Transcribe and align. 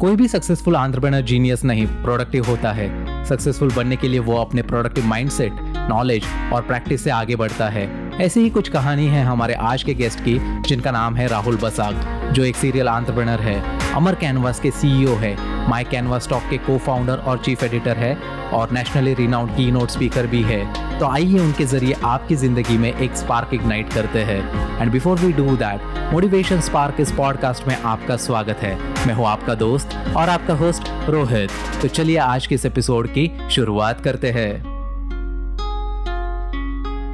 कोई 0.00 0.16
भी 0.16 0.28
successful 0.28 0.76
entrepreneur 0.76 1.20
genius 1.20 1.64
नहीं 1.64 1.86
प्रोडक्टिव 1.86 2.44
होता 2.44 2.72
है। 2.72 3.24
सक्सेसफुल 3.24 3.72
बनने 3.72 3.96
के 3.96 4.08
लिए 4.08 4.20
वो 4.20 4.36
अपने 4.36 4.62
प्रोडक्टिव 4.62 5.06
माइंडसेट 5.06 5.52
नॉलेज 5.90 6.24
और 6.52 6.62
प्रैक्टिस 6.62 7.04
से 7.04 7.10
आगे 7.10 7.36
बढ़ता 7.36 7.68
है। 7.68 8.10
ऐसी 8.20 8.40
ही 8.40 8.50
कुछ 8.50 8.68
कहानी 8.68 9.06
है 9.06 9.24
हमारे 9.24 9.54
आज 9.54 9.82
के 9.82 9.94
गेस्ट 9.94 10.20
की, 10.20 10.62
जिनका 10.68 10.90
नाम 10.90 11.16
है 11.16 11.26
राहुल 11.26 11.56
बसाग, 11.56 12.30
जो 12.32 12.44
एक 12.44 12.56
सीरियल 12.56 12.88
आंट्रप्रेनर 12.88 13.40
है। 13.40 13.78
अमर 13.94 14.14
कैनवास 14.14 14.60
के 14.60 14.70
सीईओ 14.70 15.14
है। 15.14 15.57
माई 15.68 15.84
कैनवा 15.84 16.18
स्टॉक 16.18 16.42
के 16.50 16.58
को 16.58 16.76
फाउंडर 16.78 17.16
और 17.18 17.38
चीफ 17.38 17.62
एडिटर 17.64 17.96
है 17.96 18.14
और 18.54 18.70
नेशनली 18.72 19.14
रिनाउंड 19.14 19.50
की 19.56 19.70
नोट 19.70 19.90
स्पीकर 19.90 20.26
भी 20.26 20.42
है। 20.42 20.98
तो 20.98 21.06
आइए 21.06 21.38
उनके 21.38 21.64
ज़रिए 21.64 21.96
आपकी 22.04 22.36
ज़िंदगी 22.36 22.78
में 22.78 22.92
एक 22.92 23.16
स्पार्क 23.16 23.54
इग्नाइट 23.54 23.92
करते 23.92 24.22
हैं। 24.22 24.80
And 24.80 24.92
before 24.92 25.18
we 25.18 25.32
do 25.32 25.56
that 25.56 26.12
motivation 26.12 26.60
spark 26.60 27.00
इस 27.00 27.12
पॉडकास्ट 27.12 27.68
में 27.68 27.76
आपका 27.76 28.16
स्वागत 28.16 28.62
है। 28.62 28.76
मैं 29.06 29.14
हूँ 29.14 29.26
आपका 29.26 29.54
दोस्त 29.56 29.96
और 30.16 30.28
आपका 30.28 30.54
होस्ट 30.54 30.90
रोहित। 31.08 31.50
तो 31.82 31.88
चलिए 31.88 32.16
आज 32.18 32.46
के 32.46 32.54
इस 32.54 32.66
एपिसोड 32.66 33.08
की 33.08 33.30
शुरुआत 33.50 34.00
करते 34.00 34.30
हैं। 34.30 34.67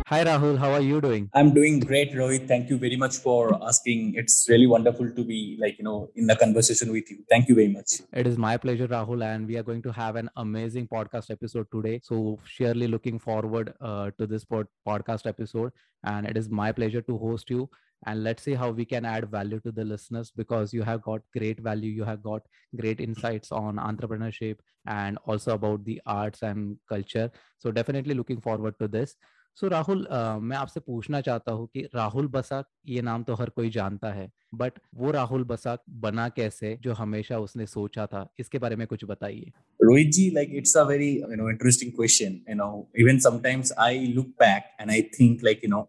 Hi 0.08 0.22
Rahul, 0.22 0.58
how 0.58 0.70
are 0.72 0.82
you 0.82 1.00
doing? 1.00 1.30
I'm 1.32 1.54
doing 1.54 1.80
great, 1.80 2.12
Rohit. 2.12 2.46
Thank 2.46 2.68
you 2.68 2.76
very 2.76 2.96
much 2.96 3.16
for 3.16 3.58
asking. 3.66 4.14
It's 4.16 4.46
really 4.50 4.66
wonderful 4.66 5.10
to 5.10 5.24
be 5.24 5.56
like, 5.58 5.78
you 5.78 5.84
know, 5.84 6.10
in 6.14 6.26
the 6.26 6.36
conversation 6.36 6.92
with 6.92 7.10
you. 7.10 7.24
Thank 7.30 7.48
you 7.48 7.54
very 7.54 7.68
much. 7.68 8.02
It 8.12 8.26
is 8.26 8.36
my 8.36 8.58
pleasure, 8.58 8.86
Rahul, 8.86 9.24
and 9.24 9.46
we 9.46 9.56
are 9.56 9.62
going 9.62 9.80
to 9.82 9.92
have 9.92 10.16
an 10.16 10.28
amazing 10.36 10.88
podcast 10.88 11.30
episode 11.30 11.68
today. 11.72 12.00
So 12.02 12.38
surely 12.44 12.86
looking 12.86 13.18
forward 13.18 13.72
uh, 13.80 14.10
to 14.18 14.26
this 14.26 14.44
pod- 14.44 14.68
podcast 14.86 15.26
episode. 15.26 15.72
And 16.04 16.26
it 16.26 16.36
is 16.36 16.50
my 16.50 16.70
pleasure 16.70 17.00
to 17.02 17.16
host 17.16 17.48
you. 17.48 17.70
And 18.06 18.22
let's 18.22 18.42
see 18.42 18.52
how 18.52 18.70
we 18.70 18.84
can 18.84 19.06
add 19.06 19.30
value 19.30 19.58
to 19.60 19.72
the 19.72 19.84
listeners 19.84 20.30
because 20.30 20.74
you 20.74 20.82
have 20.82 21.00
got 21.00 21.22
great 21.34 21.60
value. 21.60 21.90
You 21.90 22.04
have 22.04 22.22
got 22.22 22.42
great 22.78 23.00
insights 23.00 23.50
on 23.50 23.76
entrepreneurship 23.76 24.58
and 24.86 25.16
also 25.24 25.54
about 25.54 25.82
the 25.86 26.02
arts 26.04 26.42
and 26.42 26.76
culture. 26.90 27.30
So 27.58 27.70
definitely 27.70 28.12
looking 28.12 28.42
forward 28.42 28.74
to 28.80 28.88
this. 28.88 29.16
So 29.60 29.68
Rahul 29.68 30.08
uh, 30.12 30.42
मैं 30.42 30.56
आपसे 30.56 30.80
पूछना 30.80 31.20
चाहता 31.20 31.52
हूँ 31.52 31.66
कि 31.66 31.80
राहुल 31.94 32.28
बसाक 32.28 32.66
ये 32.88 33.02
नाम 33.02 33.22
तो 33.22 33.34
हर 33.34 33.50
कोई 33.50 33.68
जानता 33.70 34.10
है 34.12 34.28
बट 34.54 34.72
वो 34.94 35.10
राहुल 35.10 35.44
बसाक 35.44 35.82
बना 35.90 36.28
कैसे 36.28 36.78
जो 36.82 36.92
हमेशा 36.92 37.38
उसने 37.38 37.66
सोचा 37.66 38.06
था? 38.06 38.34
इसके 38.40 38.58
बारे 38.58 38.76
में 38.76 38.86
कुछ 38.86 39.04
बताइए। 39.04 39.52
Rohit 39.82 40.08
ji 40.08 40.30
like 40.30 40.50
it's 40.54 40.76
a 40.76 40.82
very 40.82 41.10
you 41.10 41.36
know 41.36 41.50
interesting 41.50 41.92
question 41.92 42.32
you 42.50 42.54
know 42.54 42.90
even 42.98 43.18
sometimes 43.18 43.72
I 43.78 44.06
look 44.06 44.26
back 44.26 44.76
and 44.80 44.90
I 44.90 45.02
think 45.20 45.44
like 45.44 45.64
you 45.64 45.70
know 45.70 45.80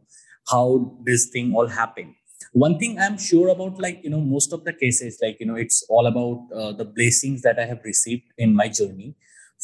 how 0.52 0.78
this 1.04 1.36
thing 1.36 1.58
all 1.58 1.70
happened 1.70 2.14
one 2.58 2.76
thing 2.76 3.00
I 3.00 3.08
am 3.08 3.18
sure 3.18 3.50
about 3.50 3.82
like 3.82 4.02
you 4.06 4.12
know 4.12 4.20
most 4.26 4.54
of 4.54 4.62
the 4.62 4.76
cases 4.80 5.20
like 5.24 5.42
you 5.42 5.52
know 5.52 5.58
it's 5.58 5.86
all 5.92 6.06
about 6.06 6.54
the 6.54 6.92
blessings 6.96 7.42
that 7.42 7.60
I 7.60 7.66
have 7.66 7.80
received 7.86 8.42
in 8.42 8.54
my 8.54 8.70
journey 8.70 9.16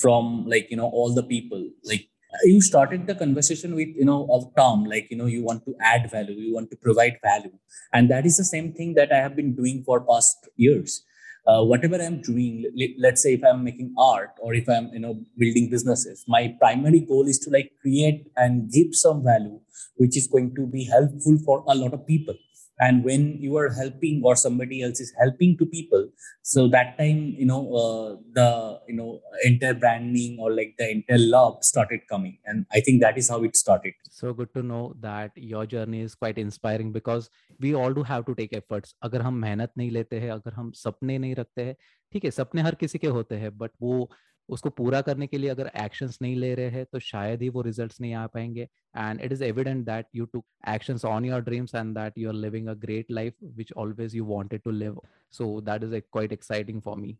from 0.01 0.45
like 0.47 0.71
you 0.71 0.77
know 0.77 0.91
all 0.95 1.15
the 1.15 1.25
people 1.25 1.71
like 1.87 2.10
you 2.43 2.61
started 2.61 3.07
the 3.07 3.15
conversation 3.15 3.75
with 3.75 3.89
you 3.95 4.05
know 4.05 4.27
of 4.31 4.43
term 4.57 4.83
like 4.85 5.09
you 5.11 5.17
know 5.17 5.25
you 5.25 5.43
want 5.43 5.63
to 5.65 5.75
add 5.81 6.09
value 6.09 6.35
you 6.35 6.53
want 6.53 6.69
to 6.71 6.77
provide 6.77 7.17
value. 7.23 7.51
And 7.93 8.09
that 8.09 8.25
is 8.25 8.37
the 8.37 8.43
same 8.43 8.73
thing 8.73 8.93
that 8.95 9.11
i 9.11 9.17
have 9.17 9.35
been 9.35 9.55
doing 9.55 9.83
for 9.83 10.01
past 10.01 10.47
years. 10.55 11.03
Uh, 11.47 11.63
whatever 11.63 11.99
i'm 11.99 12.21
doing 12.21 12.63
let's 12.99 13.23
say 13.23 13.33
if 13.33 13.43
i'm 13.43 13.63
making 13.63 13.91
art 13.97 14.29
or 14.41 14.53
if 14.53 14.69
i'm 14.69 14.89
you 14.93 14.99
know 14.99 15.19
building 15.39 15.71
businesses 15.71 16.23
my 16.27 16.55
primary 16.59 16.99
goal 16.99 17.27
is 17.27 17.39
to 17.39 17.49
like 17.49 17.71
create 17.81 18.27
and 18.37 18.71
give 18.71 18.89
some 18.91 19.23
value 19.23 19.59
which 19.95 20.15
is 20.15 20.27
going 20.27 20.53
to 20.53 20.67
be 20.67 20.83
helpful 20.83 21.39
for 21.43 21.63
a 21.67 21.73
lot 21.73 21.95
of 21.95 22.05
people 22.05 22.35
and 22.80 23.04
when 23.04 23.36
you 23.40 23.56
are 23.56 23.70
helping 23.70 24.20
or 24.24 24.36
somebody 24.36 24.82
else 24.82 25.00
is 25.00 25.12
helping 25.18 25.56
to 25.56 25.66
people 25.66 26.08
so 26.42 26.68
that 26.68 26.96
time 26.98 27.34
you 27.38 27.46
know 27.46 27.62
uh, 27.82 28.16
the 28.38 28.48
you 28.88 28.94
know 28.94 29.20
entire 29.44 29.74
branding 29.74 30.36
or 30.38 30.52
like 30.52 30.74
the 30.78 30.90
entire 30.90 31.18
love 31.18 31.56
started 31.62 32.00
coming 32.08 32.36
and 32.44 32.66
i 32.72 32.80
think 32.80 33.00
that 33.00 33.16
is 33.16 33.28
how 33.28 33.42
it 33.42 33.56
started 33.56 33.94
so 34.10 34.32
good 34.32 34.52
to 34.54 34.62
know 34.62 34.94
that 35.00 35.30
your 35.36 35.64
journey 35.66 36.02
is 36.02 36.14
quite 36.14 36.38
inspiring 36.38 36.92
because 36.92 37.30
we 37.60 37.74
all 37.74 37.92
do 37.92 38.02
have 38.02 38.26
to 38.26 38.34
take 38.34 38.52
efforts 38.52 38.94
अगर 39.02 39.22
हम 39.22 39.34
मेहनत 39.40 39.72
नहीं 39.78 39.90
लेते 39.90 40.20
हैं 40.20 40.30
अगर 40.30 40.52
हम 40.52 40.70
सपने 40.84 41.18
नहीं 41.18 41.34
रखते 41.34 41.64
हैं 41.64 41.76
ठीक 42.12 42.24
है 42.24 42.30
सपने 42.30 42.62
हर 42.62 42.74
किसी 42.80 42.98
के 42.98 43.06
होते 43.18 43.36
हैं 43.36 43.56
बट 43.58 43.70
वो 43.82 44.10
उसको 44.49 44.69
पूरा 44.69 45.01
करने 45.01 45.27
के 45.27 45.37
लिए 45.37 45.49
अगर 45.49 45.71
एक्शंस 45.83 46.17
नहीं 46.21 46.35
ले 46.35 46.53
रहे 46.55 46.69
हैं 46.69 46.85
तो 46.91 46.99
शायद 46.99 47.41
ही 47.41 47.49
वो 47.49 47.61
रिजल्ट्स 47.61 48.01
नहीं 48.01 48.13
आ 48.13 48.25
पाएँगे। 48.27 48.67
And 48.97 49.21
it 49.21 49.31
is 49.31 49.43
evident 49.43 49.85
that 49.85 50.05
you 50.15 50.25
to 50.25 50.43
actions 50.69 51.05
on 51.05 51.25
your 51.25 51.41
dreams 51.41 51.75
and 51.75 51.95
that 51.97 52.17
you 52.17 52.29
are 52.29 52.35
living 52.35 52.67
a 52.67 52.73
great 52.81 53.11
life 53.11 53.33
which 53.43 53.73
always 53.77 54.15
you 54.15 54.25
wanted 54.25 54.61
to 54.61 54.71
live 54.71 54.99
so 55.31 55.49
that 55.61 55.83
is 55.83 55.95
quite 55.95 56.33
exciting 56.33 56.81
for 56.81 56.97
me 56.97 57.17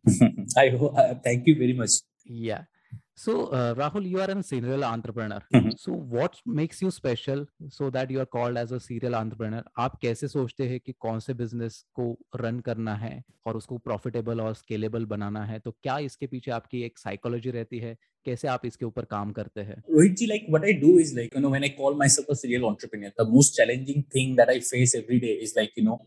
I 0.60 0.70
thank 1.28 1.48
you 1.48 1.56
very 1.56 1.78
much 1.80 2.04
yeah 2.31 2.66
So, 3.22 3.34
uh, 3.48 3.76
Rahul, 3.76 4.09
you 4.09 4.20
are 4.20 4.32
a 4.32 4.42
serial 4.42 4.84
entrepreneur. 4.84 5.42
Mm-hmm. 5.54 5.72
So, 5.78 5.92
what 5.92 6.38
makes 6.44 6.82
you 6.82 6.90
special 6.90 7.46
so 7.70 7.92
that 7.92 8.09
you 8.09 8.20
are 8.20 8.26
called 8.26 8.58
as 8.58 8.72
a 8.72 8.80
serial 8.80 9.14
entrepreneur? 9.14 9.62
आप 9.80 10.00
कैसे 10.02 10.28
सोचते 10.28 10.68
हैं 10.70 10.80
कि 10.80 10.94
कौन 11.00 11.20
से 11.20 11.34
business 11.34 11.78
को 12.00 12.06
run 12.36 12.60
करना 12.60 12.96
है 12.96 13.14
और 13.46 13.58
उसको 13.58 13.78
प्रॉफिटेबल 13.78 14.42
और 14.42 14.54
स्केलेबल 14.54 15.06
बनाना 15.14 15.44
है 15.46 15.60
तो 15.60 15.72
क्या 15.84 15.98
इसके 16.10 16.28
पीछे 16.28 16.52
आपकी 16.52 16.81
एक 16.84 16.98
साइकोलॉजी 17.00 17.52
रहती 17.52 17.80
है 17.80 17.96
कैसे 18.26 18.48
आप 18.48 18.66
इसके 18.66 18.86
ऊपर 18.86 19.06
काम 19.12 19.32
करते 19.32 19.62
हैं 19.62 19.76
Rohit 19.94 20.16
ji 20.18 20.26
like 20.26 20.46
what 20.50 20.66
I 20.66 20.74
do 20.82 20.98
is 21.00 21.16
like 21.16 21.36
you 21.36 21.42
know 21.42 21.50
when 21.50 21.64
I 21.64 21.70
call 21.78 21.96
myself 22.16 22.30
a 22.32 22.34
serial 22.42 22.64
entrepreneur 22.66 23.24
the 23.24 23.28
most 23.30 23.56
challenging 23.58 24.04
thing 24.16 24.36
that 24.38 24.50
I 24.50 24.59
face 24.70 24.96
every 24.96 25.20
day 25.20 25.34
is 25.44 25.54
like 25.58 25.72
you 25.78 25.84
know 25.86 26.00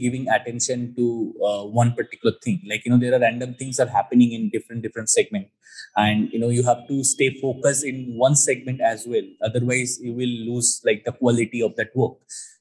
giving 0.00 0.26
attention 0.34 0.82
to 0.96 1.06
uh, 1.48 1.62
one 1.78 1.92
particular 1.98 2.34
thing 2.44 2.58
like 2.70 2.84
you 2.86 2.92
know 2.92 2.98
there 2.98 3.14
are 3.16 3.20
random 3.20 3.54
things 3.54 3.80
are 3.84 3.88
happening 3.94 4.32
in 4.32 4.48
different 4.54 4.82
different 4.82 5.10
segment 5.14 5.48
and 5.96 6.32
you 6.32 6.40
know 6.42 6.48
you 6.48 6.62
have 6.68 6.82
to 6.90 6.98
stay 7.04 7.28
focused 7.40 7.84
in 7.84 7.98
one 8.16 8.36
segment 8.42 8.80
as 8.80 9.06
well 9.14 9.28
otherwise 9.42 9.98
you 10.02 10.12
will 10.20 10.36
lose 10.50 10.70
like 10.84 11.04
the 11.04 11.12
quality 11.12 11.62
of 11.68 11.74
that 11.80 11.94
work 11.94 12.16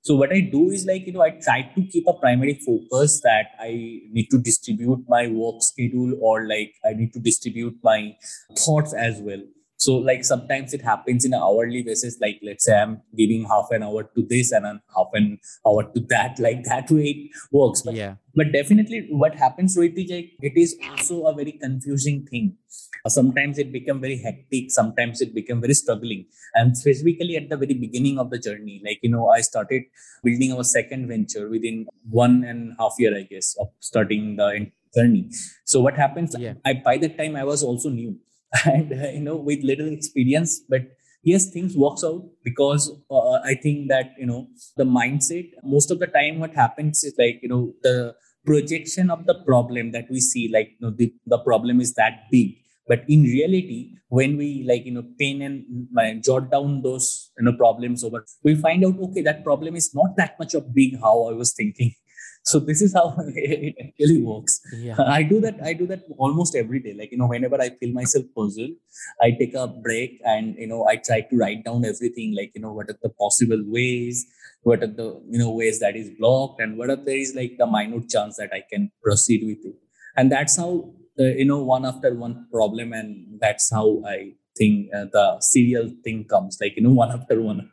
so 0.07 0.15
what 0.15 0.31
I 0.31 0.39
do 0.39 0.69
is 0.69 0.85
like, 0.85 1.05
you 1.05 1.11
know, 1.11 1.21
I 1.21 1.31
try 1.31 1.63
to 1.75 1.81
keep 1.85 2.07
a 2.07 2.13
primary 2.13 2.53
focus 2.65 3.19
that 3.23 3.47
I 3.59 3.71
need 4.09 4.27
to 4.31 4.37
distribute 4.37 5.03
my 5.09 5.27
work 5.27 5.61
schedule 5.61 6.17
or 6.21 6.47
like 6.47 6.75
I 6.85 6.93
need 6.93 7.11
to 7.13 7.19
distribute 7.19 7.75
my 7.83 8.15
thoughts 8.57 8.93
as 8.93 9.19
well. 9.19 9.41
So 9.87 9.95
like 9.95 10.25
sometimes 10.25 10.73
it 10.73 10.81
happens 10.81 11.23
in 11.23 11.33
an 11.33 11.41
hourly 11.41 11.81
basis. 11.81 12.17
Like 12.19 12.39
let's 12.43 12.65
say 12.65 12.77
I'm 12.77 13.01
giving 13.15 13.45
half 13.45 13.67
an 13.71 13.83
hour 13.83 14.03
to 14.15 14.25
this 14.31 14.51
and 14.51 14.65
then 14.65 14.81
half 14.95 15.07
an 15.13 15.39
hour 15.65 15.83
to 15.93 16.01
that. 16.09 16.39
Like 16.47 16.63
that 16.65 16.91
way 16.91 17.05
it 17.11 17.31
works. 17.51 17.83
But, 17.83 17.95
yeah. 17.95 18.15
But 18.35 18.51
definitely 18.51 19.07
what 19.09 19.35
happens, 19.35 19.77
Rohit, 19.77 19.97
it 20.49 20.57
is 20.63 20.75
also 20.89 21.25
a 21.27 21.33
very 21.33 21.53
confusing 21.53 22.25
thing 22.29 22.57
uh, 23.05 23.09
sometimes 23.09 23.57
it 23.63 23.71
become 23.71 23.99
very 24.05 24.17
hectic 24.25 24.71
sometimes 24.77 25.21
it 25.21 25.33
become 25.33 25.59
very 25.61 25.73
struggling 25.73 26.25
and 26.55 26.77
specifically 26.77 27.35
at 27.37 27.49
the 27.49 27.57
very 27.63 27.73
beginning 27.73 28.19
of 28.19 28.29
the 28.29 28.39
journey 28.47 28.81
like 28.87 28.99
you 29.01 29.11
know 29.13 29.29
i 29.29 29.41
started 29.41 29.83
building 30.23 30.51
our 30.53 30.63
second 30.63 31.07
venture 31.07 31.49
within 31.49 31.85
one 32.09 32.43
and 32.43 32.73
a 32.73 32.75
half 32.81 32.95
year 32.99 33.13
i 33.17 33.23
guess 33.33 33.55
of 33.59 33.69
starting 33.79 34.35
the 34.35 34.49
journey 34.95 35.29
so 35.65 35.79
what 35.79 35.95
happens 35.95 36.35
yeah. 36.37 36.53
I, 36.65 36.73
by 36.89 36.97
that 36.97 37.17
time 37.17 37.35
i 37.35 37.43
was 37.43 37.63
also 37.63 37.89
new 37.89 38.17
and 38.65 38.93
uh, 38.93 39.07
you 39.09 39.21
know 39.21 39.35
with 39.35 39.63
little 39.63 39.91
experience 39.91 40.61
but 40.69 40.83
yes 41.23 41.49
things 41.51 41.75
works 41.75 42.03
out 42.03 42.23
because 42.43 42.91
uh, 43.11 43.37
i 43.51 43.53
think 43.55 43.89
that 43.89 44.13
you 44.17 44.25
know 44.25 44.47
the 44.77 44.85
mindset 44.85 45.49
most 45.63 45.91
of 45.91 45.99
the 45.99 46.07
time 46.07 46.39
what 46.39 46.53
happens 46.53 47.03
is 47.03 47.13
like 47.17 47.39
you 47.41 47.49
know 47.49 47.73
the 47.83 48.15
projection 48.45 49.09
of 49.09 49.25
the 49.25 49.35
problem 49.45 49.91
that 49.91 50.05
we 50.09 50.19
see 50.21 50.49
like 50.53 50.69
you 50.79 50.87
know 50.87 50.93
the, 50.95 51.13
the 51.25 51.39
problem 51.39 51.81
is 51.81 51.93
that 51.95 52.21
big. 52.31 52.55
But 52.87 53.03
in 53.09 53.23
reality 53.23 53.95
when 54.07 54.37
we 54.37 54.63
like 54.65 54.85
you 54.85 54.93
know 54.93 55.03
pen 55.19 55.41
and 55.41 55.87
uh, 55.99 56.21
jot 56.23 56.49
down 56.49 56.81
those 56.81 57.31
you 57.37 57.43
know 57.43 57.51
problems 57.57 58.01
over 58.05 58.23
we 58.45 58.55
find 58.55 58.85
out 58.85 58.97
okay 59.07 59.21
that 59.23 59.43
problem 59.43 59.75
is 59.75 59.93
not 59.93 60.15
that 60.15 60.39
much 60.39 60.53
of 60.53 60.73
big 60.73 60.97
how 61.01 61.27
i 61.27 61.33
was 61.33 61.51
thinking 61.53 61.91
so 62.49 62.59
this 62.59 62.81
is 62.81 62.93
how 62.93 63.05
it 63.35 63.75
actually 63.83 64.21
works. 64.23 64.53
Yeah. 64.87 64.95
i 65.19 65.21
do 65.31 65.37
that 65.45 65.57
i 65.69 65.73
do 65.73 65.85
that 65.91 66.03
almost 66.17 66.55
every 66.55 66.79
day. 66.85 66.93
Like 66.99 67.11
you 67.11 67.17
know 67.21 67.27
whenever 67.27 67.59
i 67.61 67.69
feel 67.79 67.93
myself 67.93 68.25
puzzled 68.35 68.75
i 69.21 69.31
take 69.39 69.53
a 69.53 69.67
break 69.67 70.19
and 70.33 70.55
you 70.63 70.67
know 70.71 70.81
i 70.91 70.95
try 71.07 71.19
to 71.29 71.37
write 71.41 71.63
down 71.65 71.85
everything 71.93 72.35
like 72.39 72.51
you 72.55 72.61
know 72.61 72.73
what 72.77 72.89
are 72.91 72.99
the 73.01 73.13
possible 73.23 73.61
ways 73.77 74.25
what 74.63 74.83
are 74.85 74.93
the 75.01 75.07
you 75.33 75.39
know 75.41 75.51
ways 75.61 75.79
that 75.83 75.95
is 76.01 76.09
blocked 76.19 76.61
and 76.61 76.77
what 76.77 76.89
are 76.93 77.01
there 77.09 77.21
is 77.25 77.33
like 77.41 77.57
the 77.61 77.67
minute 77.75 78.07
chance 78.15 78.37
that 78.41 78.53
i 78.59 78.63
can 78.71 78.91
proceed 79.03 79.43
with 79.49 79.65
it. 79.71 79.77
And 80.15 80.31
that's 80.31 80.57
how 80.57 80.71
uh, 81.19 81.31
you 81.41 81.45
know 81.45 81.61
one 81.63 81.85
after 81.85 82.13
one 82.25 82.35
problem 82.51 82.93
and 82.93 83.39
that's 83.43 83.71
how 83.77 83.87
i 84.15 84.17
think 84.59 84.89
uh, 84.97 85.05
the 85.17 85.25
serial 85.53 85.89
thing 86.03 86.25
comes 86.35 86.57
like 86.61 86.75
you 86.77 86.83
know 86.83 86.95
one 87.03 87.11
after 87.11 87.41
one. 87.41 87.69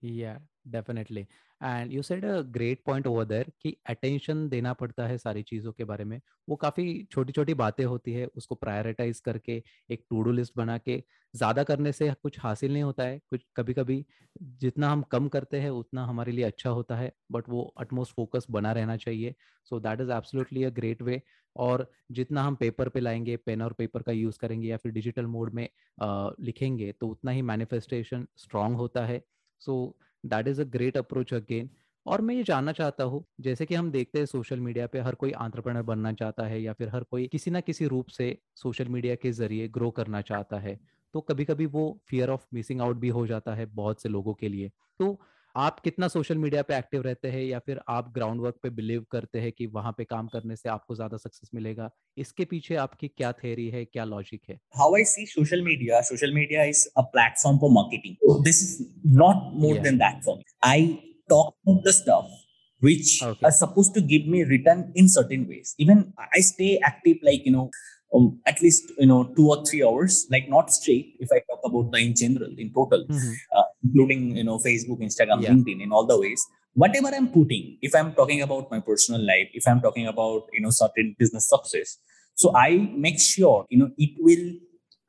Yeah 0.00 0.38
definitely 0.78 1.26
and 1.60 1.92
you 1.92 2.02
said 2.02 2.24
a 2.24 2.40
great 2.52 2.82
point 2.86 3.06
over 3.06 3.24
there 3.24 3.50
कि 3.62 3.76
attention 3.88 4.48
देना 4.48 4.72
पड़ता 4.74 5.06
है 5.06 5.16
सारी 5.18 5.42
चीज़ों 5.42 5.72
के 5.72 5.84
बारे 5.84 6.04
में। 6.04 6.20
वो 6.48 6.56
काफ़ी 6.56 7.06
छोटी 7.12 7.32
छोटी 7.32 7.54
बातें 7.54 7.84
होती 7.84 8.12
है 8.12 8.26
उसको 8.36 8.54
प्रायोरिटाइज 8.54 9.20
करके 9.20 9.62
एक 9.90 10.04
टू 10.10 10.22
डू 10.22 10.32
लिस्ट 10.32 10.52
बना 10.56 10.78
के। 10.78 11.02
ज़्यादा 11.34 11.62
करने 11.62 11.92
से 11.92 12.10
कुछ 12.22 12.38
हासिल 12.40 12.72
नहीं 12.72 12.82
होता 12.82 13.04
है 13.04 13.18
कुछ 13.30 13.44
कभी 13.56 13.74
कभी 13.74 14.04
जितना 14.60 14.90
हम 14.90 15.02
कम 15.12 15.28
करते 15.28 15.60
हैं 15.60 15.70
उतना 15.70 16.04
हमारे 16.06 16.32
लिए 16.32 16.44
अच्छा 16.44 16.70
होता 16.70 16.96
है 16.96 17.12
बट 17.32 17.48
वो 17.48 17.62
अटमोस्ट 17.80 18.14
फोकस 18.14 18.46
बना 18.50 18.72
रहना 18.72 18.96
चाहिए। 18.96 19.34
So 19.70 19.80
that 19.80 20.00
is 20.00 20.10
absolutely 20.12 20.64
a 20.64 20.70
great 20.70 21.02
way 21.02 21.20
और 21.56 21.90
जितना 22.12 22.42
हम 22.42 22.54
पेपर 22.54 22.88
पे 22.88 23.00
लाएँगे 23.00 23.36
पेन 23.36 23.62
और 23.62 23.72
पेपर 23.72 24.02
का 24.02 24.12
यूज़ 24.12 24.38
करेंगे 24.38 24.68
या 24.68 24.76
फिर 24.76 24.92
डिजिटल 24.92 25.26
मोड 25.26 25.52
में 25.54 25.68
आ, 25.98 26.30
लिखेंगे 26.40 26.92
तो 26.92 27.08
उतना 27.08 27.30
ही 27.30 27.42
मैनिफेस्टेशन 27.42 28.26
स्ट्रांग 28.36 28.76
होता 28.76 29.04
है। 29.06 29.22
So 29.62 29.96
that 30.24 30.48
is 30.48 30.60
a 30.60 30.64
great 30.66 30.96
approach 30.96 31.34
again 31.34 31.70
और 32.06 32.20
मैं 32.20 32.34
ये 32.34 32.42
जानना 32.42 32.72
चाहता 32.72 33.04
हूँ, 33.04 33.24
जैसे 33.40 33.66
कि 33.66 33.74
हम 33.74 33.90
देखते 33.90 34.18
हैं 34.18 34.26
सोशल 34.26 34.60
मीडिया 34.60 34.86
पे 34.86 35.00
हर 35.00 35.14
कोई 35.14 35.32
आंट्रप्रनर 35.38 35.82
बनना 35.82 36.12
चाहता 36.12 36.44
है 36.46 36.60
या 36.62 36.72
फिर 36.72 36.88
हर 36.88 37.04
कोई 37.04 37.26
किसी 37.28 37.50
ना 37.50 37.60
किसी 37.60 37.86
रूप 37.86 38.08
से 38.08 38.36
सोशल 38.56 38.88
मीडिया 38.88 39.14
के 39.16 39.32
ज़रिए 39.32 39.68
ग्रो 39.68 39.90
करना 39.90 40.20
चाहता 40.22 40.58
है 40.58 40.78
तो 41.14 41.20
कभी 41.20 41.44
कभी 41.44 41.66
वो 41.68 41.84
फियर 42.08 42.30
ऑफ़ 42.30 42.46
मिसिंग 42.54 42.80
आउट 42.80 42.96
भी 42.96 43.08
हो 43.10 43.26
जाता 43.26 43.54
है 43.54 43.66
बहुत 43.68 44.02
से 44.02 44.08
लोगों 44.08 44.34
के 44.34 44.48
लिए। 44.48 44.70
तो 45.00 45.18
आप 45.56 45.80
कितना 45.80 46.08
सोशल 46.08 46.38
मीडिया 46.38 46.62
पे 46.62 46.76
एक्टिव 46.78 47.02
रहते 47.02 47.28
हैं 47.28 47.42
या 47.44 47.58
फिर 47.58 47.80
आप 47.88 48.12
ग्राउंड 48.14 48.40
वर्क 48.40 48.54
पे 48.62 48.70
बिलीव 48.70 49.04
करते 49.10 49.38
हैं 49.38 49.52
कि 49.52 49.66
वहाँ 49.66 49.92
पे 49.98 50.04
काम 50.04 50.26
करने 50.26 50.56
से 50.56 50.68
आपको 50.68 50.94
ज़्यादा 50.94 51.16
सक्सेस 51.16 51.50
मिलेगा? 51.54 51.90
इसके 52.16 52.44
पीछे 52.44 52.74
आपकी 52.74 53.08
क्या 53.08 53.32
थ्योरी 53.32 53.68
है 53.68 53.84
क्या 53.84 54.04
लॉजिक 54.04 54.40
है? 54.50 54.58
How 54.76 54.94
I 54.96 55.04
see 55.04 55.26
social 55.26 55.62
media 55.62 56.00
social 56.00 56.34
media 56.34 56.64
is 56.64 56.86
a 56.96 57.02
platform 57.16 57.58
for 57.58 57.70
marketing 57.70 58.44
this 58.44 58.62
is 58.62 59.16
not 59.16 59.52
more 59.62 59.78
than 59.78 59.98
that 59.98 60.24
for 60.24 60.36
me 60.36 60.44
I 60.64 60.86
talk 61.30 61.82
the 61.88 61.90
stuff 62.00 62.38
which 62.84 63.22
are 63.24 63.50
suppose 63.50 63.94
to 63.94 64.06
give 64.08 64.30
me 64.32 64.42
return 64.50 64.92
in 64.96 65.08
certain 65.08 65.44
ways 65.46 65.76
even 65.80 66.04
I 66.20 66.42
stay 66.42 66.72
active 66.88 67.18
like 67.24 67.46
you 67.46 67.52
know 67.52 67.70
Um, 68.12 68.24
at 68.50 68.60
least 68.60 68.88
you 68.98 69.06
know 69.06 69.16
two 69.34 69.48
or 69.50 69.64
three 69.64 69.80
hours 69.88 70.14
like 70.30 70.46
not 70.48 70.72
straight 70.76 71.10
if 71.20 71.34
i 71.34 71.36
talk 71.40 71.60
about 71.66 71.92
the 71.92 71.98
in 71.98 72.14
general 72.20 72.56
in 72.58 72.72
total. 72.78 73.04
Mm-hmm. 73.06 73.34
Uh, 73.56 73.62
including 73.84 74.36
you 74.36 74.44
know 74.44 74.58
facebook 74.58 75.00
instagram 75.08 75.42
yeah. 75.42 75.50
linkedin 75.50 75.82
in 75.82 75.92
all 75.92 76.06
the 76.06 76.18
ways 76.24 76.46
whatever 76.74 77.08
i'm 77.18 77.28
putting 77.28 77.76
if 77.82 77.94
i'm 77.94 78.12
talking 78.14 78.42
about 78.42 78.70
my 78.70 78.80
personal 78.80 79.20
life 79.32 79.48
if 79.52 79.66
i'm 79.66 79.80
talking 79.80 80.06
about 80.06 80.42
you 80.52 80.60
know 80.60 80.70
certain 80.70 81.14
business 81.18 81.48
success 81.48 81.98
so 82.34 82.54
i 82.56 82.70
make 83.06 83.18
sure 83.18 83.66
you 83.70 83.78
know 83.78 83.90
it 83.98 84.10
will 84.18 84.46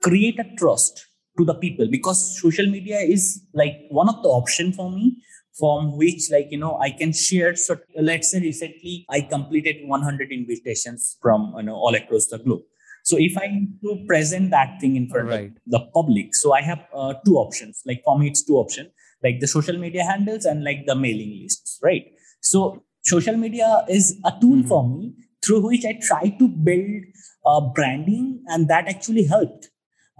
create 0.01 0.39
a 0.39 0.47
trust 0.57 1.05
to 1.37 1.45
the 1.45 1.53
people 1.55 1.87
because 1.89 2.39
social 2.39 2.65
media 2.65 2.99
is 2.99 3.43
like 3.53 3.75
one 3.89 4.09
of 4.09 4.21
the 4.23 4.29
option 4.29 4.73
for 4.73 4.91
me 4.91 5.15
from 5.59 5.97
which 5.97 6.29
like 6.31 6.47
you 6.49 6.57
know 6.57 6.77
i 6.79 6.89
can 6.89 7.11
share 7.13 7.55
so 7.55 7.77
let's 7.99 8.31
say 8.31 8.39
recently 8.39 9.05
i 9.09 9.21
completed 9.21 9.77
100 9.85 10.31
invitations 10.31 11.17
from 11.21 11.53
you 11.57 11.63
know 11.63 11.75
all 11.75 11.95
across 11.95 12.27
the 12.27 12.39
globe 12.39 12.63
so 13.03 13.17
if 13.19 13.37
I 13.37 13.47
need 13.47 13.79
to 13.83 14.03
present 14.07 14.51
that 14.51 14.79
thing 14.79 14.95
in 14.95 15.09
front 15.09 15.29
right. 15.29 15.45
of 15.45 15.53
the 15.65 15.79
public, 15.93 16.35
so 16.35 16.53
I 16.53 16.61
have 16.61 16.85
uh, 16.93 17.13
two 17.25 17.35
options. 17.35 17.81
Like 17.85 18.01
for 18.05 18.17
me, 18.17 18.27
it's 18.27 18.43
two 18.43 18.55
options, 18.55 18.89
like 19.23 19.39
the 19.39 19.47
social 19.47 19.77
media 19.77 20.03
handles 20.03 20.45
and 20.45 20.63
like 20.63 20.85
the 20.85 20.95
mailing 20.95 21.39
lists, 21.41 21.79
right? 21.81 22.05
So 22.41 22.83
social 23.03 23.37
media 23.37 23.85
is 23.89 24.19
a 24.25 24.31
tool 24.39 24.57
mm-hmm. 24.57 24.67
for 24.67 24.87
me 24.87 25.13
through 25.43 25.67
which 25.67 25.85
I 25.85 25.99
try 26.01 26.29
to 26.37 26.47
build 26.47 27.03
uh, 27.45 27.61
branding, 27.73 28.43
and 28.47 28.67
that 28.67 28.87
actually 28.87 29.23
helped. 29.23 29.69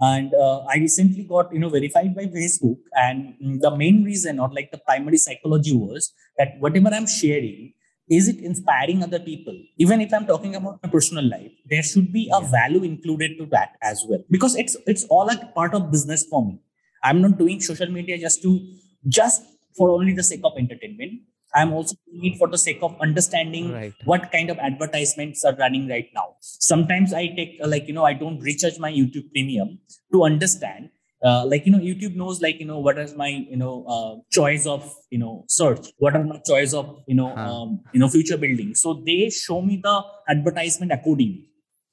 And 0.00 0.34
uh, 0.34 0.64
I 0.64 0.78
recently 0.78 1.22
got 1.22 1.52
you 1.52 1.60
know 1.60 1.68
verified 1.68 2.16
by 2.16 2.24
Facebook, 2.24 2.78
and 2.94 3.60
the 3.60 3.74
main 3.76 4.02
reason, 4.02 4.40
or 4.40 4.50
like 4.52 4.72
the 4.72 4.78
primary 4.78 5.18
psychology, 5.18 5.76
was 5.76 6.12
that 6.38 6.54
whatever 6.58 6.88
I'm 6.88 7.06
sharing 7.06 7.74
is 8.08 8.28
it 8.28 8.38
inspiring 8.38 9.02
other 9.02 9.18
people? 9.20 9.56
Even 9.78 10.00
if 10.00 10.12
i'm 10.12 10.26
talking 10.26 10.54
about 10.54 10.78
my 10.82 10.88
personal 10.88 11.28
life 11.28 11.52
there 11.66 11.82
should 11.82 12.12
be 12.12 12.28
a 12.32 12.40
yeah. 12.40 12.50
value 12.50 12.82
included 12.82 13.38
to 13.38 13.46
that 13.46 13.76
as 13.82 14.04
well. 14.08 14.22
Because 14.30 14.56
it's 14.56 14.76
it's 14.86 15.04
all 15.04 15.28
a 15.28 15.36
part 15.54 15.74
of 15.74 15.90
business 15.90 16.26
for 16.28 16.44
me. 16.44 16.60
I'm 17.02 17.20
not 17.20 17.38
doing 17.38 17.60
social 17.60 17.90
media 17.90 18.18
just 18.18 18.42
to 18.42 18.58
just 19.08 19.42
for 19.76 19.90
only 19.90 20.12
the 20.12 20.22
sake 20.22 20.40
of 20.44 20.52
entertainment. 20.58 21.20
I'm 21.54 21.72
also 21.74 21.96
doing 22.06 22.32
it 22.32 22.38
for 22.38 22.48
the 22.48 22.56
sake 22.56 22.78
of 22.80 22.96
understanding 23.00 23.72
right. 23.72 23.92
what 24.04 24.32
kind 24.32 24.48
of 24.48 24.58
advertisements 24.58 25.44
are 25.44 25.54
running 25.56 25.86
right 25.88 26.08
now. 26.14 26.36
Sometimes 26.40 27.12
i 27.12 27.26
take 27.26 27.58
like 27.64 27.86
you 27.88 27.94
know 27.94 28.04
i 28.04 28.14
don't 28.14 28.40
recharge 28.40 28.78
my 28.78 28.90
youtube 28.90 29.30
premium 29.32 29.78
to 30.12 30.24
understand 30.24 30.90
uh, 31.24 31.44
like 31.46 31.64
you 31.66 31.72
know 31.72 31.78
youtube 31.78 32.16
knows 32.16 32.40
like 32.42 32.58
you 32.58 32.66
know 32.66 32.78
what 32.78 32.98
is 32.98 33.14
my 33.14 33.28
you 33.28 33.56
know 33.56 33.84
uh, 33.94 34.14
choice 34.30 34.66
of 34.66 34.92
you 35.10 35.18
know 35.18 35.44
search. 35.48 35.88
What 35.98 36.16
are 36.16 36.24
my 36.24 36.40
choice 36.46 36.72
of 36.74 37.02
you 37.06 37.14
know 37.14 37.34
um, 37.36 37.80
you 37.92 38.00
know 38.00 38.08
future 38.08 38.36
building. 38.36 38.74
So 38.74 39.02
they 39.06 39.30
show 39.30 39.60
me 39.62 39.80
the 39.82 40.02
advertisement 40.28 40.92
accordingly. 40.92 41.48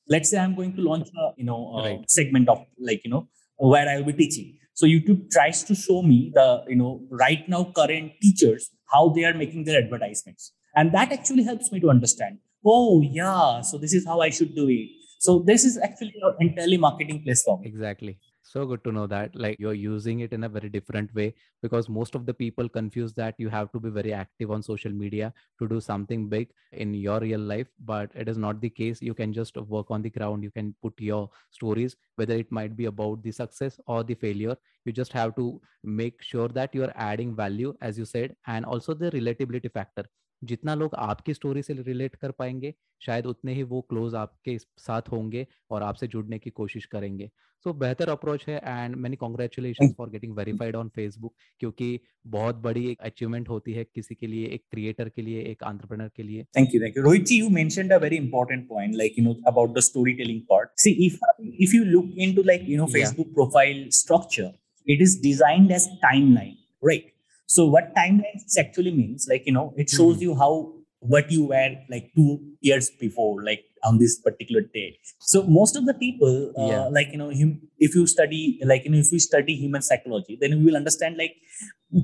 Let's 0.08 0.30
say 0.32 0.40
i'm 0.40 0.56
going 0.56 0.76
to 0.76 0.82
launch 0.82 1.10
a 1.10 1.32
you 1.38 1.46
know 1.46 1.60
a 1.78 1.84
right. 1.84 2.12
segment 2.12 2.50
of 2.50 2.66
like 2.80 3.04
you 3.04 3.12
know 3.12 3.28
where 3.58 3.88
i 3.88 3.98
will 3.98 4.06
be 4.12 4.14
teaching. 4.14 4.56
So 4.74 4.88
youtube 4.88 5.30
tries 5.30 5.64
to 5.64 5.76
show 5.76 6.02
me 6.02 6.32
the 6.34 6.64
you 6.68 6.76
know 6.76 7.02
right 7.12 7.48
now 7.48 7.72
current 7.76 8.14
teachers 8.22 8.70
how 8.94 9.10
they 9.10 9.26
are 9.26 9.34
making 9.34 9.66
their 9.66 9.84
advertisements. 9.84 10.54
And 10.76 10.94
that 10.94 11.12
actually 11.12 11.44
helps 11.44 11.72
me 11.72 11.80
to 11.82 11.90
understand 11.90 12.40
oh 12.66 13.02
yeah 13.02 13.62
so 13.62 13.78
this 13.78 13.94
is 13.94 14.06
how 14.06 14.22
i 14.22 14.30
should 14.30 14.56
do 14.56 14.68
it. 14.70 14.90
So 15.20 15.40
this 15.40 15.66
is 15.66 15.78
actually 15.78 16.14
an 16.22 16.36
entirely 16.40 16.78
marketing 16.78 17.24
place 17.24 17.44
for 17.44 17.60
me. 17.60 17.68
Exactly 17.68 18.18
so 18.52 18.66
good 18.66 18.84
to 18.84 18.92
know 18.92 19.06
that 19.08 19.36
like 19.36 19.58
you're 19.60 19.76
using 19.80 20.22
it 20.22 20.34
in 20.34 20.44
a 20.46 20.50
very 20.50 20.70
different 20.70 21.14
way 21.14 21.34
because 21.62 21.88
most 21.88 22.16
of 22.16 22.26
the 22.26 22.34
people 22.34 22.68
confuse 22.68 23.14
that 23.14 23.36
you 23.38 23.50
have 23.50 23.72
to 23.72 23.80
be 23.80 23.90
very 23.98 24.12
active 24.12 24.52
on 24.52 24.64
social 24.64 24.92
media 24.92 25.32
to 25.60 25.68
do 25.68 25.80
something 25.80 26.28
big 26.28 26.50
in 26.72 26.94
your 26.94 27.20
real 27.20 27.40
life 27.40 27.68
but 27.86 28.10
it 28.16 28.28
is 28.28 28.38
not 28.38 28.60
the 28.62 28.70
case. 28.70 29.02
You 29.02 29.14
can 29.14 29.32
just 29.34 29.56
work 29.58 29.92
on 29.92 30.02
the 30.02 30.10
ground. 30.10 30.44
You 30.44 30.52
can 30.52 30.74
put 30.82 30.94
your 31.00 31.30
stories 31.52 31.96
whether 32.16 32.36
it 32.36 32.52
might 32.52 32.76
be 32.76 32.86
about 32.86 33.22
the 33.24 33.32
success 33.32 33.80
or 33.88 34.04
the 34.04 34.16
failure. 34.16 34.58
You 34.86 34.94
just 34.94 35.14
have 35.14 35.36
to 35.36 35.62
make 35.84 36.22
sure 36.24 36.48
that 36.50 36.74
you're 36.74 36.92
adding 36.96 37.36
value 37.36 37.76
as 37.82 38.00
you 38.00 38.06
said 38.06 38.36
and 38.48 38.66
also 38.66 38.94
the 38.94 39.12
relatability 39.12 39.72
factor 39.72 40.06
जितना 40.44 40.76
लोग 40.76 40.96
आपकी 40.96 41.34
story 41.34 41.62
से 41.62 41.74
relate 41.74 42.16
कर 42.16 42.32
पाएँगे 42.32 42.74
शायद 43.06 43.26
उतने 43.26 43.54
ही 43.54 43.64
वो 43.64 43.82
close 43.82 44.16
आपके 44.16 44.58
साथ 44.58 45.02
होंगे 45.12 45.46
और 45.72 45.84
आपसे 45.84 46.08
जुड़ने 46.08 46.40
की 46.40 46.50
कोशिश 46.50 46.86
करेंगे। 46.86 47.30
सो 47.66 47.70
so, 47.70 47.76
बेहतर 47.76 48.10
अप्रोच 48.10 48.46
है 48.48 48.58
and 48.58 48.96
many 48.96 49.16
congratulation 49.16 49.92
for 49.98 50.10
getting 50.10 50.36
verified 50.38 50.76
on 50.76 50.90
Facebook 50.90 51.34
क्योंकि 51.60 52.00
बहुत 52.28 52.56
बड़ी 52.56 52.86
एक 52.92 53.02
अचीवमेंट 53.02 53.50
होती 53.50 53.74
है 53.74 53.84
किसी 53.84 54.16
के 54.16 54.28
लिए 54.28 54.48
एक 54.48 54.64
क्रिएटर 54.72 55.10
के 55.10 55.22
लिए 55.22 55.42
एक 55.42 55.64
आंट्रप्रनर 55.64 56.10
के 56.16 56.24
लिए। 56.24 56.44
Thank 56.58 56.76
you 56.76 56.82
thank 56.82 56.98
you 56.98 57.04
Rohit 57.04 57.26
ji 57.26 57.40
you 57.40 57.50
mentioned 57.50 57.94
a 57.94 57.98
very 57.98 58.16
important 58.16 58.68
point 58.70 58.96
like 58.96 59.20
you 59.20 59.26
know 59.26 59.36
about 59.48 59.76
the 59.78 59.80
story 59.80 60.14
telling 60.14 60.42
part 60.42 60.70
see 60.80 60.92
if 61.06 61.20
if 61.42 61.76
you 61.76 61.84
look 61.84 62.14
into 62.18 62.44
like 62.44 62.70
you 62.70 62.78
know 62.78 62.86
Facebook 62.86 63.34
profile 63.34 63.88
structure 63.90 64.52
it 64.88 65.02
is 65.02 65.12
designed 65.24 65.72
as 65.72 65.84
timeline 66.04 66.54
right? 66.84 67.10
So 67.56 67.66
what 67.66 67.96
timelines 67.96 68.58
actually 68.60 68.92
means, 68.92 69.28
like 69.28 69.48
you 69.48 69.54
know, 69.54 69.74
it 69.76 69.90
shows 69.90 70.16
mm-hmm. 70.16 70.24
you 70.24 70.36
how 70.36 70.74
what 71.00 71.32
you 71.32 71.46
were 71.46 71.72
like 71.90 72.12
two 72.16 72.40
years 72.62 72.92
before, 72.92 73.44
like 73.44 73.64
on 73.84 73.98
this 73.98 74.20
particular 74.20 74.62
day. 74.62 75.00
So 75.20 75.42
most 75.44 75.76
of 75.76 75.88
the 75.88 75.96
people, 75.96 76.54
uh, 76.56 76.68
yeah. 76.68 76.88
like 76.98 77.08
you 77.12 77.18
know, 77.18 77.32
hum, 77.32 77.62
if 77.80 77.96
you 77.96 78.06
study, 78.06 78.60
like 78.64 78.86
you 78.86 78.92
know, 78.92 79.00
if 79.00 79.12
you 79.12 79.20
study 79.20 79.56
human 79.56 79.82
psychology, 79.82 80.38
then 80.40 80.60
you 80.60 80.66
will 80.66 80.76
understand 80.76 81.18
like 81.18 81.38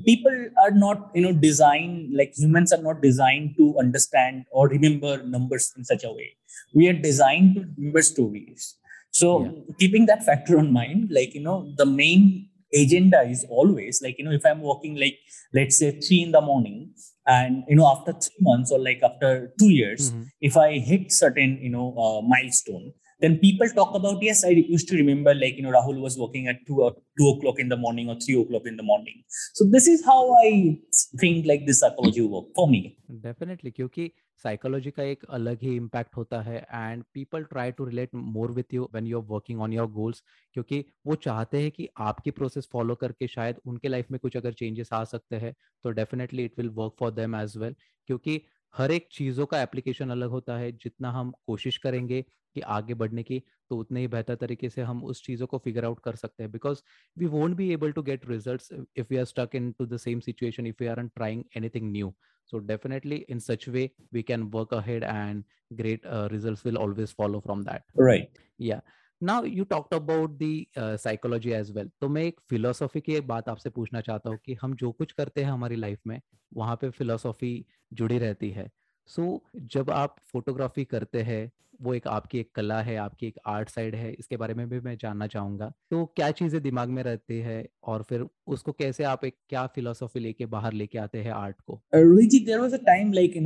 people 0.04 0.36
are 0.64 0.72
not 0.72 1.12
you 1.14 1.22
know 1.22 1.32
designed 1.32 2.12
like 2.16 2.32
humans 2.36 2.72
are 2.72 2.82
not 2.82 3.00
designed 3.00 3.54
to 3.56 3.78
understand 3.78 4.46
or 4.50 4.68
remember 4.68 5.22
numbers 5.22 5.72
in 5.76 5.84
such 5.84 6.02
a 6.02 6.10
way. 6.10 6.34
We 6.74 6.88
are 6.88 6.98
designed 7.08 7.54
to 7.54 7.68
remember 7.76 8.02
stories. 8.02 8.76
So 9.12 9.44
yeah. 9.44 9.74
keeping 9.78 10.06
that 10.06 10.26
factor 10.26 10.58
in 10.58 10.72
mind, 10.72 11.10
like 11.12 11.34
you 11.34 11.42
know, 11.42 11.72
the 11.76 11.86
main 11.86 12.48
agenda 12.82 13.22
is 13.22 13.44
always 13.48 14.00
like 14.02 14.18
you 14.18 14.24
know 14.24 14.36
if 14.40 14.44
i'm 14.44 14.60
working 14.60 14.96
like 14.96 15.18
let's 15.52 15.78
say 15.78 15.90
three 16.00 16.22
in 16.22 16.32
the 16.32 16.40
morning 16.40 16.92
and 17.26 17.64
you 17.68 17.76
know 17.76 17.88
after 17.88 18.12
three 18.12 18.40
months 18.40 18.70
or 18.70 18.78
like 18.78 19.00
after 19.02 19.52
two 19.58 19.70
years 19.70 20.10
mm-hmm. 20.10 20.22
if 20.40 20.56
i 20.56 20.78
hit 20.78 21.12
certain 21.12 21.58
you 21.60 21.70
know 21.70 21.88
uh, 22.06 22.20
milestone 22.22 22.92
then 23.22 23.38
people 23.38 23.68
talk 23.76 23.94
about 23.94 24.22
yes 24.22 24.44
i 24.44 24.50
used 24.50 24.88
to 24.88 24.96
remember 24.96 25.34
like 25.34 25.56
you 25.56 25.62
know 25.62 25.74
rahul 25.76 26.00
was 26.00 26.18
working 26.18 26.48
at 26.48 26.58
2 26.66 26.82
or 26.86 26.90
2 27.20 27.30
o'clock 27.30 27.62
in 27.64 27.68
the 27.68 27.80
morning 27.84 28.10
or 28.10 28.16
3 28.16 28.38
o'clock 28.42 28.66
in 28.66 28.76
the 28.76 28.86
morning 28.90 29.22
so 29.54 29.68
this 29.76 29.88
is 29.94 30.04
how 30.04 30.20
i 30.40 30.50
think 31.22 31.50
like 31.52 31.66
this 31.66 31.80
psychology 31.84 32.26
work 32.36 32.52
for 32.60 32.68
me 32.74 32.82
definitely 33.26 33.72
क्योंकि 33.76 34.10
psychology 34.44 34.90
का 34.90 35.02
एक 35.02 35.24
अलग 35.32 35.62
ही 35.62 35.74
impact 35.76 36.16
होता 36.16 36.40
है 36.42 36.56
and 36.58 37.02
people 37.14 37.44
try 37.52 37.70
to 37.78 37.84
relate 37.84 38.14
more 38.14 38.50
with 38.52 38.74
you 38.74 38.88
when 38.92 39.06
you 39.06 39.18
are 39.20 39.24
working 39.28 39.60
on 39.62 39.72
your 39.72 39.86
goals 39.92 40.22
क्योंकि 40.54 40.84
वो 41.06 41.14
चाहते 41.26 41.62
हैं 41.62 41.70
कि 41.70 41.88
आपकी 42.08 42.30
प्रोसेस 42.40 42.68
फॉलो 42.72 42.94
करके 42.94 43.26
शायद 43.26 43.60
उनके 43.66 43.88
लाइफ 43.88 44.10
में 44.10 44.18
कुछ 44.22 44.36
अगर 44.36 44.52
चेंजेस 44.58 44.92
आ 44.92 45.02
सकते 45.14 45.36
हैं 45.44 45.54
तो 45.84 45.90
definitely 46.00 46.44
it 46.44 46.58
will 46.58 46.68
work 46.80 46.94
for 47.00 47.10
them 47.12 47.36
as 47.36 47.56
well 47.56 47.74
क्योंकि 48.08 48.40
हर 48.74 48.92
एक 48.92 49.08
चीज़ों 49.12 49.46
का 49.46 49.62
एप्लीकेशन 49.62 50.10
अलग 50.10 50.30
होता 50.30 50.56
है 50.58 50.70
जितना 50.82 51.10
हम 51.10 51.32
कोशिश 51.46 51.78
करेंगे 51.78 52.24
कि 52.56 52.60
आगे 52.76 52.94
बढ़ने 53.02 53.22
की 53.22 53.42
तो 53.70 53.76
उतने 53.76 54.00
ही 54.00 54.08
बेहतर 54.08 54.34
तरीके 54.36 54.68
से 54.70 54.82
हम 54.82 55.04
उस 55.04 55.24
चीज़ों 55.24 55.46
को 55.46 55.58
फिगर 55.64 55.84
आउट 55.84 56.00
कर 56.04 56.16
सकते 56.16 56.42
हैं। 56.42 56.52
Because 56.52 56.82
we 57.16 57.26
won't 57.36 57.56
be 57.56 57.72
able 57.72 57.92
to 57.92 58.02
get 58.02 58.28
results 58.28 58.72
if 58.72 59.06
we 59.10 59.16
are 59.16 59.24
stuck 59.24 59.54
in 59.54 59.72
to 59.78 59.86
the 59.86 59.96
same 60.06 60.20
situation 60.20 60.66
if 60.66 60.76
we 60.80 60.86
are 60.86 61.02
trying 61.06 61.44
anything 61.56 61.92
new 61.92 62.14
so 62.50 62.60
definitely 62.60 63.24
in 63.28 63.40
such 63.40 63.68
way 63.68 63.92
we 64.12 64.22
can 64.22 64.50
work 64.50 64.72
ahead 64.72 65.04
and 65.04 65.44
great 65.76 66.04
uh, 66.06 66.28
results 66.30 66.64
will 66.64 66.78
always 66.78 67.10
follow 67.12 67.40
from 67.40 67.62
that. 67.62 67.82
Right. 67.96 68.30
Yeah. 68.60 68.80
Now 69.20 69.44
you 69.44 69.64
talked 69.64 69.94
about 69.94 70.30
the 70.30 70.66
psychology 70.78 71.50
as 71.50 71.70
well 71.70 71.90
तो 72.00 72.08
मैं 72.08 72.22
एक 72.22 72.40
philosophy 72.50 73.00
की 73.00 73.14
एक 73.14 73.26
बात 73.26 73.48
आपसे 73.48 73.70
पूछना 73.70 74.00
चाहता 74.00 74.30
हूँ 74.30 74.38
कि 74.44 74.54
हम 74.54 74.74
जो 74.74 74.90
कुछ 74.92 75.12
करते 75.12 75.44
हैं 75.44 75.50
हमारी 75.50 75.76
लाइफ 75.76 76.00
में 76.06 76.20
वहाँ 76.56 76.76
पे 76.80 76.90
फिलोसॉफी 76.90 77.52
जुड़ी 77.92 78.18
रहती 78.18 78.50
है। 78.50 78.70
सो 79.06 79.42
so, 79.56 79.60
जब 79.72 79.90
आप 79.90 80.16
फोटोग्राफी 80.32 80.84
करते 80.84 81.22
हैं 81.22 81.52
वो 81.82 81.94
एक 81.94 82.06
आपकी 82.06 82.38
एक 82.38 82.50
कला 82.54 82.82
है 82.82 82.96
आपकी 82.96 83.26
एक 83.26 83.38
आर्ट 83.46 83.68
साइड 83.68 83.94
है 83.94 84.12
इसके 84.12 84.36
बारे 84.36 84.54
में 84.54 84.68
भी 84.68 84.80
मैं 84.80 84.96
जानना 84.96 85.26
चाहूँगा। 85.26 85.72
तो 85.90 86.04
क्या 86.04 86.30
चीज़ें 86.30 86.62
दिमाग 86.62 86.88
में 86.88 87.02
रहती 87.02 87.38
है 87.38 87.68
और 87.84 88.02
फिर 88.02 88.26
उसको 88.46 88.72
कैसे 88.72 89.04
आप 89.04 89.24
एक 89.24 89.34
क्या 89.48 89.66
फिलोसॉफी 89.66 90.20
लेके 90.20 90.46
बाहर 90.46 90.72
लेके 90.72 90.98
आते 90.98 91.18
हैं 91.18 91.32
आर्ट 91.32 91.56
को? 91.66 91.82
Rohit 91.94 92.30
there 92.46 92.76
time 92.76 93.12
like 93.12 93.36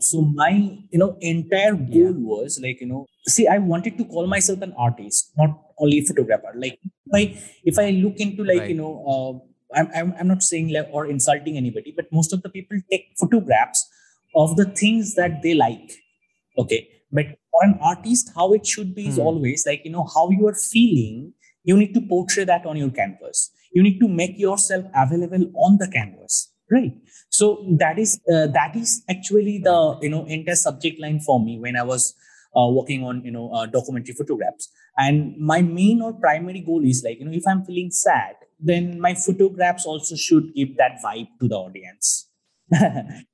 so 0.00 0.20
my 0.20 0.52
you 0.94 0.98
know 0.98 1.18
entire 1.22 1.72
like 8.46 8.68
I'm, 9.74 9.88
I'm 9.94 10.14
I'm 10.18 10.28
not 10.28 10.42
saying 10.42 10.72
like 10.72 10.88
or 10.92 11.06
insulting 11.06 11.56
anybody, 11.56 11.92
but 11.96 12.06
most 12.12 12.32
of 12.32 12.42
the 12.42 12.48
people 12.48 12.78
take 12.90 13.08
photographs 13.18 13.88
of 14.34 14.56
the 14.56 14.66
things 14.66 15.14
that 15.14 15.42
they 15.42 15.54
like 15.54 15.92
okay? 16.58 16.88
But 17.12 17.26
for 17.50 17.64
an 17.64 17.78
artist 17.82 18.30
how 18.34 18.52
it 18.52 18.66
should 18.66 18.94
be 18.94 19.08
is 19.08 19.16
hmm. 19.16 19.22
always 19.22 19.64
like 19.66 19.82
you 19.84 19.90
know 19.90 20.06
how 20.14 20.30
you 20.30 20.46
are 20.46 20.54
feeling 20.54 21.32
you 21.64 21.76
need 21.76 21.92
to 21.94 22.00
portray 22.00 22.44
that 22.44 22.64
on 22.64 22.76
your 22.76 22.90
canvas. 22.90 23.50
You 23.72 23.82
need 23.82 23.98
to 24.00 24.08
make 24.08 24.38
yourself 24.38 24.86
available 24.94 25.50
on 25.54 25.76
the 25.78 25.88
canvas 25.88 26.50
right? 26.70 26.92
So 27.30 27.64
that 27.78 27.98
is 27.98 28.20
uh, 28.32 28.46
that 28.48 28.76
is 28.76 29.02
actually 29.08 29.58
the 29.58 29.98
you 30.02 30.08
know 30.08 30.24
entire 30.26 30.54
subject 30.54 31.00
line 31.00 31.20
for 31.20 31.42
me 31.42 31.58
when 31.58 31.76
i 31.76 31.82
was 31.82 32.14
uh, 32.56 32.68
working 32.68 33.04
on 33.04 33.22
you 33.24 33.30
know 33.30 33.50
uh, 33.52 33.66
documentary 33.66 34.14
photographs 34.14 34.70
and 34.96 35.36
my 35.38 35.60
main 35.62 36.00
or 36.00 36.12
primary 36.12 36.60
goal 36.60 36.82
is 36.84 37.02
like 37.04 37.18
you 37.18 37.24
know 37.24 37.32
if 37.32 37.46
i'm 37.46 37.64
feeling 37.64 37.90
sad 37.90 38.34
then 38.60 39.00
my 39.00 39.14
photographs 39.14 39.86
also 39.86 40.16
should 40.16 40.54
give 40.54 40.76
that 40.76 40.98
vibe 41.04 41.28
to 41.40 41.48
the 41.48 41.54
audience 41.54 42.28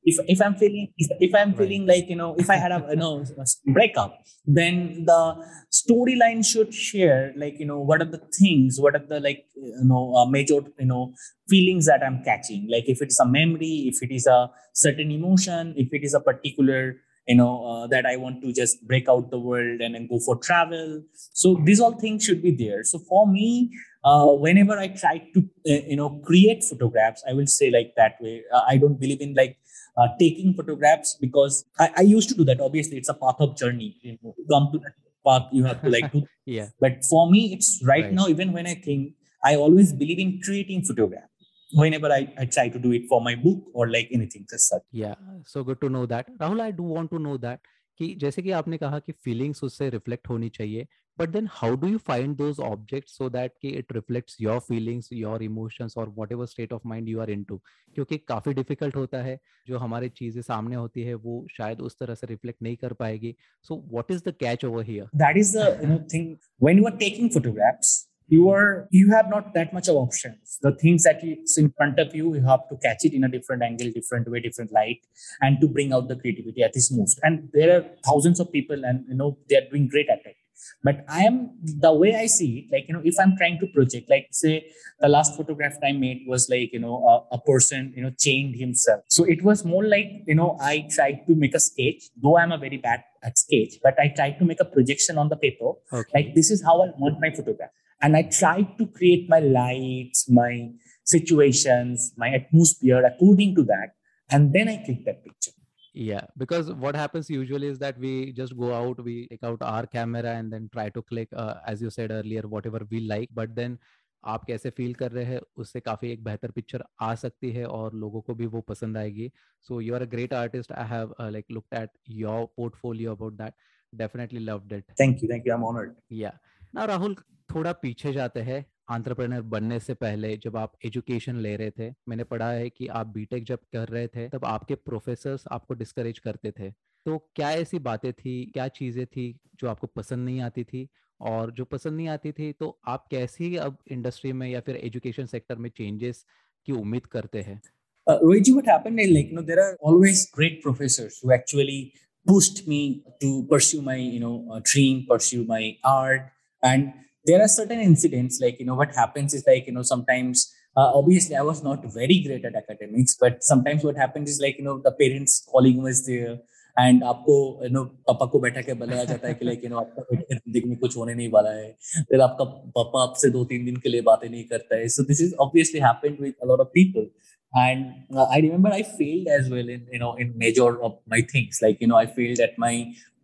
if 0.05 0.17
if 0.29 0.41
I'm 0.41 0.55
feeling 0.55 0.93
if, 0.97 1.35
I'm 1.35 1.55
feeling 1.55 1.89
right. 1.89 1.97
like 1.99 2.09
you 2.09 2.15
know 2.15 2.37
if 2.39 2.49
I 2.49 2.55
had 2.55 2.71
a 2.71 2.87
you 2.91 2.97
know 2.97 3.25
a 3.37 3.73
breakup, 3.73 4.23
then 4.47 5.05
the 5.07 5.35
storyline 5.73 6.47
should 6.47 6.73
share 6.73 7.33
like 7.37 7.59
you 7.59 7.67
know 7.67 7.81
what 7.81 8.01
are 8.01 8.05
the 8.05 8.23
things, 8.39 8.77
what 8.79 8.95
are 8.95 9.05
the 9.05 9.19
like 9.19 9.47
you 9.57 9.85
know 9.85 10.15
uh, 10.15 10.27
major 10.27 10.61
you 10.79 10.87
know 10.87 11.15
feelings 11.49 11.87
that 11.87 12.05
I'm 12.05 12.23
catching. 12.23 12.69
Like 12.71 12.85
if 12.87 13.03
it's 13.03 13.19
a 13.19 13.27
memory, 13.27 13.91
if 13.93 14.05
it 14.05 14.15
is 14.15 14.29
a 14.29 14.51
certain 14.73 15.11
emotion, 15.11 15.75
if 15.77 15.89
it 15.93 16.05
is 16.05 16.15
a 16.15 16.21
particular 16.21 16.95
you 17.27 17.35
know 17.35 17.65
uh, 17.65 17.87
that 17.87 18.07
i 18.07 18.17
want 18.17 18.43
to 18.43 18.53
just 18.53 18.87
break 18.87 19.09
out 19.09 19.31
the 19.31 19.39
world 19.39 19.81
and 19.81 19.95
then 19.95 20.07
go 20.07 20.19
for 20.19 20.37
travel 20.37 21.03
so 21.13 21.61
these 21.65 21.81
all 21.81 21.93
things 21.93 22.25
should 22.25 22.43
be 22.43 22.51
there 22.51 22.85
so 22.85 22.99
for 22.99 23.27
me 23.27 23.71
uh, 24.05 24.27
whenever 24.27 24.79
I 24.79 24.89
try 24.89 25.19
to 25.33 25.41
uh, 25.41 25.81
you 25.89 25.97
know 25.97 26.21
create 26.25 26.63
photographs, 26.63 27.25
I 27.29 27.33
will 27.33 27.47
say 27.47 27.71
like 27.71 27.95
that 27.97 28.17
way. 28.21 28.45
Uh, 28.53 28.61
I 28.69 28.77
don't 28.77 29.01
believe 29.01 29.21
in 29.21 29.35
like 29.35 29.57
uh, 29.97 30.09
taking 30.19 30.55
photographs 30.55 31.17
because 31.21 31.65
I, 31.79 31.91
I, 31.97 32.01
used 32.03 32.29
to 32.29 32.35
do 32.35 32.45
that. 32.45 32.61
Obviously, 32.61 32.99
it's 32.99 33.09
a 33.09 33.15
path 33.15 33.37
of 33.39 33.57
journey. 33.57 33.97
You 34.03 34.19
know, 34.23 34.35
come 34.51 34.71
to 34.73 34.79
that 34.79 34.93
path, 35.27 35.49
you 35.53 35.65
have 35.65 35.81
to 35.83 35.89
like 35.89 36.13
do. 36.13 36.25
yeah. 36.45 36.69
But 36.81 37.05
for 37.05 37.31
me, 37.31 37.55
it's 37.55 37.81
right, 37.85 38.05
right, 38.05 38.13
now. 38.13 38.29
Even 38.29 38.53
when 38.53 38.67
I 38.67 38.75
think, 38.75 39.15
I 39.43 39.57
always 39.57 39.93
believe 39.93 40.19
in 40.19 40.41
creating 40.43 40.85
photographs. 40.85 41.33
whenever 41.73 42.11
I, 42.11 42.33
I 42.39 42.47
try 42.47 42.69
to 42.69 42.79
do 42.79 42.93
it 42.93 43.07
for 43.09 43.21
my 43.21 43.35
book 43.35 43.65
or 43.73 43.91
like 43.91 44.09
anything 44.13 44.47
as 44.53 44.69
such. 44.69 44.83
Yeah, 44.93 45.15
so 45.47 45.65
good 45.65 45.81
to 45.81 45.89
know 45.89 46.07
that. 46.07 46.27
Rahul, 46.39 46.61
I 46.61 46.71
do 46.71 46.83
want 46.85 47.11
to 47.11 47.19
know 47.19 47.37
that 47.39 47.61
कि 48.01 48.15
जैसे 48.21 48.43
कि 48.43 48.51
आपने 48.51 48.77
कहा 48.79 48.99
कि 48.99 49.13
feelings 49.25 49.63
उससे 49.65 49.89
reflect 49.91 50.29
होनी 50.29 50.49
चाहिए 50.49 50.87
but 51.19 51.29
then 51.31 51.49
how 51.53 51.75
do 51.81 51.89
you 51.89 51.99
find 52.07 52.37
those 52.37 52.61
object 52.61 53.09
so 53.09 53.29
that 53.31 53.53
कि 53.63 53.69
it 53.79 53.93
reflects 53.93 54.37
your 54.41 54.59
feelings 54.69 55.09
your 55.13 55.43
emotions 55.43 55.95
और 55.99 56.09
whatever 56.33 56.47
state 56.47 56.73
of 56.73 56.89
mind 56.89 57.09
you 57.09 57.21
are 57.21 57.31
into 57.31 57.61
क्योंकि 57.97 58.19
काफ़ी 58.29 58.55
डिफ़िकल्ट 58.55 58.97
होता 58.97 59.19
है 59.23 59.39
जो 59.69 59.79
हमारे 59.79 60.09
चीज़ें 60.17 60.41
सामने 60.43 60.77
होती 60.77 61.03
है 61.03 61.15
वो 61.27 61.47
शायद 61.57 61.81
उस 61.81 61.99
तरह 62.01 62.15
से 62.15 62.27
रिफ्लेक्ट 62.27 62.63
नहीं 62.63 62.77
कर 62.77 62.93
पाएगी 63.03 63.35
so 63.65 63.83
what 63.93 64.11
is 64.11 64.23
the 64.29 64.35
catch 64.41 64.65
over 64.65 64.85
here 64.87 65.07
that 65.17 65.37
is 65.37 65.57
the 65.59 66.07
thing 66.15 66.35
when 66.63 66.79
you 66.79 66.87
are 66.87 66.97
taking 66.97 67.31
photographs 67.35 67.97
you 68.29 68.49
are 68.51 68.89
you 68.91 69.11
have 69.11 69.29
not 69.29 69.53
that 69.55 69.73
much 69.73 69.89
of 69.89 69.97
options. 69.97 70.59
The 70.63 70.73
things 70.77 71.03
that 71.05 71.23
is 71.23 71.57
in 71.59 71.71
front 71.77 71.99
of 71.99 72.15
you 72.15 72.35
you 72.35 72.43
have 72.43 72.69
to 72.71 72.77
catch 72.77 73.05
it 73.05 73.13
in 73.13 73.25
a 73.25 73.29
different 73.29 73.63
angle 73.63 73.91
different 73.91 74.31
way 74.31 74.41
different 74.41 74.73
light 74.73 75.01
and 75.41 75.61
to 75.61 75.69
bring 75.69 75.93
out 75.93 76.09
the 76.09 76.17
creativity 76.17 76.63
at 76.63 76.75
its 76.75 76.91
most. 76.93 77.21
And 77.23 77.51
there 77.53 77.77
are 77.77 77.85
thousands 78.05 78.41
of 78.41 78.51
people 78.53 78.85
and 78.85 79.05
you 79.09 79.15
know 79.15 79.39
they 79.49 79.57
are 79.57 79.69
doing 79.71 79.89
great 79.89 80.09
at 80.09 80.25
it 80.25 80.37
but 80.83 81.05
i 81.09 81.23
am 81.23 81.51
the 81.87 81.93
way 81.93 82.15
i 82.15 82.27
see 82.27 82.51
it 82.61 82.73
like 82.75 82.85
you 82.89 82.95
know 82.95 83.03
if 83.05 83.15
i'm 83.21 83.37
trying 83.37 83.59
to 83.59 83.67
project 83.75 84.11
like 84.11 84.27
say 84.31 84.55
the 85.01 85.09
last 85.09 85.37
photograph 85.37 85.77
i 85.83 85.93
made 85.93 86.23
was 86.27 86.49
like 86.49 86.73
you 86.73 86.79
know 86.79 86.97
a, 87.13 87.37
a 87.37 87.41
person 87.41 87.93
you 87.97 88.03
know 88.03 88.13
chained 88.19 88.55
himself. 88.57 89.03
So 89.09 89.25
it 89.25 89.43
was 89.43 89.65
more 89.65 89.85
like 89.85 90.11
you 90.27 90.35
know 90.35 90.57
i 90.61 90.87
tried 90.91 91.21
to 91.27 91.35
make 91.35 91.55
a 91.55 91.61
sketch 91.61 92.05
though 92.23 92.37
i'm 92.39 92.53
a 92.53 92.59
very 92.59 92.77
bad 92.77 93.03
at 93.23 93.39
sketch 93.39 93.75
but 93.83 93.99
i 93.99 94.09
tried 94.09 94.39
to 94.39 94.45
make 94.45 94.61
a 94.61 94.65
projection 94.65 95.19
on 95.19 95.29
the 95.29 95.37
paper 95.37 95.73
okay. 95.93 96.11
like 96.15 96.35
this 96.35 96.51
is 96.51 96.63
how 96.63 96.83
i 96.83 96.89
want 96.99 97.21
my 97.21 97.31
photograph. 97.31 97.71
And 98.03 98.17
i 98.17 98.23
tried 98.23 98.77
to 98.79 98.87
create 98.87 99.29
my 99.29 99.41
lights 99.41 100.29
my 100.29 100.71
situations 101.05 102.13
my 102.17 102.29
atmosphere 102.29 103.05
according 103.05 103.55
to 103.57 103.65
that. 103.65 103.95
And 104.31 104.53
then 104.53 104.69
i 104.69 104.77
click 104.85 105.05
that 105.05 105.25
picture 105.25 105.54
yeah 105.95 106.23
because 106.37 106.73
what 106.73 106.97
happens 106.97 107.31
usually 107.31 107.69
is 107.69 107.79
that 107.79 107.99
we 107.99 108.33
just 108.33 108.57
go 108.57 108.75
out 108.75 109.03
we 109.05 109.29
take 109.29 109.45
out 109.45 109.63
our 109.63 109.87
camera 109.87 110.31
and 110.39 110.53
then 110.53 110.69
try 110.73 110.89
to 110.89 111.03
click 111.03 111.29
uh, 111.33 111.55
as 111.67 111.81
you 111.81 111.91
said 111.91 112.11
earlier 112.11 112.43
whatever 112.43 112.81
we 112.91 113.01
like 113.01 113.29
but 113.35 113.55
then 113.55 113.79
आप 114.25 114.45
कैसे 114.47 114.71
feel 114.71 114.93
कर 114.95 115.11
रहे 115.13 115.25
हैं 115.25 115.41
उससे 115.63 115.81
काफ़ी 115.81 116.11
एक 116.11 116.23
बेहतर 116.25 116.51
picture 116.51 116.85
आ 117.03 117.15
सकती 117.23 117.51
है 117.53 117.65
और 117.67 117.95
लोगों 117.95 118.21
को 118.29 118.35
भी 118.35 118.47
वो 118.55 118.61
पसंद 118.69 118.97
आएगी 118.99 119.31
so 119.69 119.81
you 119.81 119.95
are 119.95 120.03
a 120.03 120.07
great 120.15 120.33
artist 120.35 120.73
I 120.73 120.89
have 120.89 121.15
like 121.33 121.51
looked 121.53 121.75
at 121.79 121.91
your 122.21 122.45
portfolio 122.57 123.15
about 123.15 123.33
that 123.39 123.55
definitely 123.93 124.41
loved 124.45 124.73
it 124.73 124.93
thank 125.01 125.23
you 125.23 125.29
thank 125.33 125.47
you 125.47 125.53
I 125.53 125.59
am 125.59 125.65
honoured 125.65 125.93
yeah 126.13 126.33
ना 126.75 126.85
राहुल 126.93 127.17
थोड़ा 127.55 127.73
पीछे 127.83 128.13
जाते 128.13 128.41
हैं 128.43 128.65
आंट्रप्रनर 128.89 129.43
बनने 129.43 129.79
से 129.81 129.95
पहले 129.95 130.37
जब 130.37 130.57
आप 130.57 130.73
एजुकेशन 130.85 131.37
ले 131.37 131.57
रहे 131.57 131.71
थे 131.71 131.91
मैंने 132.09 132.25
पढ़ा 132.25 132.51
है 132.51 132.69
कि 132.71 132.87
आप 132.87 133.07
बीटेक 133.07 133.45
जब 133.45 133.59
कर 133.73 133.89
रहे 133.89 134.09
थे 134.09 134.29
तब 134.29 134.45
आपके 134.45 134.75
प्रोफेसर्स 134.75 135.45
आपको 135.53 135.75
डिस्करेज 135.75 136.19
करते 136.19 136.51
थे। 136.51 136.71
तो 137.07 137.19
क्या 137.37 137.51
ऐसी 137.51 137.79
बातें 137.79 138.13
थी 138.13 138.45
क्या 138.55 138.69
चीज़ें 138.69 139.07
थी 139.07 139.41
जो 139.61 139.69
आपको 139.69 139.87
पसंद 139.87 140.25
नहीं 140.25 140.41
आती 140.41 140.65
थी? 140.65 140.89
और 141.21 141.51
जो 141.51 141.65
पसंद 141.65 141.97
नहीं 141.97 142.09
आती 142.09 142.33
थी 142.33 142.53
तो 142.53 142.79
आप 142.89 143.07
कैसी 143.11 143.57
अब 143.57 143.77
इंडस्ट्री 143.91 144.33
में 144.33 144.49
या 144.49 144.61
फिर 144.61 144.77
एजुकेशन 144.77 145.27
सेक्टर 145.27 145.57
में 145.57 145.71
चेंजेस 145.71 146.25
की 146.67 146.73
उम्मीद 146.73 147.07
करते 147.07 147.43
हैं? 147.43 147.61
Uh, 148.07 148.19
Rohitji, 148.21 148.53
what 148.55 148.67
happened 148.67 149.01
is 149.01 149.11
like 149.11 149.29
you 149.29 149.37
know 149.37 149.43
there 149.43 149.61
are 149.61 149.77
always 149.81 150.31
great 150.31 150.57
professors 150.63 151.21
who 151.23 151.33
actually 151.33 151.93
pushed 152.27 152.67
me 152.69 153.03
to 153.23 153.47
pursue 153.53 153.81
my 153.83 153.97
you 153.97 154.21
know 154.21 154.35
uh, 154.53 154.61
dream, 154.63 155.07
pursue 155.09 155.45
my 155.45 155.63
art, 155.85 156.27
and 156.63 156.93
there 157.26 157.42
are 157.44 157.48
certain 157.48 157.80
incidents 157.80 158.40
like 158.44 158.60
you 158.60 158.66
know 158.70 158.78
what 158.82 158.96
happens 159.02 159.34
is 159.40 159.44
like 159.48 159.68
you 159.68 159.74
know 159.74 159.86
sometimes 159.94 160.46
uh, 160.80 160.90
obviously 161.00 161.36
i 161.36 161.46
was 161.50 161.64
not 161.64 161.84
very 162.00 162.20
great 162.28 162.46
at 162.50 162.56
academics 162.64 163.18
but 163.24 163.44
sometimes 163.52 163.84
what 163.84 163.98
happens 164.04 164.30
is 164.30 164.40
like 164.46 164.58
you 164.58 164.66
know 164.70 164.78
the 164.88 164.96
parents 165.04 165.44
calling 165.52 165.84
was 165.90 166.06
there 166.12 166.38
and 166.78 167.04
आपको 167.04 167.34
you 167.64 167.70
know 167.70 167.84
पापा 168.08 168.26
को 168.34 168.40
बैठा 168.40 168.62
के 168.62 168.74
बुलाया 168.82 169.04
जाता 169.06 169.28
है 169.28 169.34
कि 169.34 169.46
like 169.46 169.64
you 169.64 169.70
no 169.70 169.78
आपका 169.78 170.02
बेटे 170.12 170.36
जिंदगी 170.36 170.70
में 170.70 170.78
कुछ 170.80 170.96
होने 170.98 171.14
नहीं 171.14 171.30
वाला 171.32 171.52
है 171.52 171.72
फिर 172.10 172.22
आपका 172.22 172.46
पापा 172.78 173.02
आपसे 173.04 173.30
दो 173.30 173.44
तीन 173.46 173.66
दिन 173.66 173.76
के 173.86 173.90
लिए 173.90 174.02
बातें 174.10 174.30
नहीं 174.30 174.44
करता 174.52 174.78
है 174.78 174.88
so 174.96 175.04
this 175.10 175.22
is 175.22 175.34
obviously 175.46 175.80
happened 175.86 176.22
with 176.22 176.34
a 176.44 176.46
lot 176.52 176.60
of 176.60 176.72
people 176.74 177.10
and 177.54 177.86
uh, 178.16 178.26
i 178.34 178.40
remember 178.40 178.72
i 178.72 178.82
failed 178.98 179.28
as 179.36 179.48
well 179.52 179.70
in 179.76 179.86
you 179.94 180.00
know 180.02 180.10
in 180.24 180.34
major 180.42 180.66
of 180.88 180.92
my 181.14 181.20
things 181.32 181.60
like 181.64 181.80
you 181.84 181.88
know 181.92 181.96
i 182.00 182.06
failed 182.18 182.42
at 182.46 182.60
my 182.64 182.74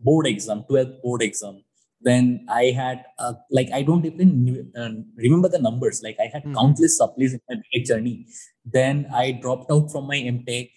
board 0.08 0.30
exam 0.30 0.64
12th 0.70 0.96
board 1.04 1.26
exam 1.26 1.60
then 2.03 2.47
I 2.49 2.73
had 2.77 3.05
uh, 3.19 3.35
like 3.51 3.71
I 3.73 3.83
don't 3.83 4.05
even 4.05 4.73
uh, 4.77 4.91
remember 5.17 5.49
the 5.49 5.59
numbers. 5.59 6.01
Like 6.03 6.17
I 6.19 6.31
had 6.33 6.43
mm-hmm. 6.43 6.55
countless 6.55 6.97
supplies 6.97 7.35
in 7.35 7.41
my 7.49 7.83
journey. 7.85 8.27
Then 8.65 9.07
I 9.13 9.33
dropped 9.33 9.71
out 9.71 9.91
from 9.91 10.07
my 10.07 10.17
MTech. 10.17 10.71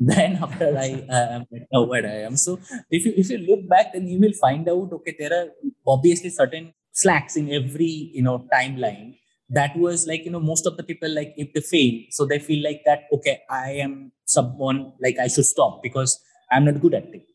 Then 0.02 0.38
after 0.42 0.78
I 0.78 1.04
uh, 1.12 1.40
know 1.70 1.82
what 1.82 2.06
I 2.06 2.24
am. 2.24 2.34
So 2.34 2.58
if 2.90 3.04
you 3.04 3.12
if 3.18 3.28
you 3.28 3.36
look 3.36 3.68
back, 3.68 3.92
then 3.92 4.08
you 4.08 4.18
will 4.18 4.32
find 4.40 4.66
out 4.66 4.90
okay 4.94 5.14
there 5.18 5.30
are 5.30 5.48
obviously 5.86 6.30
certain 6.30 6.72
slacks 6.92 7.36
in 7.36 7.52
every 7.52 8.10
you 8.14 8.22
know 8.22 8.48
timeline. 8.50 9.16
That 9.50 9.76
was 9.76 10.06
like 10.06 10.24
you 10.24 10.30
know 10.30 10.40
most 10.40 10.66
of 10.66 10.78
the 10.78 10.84
people 10.84 11.10
like 11.10 11.34
if 11.36 11.52
they 11.52 11.60
fail, 11.60 12.00
so 12.08 12.24
they 12.24 12.38
feel 12.38 12.64
like 12.64 12.80
that 12.86 13.12
okay 13.12 13.42
I 13.50 13.72
am 13.72 14.12
someone 14.24 14.94
like 15.02 15.18
I 15.18 15.28
should 15.28 15.44
stop 15.44 15.82
because 15.82 16.18
I'm 16.50 16.64
not 16.64 16.80
good 16.80 16.94
at 16.94 17.04
it. 17.12 17.26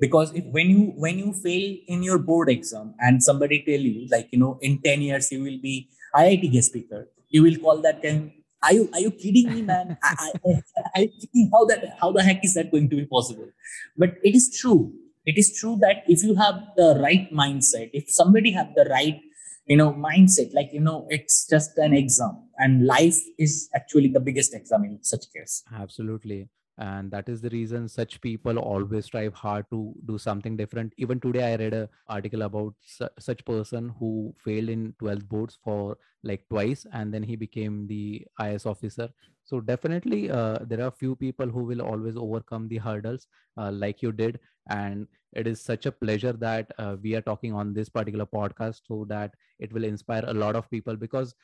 Because 0.00 0.32
if 0.34 0.44
when 0.46 0.70
you 0.70 0.92
when 0.96 1.18
you 1.18 1.32
fail 1.32 1.76
in 1.86 2.02
your 2.02 2.18
board 2.18 2.48
exam 2.48 2.94
and 2.98 3.22
somebody 3.22 3.62
tell 3.66 3.80
you 3.80 4.08
like 4.10 4.28
you 4.32 4.38
know 4.38 4.58
in 4.62 4.80
10 4.82 5.02
years 5.02 5.30
you 5.30 5.42
will 5.42 5.60
be 5.62 5.88
IIT 6.16 6.52
guest 6.52 6.68
speaker, 6.68 7.08
you 7.28 7.42
will 7.42 7.56
call 7.56 7.82
that 7.82 8.02
time 8.02 8.32
are 8.62 8.72
you 8.74 8.88
are 8.92 9.00
you 9.00 9.10
kidding 9.10 9.52
me 9.52 9.62
man? 9.62 9.96
I, 10.02 10.32
I, 10.46 10.62
I, 10.96 11.08
how 11.52 11.64
that 11.66 11.96
how 12.00 12.12
the 12.12 12.22
heck 12.22 12.44
is 12.44 12.54
that 12.54 12.70
going 12.70 12.88
to 12.90 12.96
be 12.96 13.06
possible? 13.06 13.48
But 13.96 14.14
it 14.22 14.34
is 14.34 14.56
true. 14.58 14.92
It 15.26 15.38
is 15.38 15.58
true 15.58 15.76
that 15.80 16.04
if 16.06 16.22
you 16.22 16.34
have 16.34 16.60
the 16.76 16.98
right 17.02 17.30
mindset 17.32 17.90
if 17.92 18.10
somebody 18.10 18.52
have 18.52 18.74
the 18.74 18.86
right 18.90 19.20
you 19.66 19.76
know 19.76 19.92
mindset 19.92 20.54
like 20.54 20.70
you 20.72 20.80
know 20.80 21.06
it's 21.10 21.46
just 21.46 21.76
an 21.78 21.92
exam 21.94 22.48
and 22.58 22.86
life 22.86 23.18
is 23.38 23.68
actually 23.74 24.08
the 24.08 24.20
biggest 24.20 24.54
exam 24.54 24.84
in 24.84 25.02
such 25.02 25.26
case. 25.34 25.62
Absolutely 25.74 26.48
and 26.80 27.10
that 27.10 27.28
is 27.28 27.40
the 27.42 27.50
reason 27.50 27.88
such 27.88 28.20
people 28.22 28.58
always 28.58 29.04
strive 29.06 29.34
hard 29.34 29.66
to 29.70 29.94
do 30.06 30.18
something 30.18 30.56
different. 30.56 30.92
Even 30.96 31.20
today 31.20 31.52
i 31.52 31.56
read 31.56 31.74
a 31.74 31.88
article 32.08 32.42
about 32.42 32.74
su- 32.84 33.14
such 33.18 33.44
person 33.44 33.90
who 33.98 34.34
failed 34.44 34.70
in 34.70 34.94
12th 34.98 35.28
boards 35.28 35.58
for 35.64 35.98
like 36.24 36.48
twice 36.48 36.86
and 36.92 37.12
then 37.14 37.22
he 37.22 37.36
became 37.36 37.86
the 37.86 38.26
IAS 38.38 38.66
officer. 38.66 39.08
So 39.44 39.60
definitely 39.60 40.30
uh, 40.30 40.58
there 40.62 40.82
are 40.82 40.90
few 40.90 41.16
people 41.16 41.46
who 41.48 41.64
will 41.64 41.82
always 41.82 42.16
overcome 42.16 42.68
the 42.68 42.78
hurdles 42.78 43.26
uh, 43.58 43.70
like 43.72 44.02
you 44.02 44.12
did. 44.12 44.38
And 44.68 45.06
it 45.32 45.46
is 45.46 45.60
such 45.60 45.86
a 45.86 45.92
pleasure 45.92 46.32
that 46.34 46.70
uh, 46.78 46.96
we 47.02 47.14
are 47.14 47.20
talking 47.20 47.52
on 47.52 47.72
this 47.74 47.88
particular 47.88 48.26
podcast 48.26 48.82
so 48.86 49.04
that 49.08 49.34
it 49.58 49.72
will 49.72 49.84
inspire 49.84 50.24
a 50.26 50.34
lot 50.34 50.56
of 50.56 50.70
people 50.70 50.96
because 50.96 51.34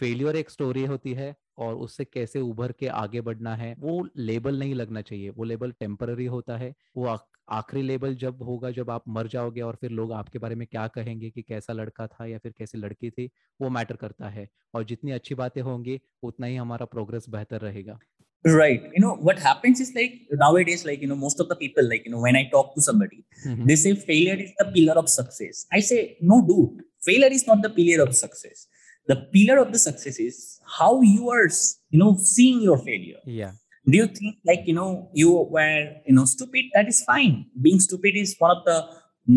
failure 0.00 0.36
एक 0.36 0.50
story 0.50 0.84
होती 0.84 1.12
है 1.12 1.34
और 1.58 1.74
उससे 1.84 2.04
कैसे 2.04 2.40
उभर 2.40 2.72
के 2.78 2.86
आगे 3.02 3.20
बढ़ना 3.20 3.54
है 3.56 3.74
वो 3.78 4.06
लेबल 4.16 4.58
नहीं 4.58 4.74
लगना 4.74 5.02
चाहिए 5.02 5.30
वो 5.30 5.44
लेबल 5.44 5.72
टेम्पररी 5.80 6.26
होता 6.26 6.56
है 6.56 6.74
वो 6.96 7.18
आखिरी 7.52 7.82
लेबल 7.82 8.14
जब 8.14 8.42
होगा 8.42 8.70
जब 8.70 8.90
आप 8.90 9.04
मर 9.08 9.26
जाओगे 9.28 9.60
और 9.60 9.76
फिर 9.80 9.90
लोग 9.90 10.12
आपके 10.12 10.38
बारे 10.38 10.54
में 10.54 10.66
क्या 10.66 10.86
कहेंगे 10.88 11.30
कि 11.30 11.42
कैसा 11.42 11.72
लड़का 11.72 12.06
था 12.06 12.26
या 12.26 12.38
फिर 12.38 12.52
कैसी 12.58 12.78
लड़की 12.78 13.10
थी 13.10 13.30
वो 13.60 13.68
मैटर 13.70 13.96
करता 13.96 14.28
है 14.28 14.48
और 14.74 14.84
जितनी 14.84 15.10
अच्छी 15.12 15.34
बातें 15.34 15.60
होंगी 15.62 16.00
उतना 16.22 16.46
ही 16.46 16.56
हमारा 16.56 16.86
प्रोग्रेस 16.96 17.28
बेहतर 17.28 17.60
रहेगा 17.60 17.98
right 18.44 18.82
you 18.94 19.00
know 19.02 19.12
what 19.26 19.38
happens 19.38 19.80
is 19.80 19.90
like 19.94 20.16
nowadays 20.40 20.84
like 20.84 21.00
you 21.00 21.08
know 21.10 21.16
most 21.20 21.38
of 21.40 21.46
the 21.48 21.56
people 21.60 21.86
like 21.92 22.02
you 22.04 22.10
know 22.14 22.20
when 22.24 22.36
i 22.36 22.42
talk 22.54 22.74
to 22.74 22.82
somebody 22.86 23.20
mm-hmm. 23.20 23.64
they 23.70 23.76
say 23.82 23.92
failure 23.94 24.34
is 24.46 24.50
the 24.58 24.66
pillar 24.74 24.96
of 25.02 25.08
success 25.12 25.62
i 25.72 25.80
say 25.80 26.00
no 26.32 26.40
dude 26.50 26.82
failure 27.08 27.30
is 27.38 27.46
not 27.46 27.62
the 27.62 27.70
pillar 27.78 28.04
of 28.06 28.12
success 28.18 28.66
the 29.06 29.16
pillar 29.32 29.58
of 29.58 29.72
the 29.72 29.78
success 29.78 30.18
is 30.18 30.60
how 30.78 31.00
you 31.02 31.28
are 31.30 31.48
you 31.90 31.98
know 31.98 32.16
seeing 32.16 32.60
your 32.62 32.78
failure. 32.78 33.20
Yeah. 33.26 33.52
Do 33.86 33.98
you 33.98 34.06
think 34.06 34.36
like 34.46 34.62
you 34.66 34.74
know 34.74 35.10
you 35.12 35.30
were 35.50 35.92
you 36.06 36.14
know 36.14 36.24
stupid? 36.24 36.66
That 36.74 36.88
is 36.88 37.02
fine. 37.04 37.46
Being 37.60 37.80
stupid 37.80 38.16
is 38.16 38.34
one 38.38 38.56
of 38.56 38.64
the 38.64 38.78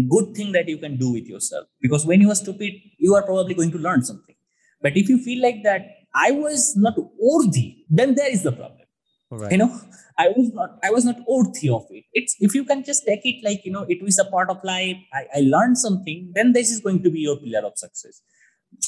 good 0.10 0.36
thing 0.36 0.52
that 0.54 0.68
you 0.68 0.78
can 0.78 0.98
do 0.98 1.12
with 1.12 1.26
yourself. 1.26 1.68
Because 1.82 2.06
when 2.06 2.22
you 2.22 2.32
are 2.32 2.36
stupid 2.36 2.74
you 2.98 3.16
are 3.16 3.24
probably 3.24 3.54
going 3.54 3.72
to 3.72 3.78
learn 3.78 4.04
something. 4.04 4.36
But 4.82 4.96
if 4.96 5.10
you 5.10 5.18
feel 5.18 5.42
like 5.42 5.64
that 5.64 5.94
i 6.16 6.32
was 6.32 6.76
not 6.76 6.96
worthy 7.20 7.86
then 7.90 8.16
there 8.16 8.32
is 8.32 8.44
the 8.44 8.52
problem. 8.52 8.84
Right. 9.30 9.52
you 9.52 9.58
know 9.58 9.70
i 10.18 10.30
was 10.30 10.54
not 10.54 10.78
i 10.82 10.90
was 10.90 11.04
not 11.04 11.18
worthy 11.28 11.70
of 11.70 11.86
it. 11.90 12.06
It's 12.14 12.36
if 12.40 12.56
you 12.56 12.64
can 12.64 12.84
just 12.84 13.06
take 13.06 13.26
it 13.26 13.44
like 13.44 13.66
you 13.66 13.72
know 13.72 13.86
it 13.90 14.02
was 14.02 14.18
a 14.20 14.26
part 14.26 14.50
of 14.50 14.64
life. 14.64 14.98
I, 15.14 15.26
I 15.38 15.40
learned 15.42 15.78
something 15.78 16.32
then 16.34 16.54
this 16.54 16.72
is 16.72 16.80
going 16.80 17.04
to 17.04 17.10
be 17.10 17.20
your 17.20 17.38
pillar 17.38 17.66
of 17.68 17.78
success 17.78 18.22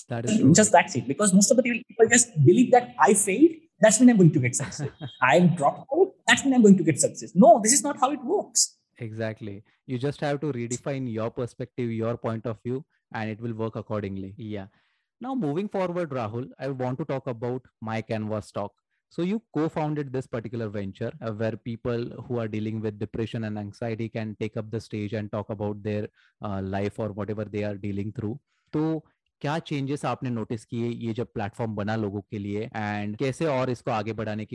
that 0.10 0.26
is 0.26 0.40
true. 0.40 0.54
just 0.54 0.72
that's 0.72 0.96
it. 0.96 1.08
Because 1.08 1.34
most 1.34 1.52
of 1.52 1.58
the 1.58 1.64
people 1.64 2.08
just 2.10 2.30
believe 2.46 2.72
that 2.72 2.96
I 3.00 3.14
failed. 3.14 3.52
That's 3.82 4.00
when 4.00 4.10
I'm 4.10 4.18
going 4.18 4.32
to 4.34 4.40
get 4.40 4.56
success. 4.56 4.90
I'm 5.22 5.56
dropped 5.56 5.88
out. 5.96 6.12
That's 6.28 6.44
when 6.44 6.54
I'm 6.54 6.62
going 6.62 6.78
to 6.78 6.84
get 6.84 7.00
success. 7.00 7.32
No, 7.34 7.60
this 7.64 7.74
is 7.74 7.84
not 7.84 7.98
how 8.00 8.12
it 8.12 8.24
works. 8.24 8.78
Exactly. 8.98 9.64
You 9.88 9.98
just 9.98 10.20
have 10.22 10.42
to 10.42 10.52
redefine 10.52 11.12
your 11.12 11.32
perspective, 11.32 11.92
your 11.92 12.18
point 12.18 12.46
of 12.46 12.58
view, 12.64 12.86
and 13.14 13.30
it 13.30 13.40
will 13.40 13.54
work 13.54 13.76
accordingly. 13.76 14.34
Yeah. 14.38 14.68
Now, 15.22 15.36
moving 15.36 15.68
forward, 15.68 16.12
Rahul, 16.12 16.50
I 16.60 16.70
want 16.70 16.98
to 17.00 17.06
talk 17.06 17.28
about 17.28 17.66
my 17.82 18.02
Canvas 18.02 18.52
talk. 18.52 18.74
So, 19.10 19.24
you 19.24 19.42
co 19.54 19.68
founded 19.68 20.14
this 20.14 20.28
particular 20.28 20.70
venture 20.70 21.12
uh, 21.22 21.32
where 21.32 21.58
people 21.58 22.06
who 22.28 22.38
are 22.40 22.48
dealing 22.48 22.80
with 22.80 23.00
depression 23.00 23.46
and 23.46 23.58
anxiety 23.58 24.08
can 24.08 24.38
take 24.40 24.56
up 24.56 24.70
the 24.70 24.80
stage 24.80 25.14
and 25.14 25.32
talk 25.32 25.50
about 25.50 25.82
their 25.82 26.08
uh, 26.42 26.62
life 26.62 27.00
or 27.00 27.10
whatever 27.10 27.44
they 27.44 27.64
are 27.64 27.76
dealing 27.76 28.14
through. 28.14 28.40
So, 28.74 29.04
क्या 29.42 29.58
changes 29.68 30.04
आपने 30.06 30.30
notice 30.30 30.66
किए 30.66 30.88
ये 31.08 31.14
जब 31.18 31.28
platform 31.34 31.76
बना 31.76 31.96
लोगों 31.96 32.22
के 32.22 32.40
लिए 32.40 32.64
and 32.76 33.16
कैसे 33.18 33.46
और 33.46 33.70
इसको 33.70 33.92
आगे 33.92 34.14
बढ़ाने 34.14 34.46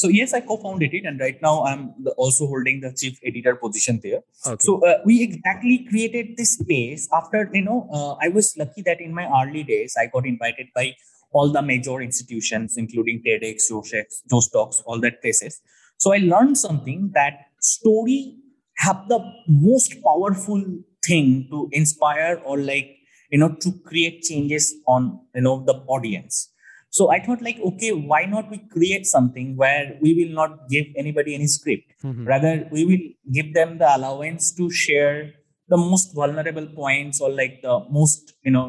So 0.00 0.08
yes, 0.14 0.32
I 0.38 0.40
co-founded 0.48 0.92
it, 0.96 1.06
and 1.10 1.22
right 1.24 1.40
now 1.44 1.52
I'm 1.68 1.84
also 2.24 2.46
holding 2.50 2.80
the 2.82 2.90
chief 3.02 3.16
editor 3.30 3.54
position 3.62 4.00
there. 4.02 4.20
So 4.66 4.74
uh, 4.88 4.98
we 5.04 5.16
exactly 5.22 5.78
created 5.88 6.36
this 6.40 6.52
space 6.58 7.06
after 7.20 7.40
you 7.52 7.62
know 7.68 7.78
uh, 8.00 8.12
I 8.26 8.28
was 8.36 8.50
lucky 8.62 8.84
that 8.90 9.00
in 9.06 9.16
my 9.20 9.26
early 9.40 9.64
days 9.70 9.96
I 10.04 10.06
got 10.18 10.28
invited 10.32 10.68
by 10.80 10.86
all 11.32 11.50
the 11.56 11.62
major 11.62 12.00
institutions, 12.00 12.76
including 12.76 13.22
TEDx, 13.26 13.70
Yoshex, 13.70 14.22
Josh 14.30 14.48
Talks, 14.58 14.82
all 14.86 15.00
that 15.00 15.20
places. 15.22 15.60
So 15.98 16.14
I 16.14 16.18
learned 16.18 16.58
something 16.58 17.10
that 17.14 17.42
story 17.60 18.36
have 18.86 19.08
the 19.08 19.18
most 19.48 19.96
powerful 20.04 20.64
thing 21.04 21.48
to 21.50 21.68
inspire 21.72 22.40
or 22.44 22.58
like 22.58 22.97
you 23.30 23.38
know 23.38 23.54
to 23.64 23.72
create 23.88 24.22
changes 24.22 24.74
on 24.86 25.18
you 25.34 25.42
know 25.46 25.56
the 25.64 25.74
audience 25.94 26.50
so 26.90 27.10
i 27.14 27.18
thought 27.24 27.42
like 27.42 27.58
okay 27.70 27.92
why 27.92 28.24
not 28.24 28.50
we 28.50 28.58
create 28.76 29.06
something 29.06 29.56
where 29.56 29.96
we 30.00 30.12
will 30.18 30.34
not 30.40 30.68
give 30.68 30.86
anybody 30.96 31.34
any 31.34 31.46
script 31.46 31.92
mm-hmm. 32.02 32.24
rather 32.24 32.66
we 32.70 32.84
will 32.90 33.06
give 33.32 33.52
them 33.54 33.78
the 33.78 33.88
allowance 33.96 34.52
to 34.52 34.70
share 34.70 35.32
the 35.68 35.76
most 35.76 36.14
vulnerable 36.14 36.66
points 36.66 37.20
or 37.20 37.30
like 37.30 37.60
the 37.62 37.74
most 37.90 38.32
you 38.42 38.50
know 38.50 38.66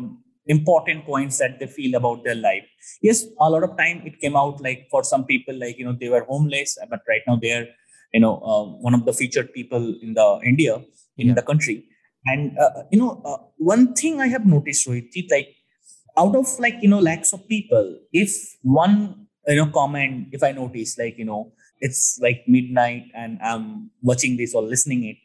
important 0.47 1.05
points 1.05 1.37
that 1.37 1.59
they 1.59 1.67
feel 1.67 1.95
about 1.95 2.23
their 2.23 2.35
life 2.35 2.65
yes 3.01 3.23
a 3.39 3.49
lot 3.49 3.63
of 3.63 3.77
time 3.77 4.01
it 4.09 4.19
came 4.19 4.35
out 4.35 4.59
like 4.67 4.87
for 4.91 5.03
some 5.03 5.23
people 5.25 5.55
like 5.63 5.77
you 5.77 5.85
know 5.85 5.95
they 6.01 6.09
were 6.09 6.23
homeless 6.25 6.77
but 6.89 7.01
right 7.07 7.21
now 7.27 7.37
they're 7.41 7.67
you 8.13 8.19
know 8.19 8.35
uh, 8.51 8.65
one 8.87 8.93
of 8.93 9.05
the 9.05 9.13
featured 9.13 9.53
people 9.53 9.95
in 10.01 10.13
the 10.19 10.29
india 10.43 10.75
in 11.17 11.27
yeah. 11.27 11.37
the 11.39 11.45
country 11.51 11.77
and 12.25 12.57
uh, 12.57 12.83
you 12.91 12.99
know, 12.99 13.21
uh, 13.25 13.37
one 13.57 13.93
thing 13.93 14.19
I 14.21 14.27
have 14.27 14.45
noticed, 14.45 14.87
Rohit, 14.87 15.29
like 15.31 15.55
out 16.17 16.35
of 16.35 16.47
like 16.59 16.75
you 16.81 16.89
know 16.89 16.99
lakhs 16.99 17.33
of 17.33 17.47
people, 17.47 17.99
if 18.11 18.31
one 18.63 19.27
you 19.47 19.55
know 19.55 19.67
comment, 19.71 20.27
if 20.31 20.43
I 20.43 20.51
notice 20.51 20.97
like 20.97 21.17
you 21.17 21.25
know 21.25 21.53
it's 21.79 22.19
like 22.21 22.43
midnight 22.47 23.05
and 23.15 23.39
I'm 23.41 23.91
watching 24.01 24.37
this 24.37 24.53
or 24.53 24.61
listening 24.61 25.05
it, 25.05 25.17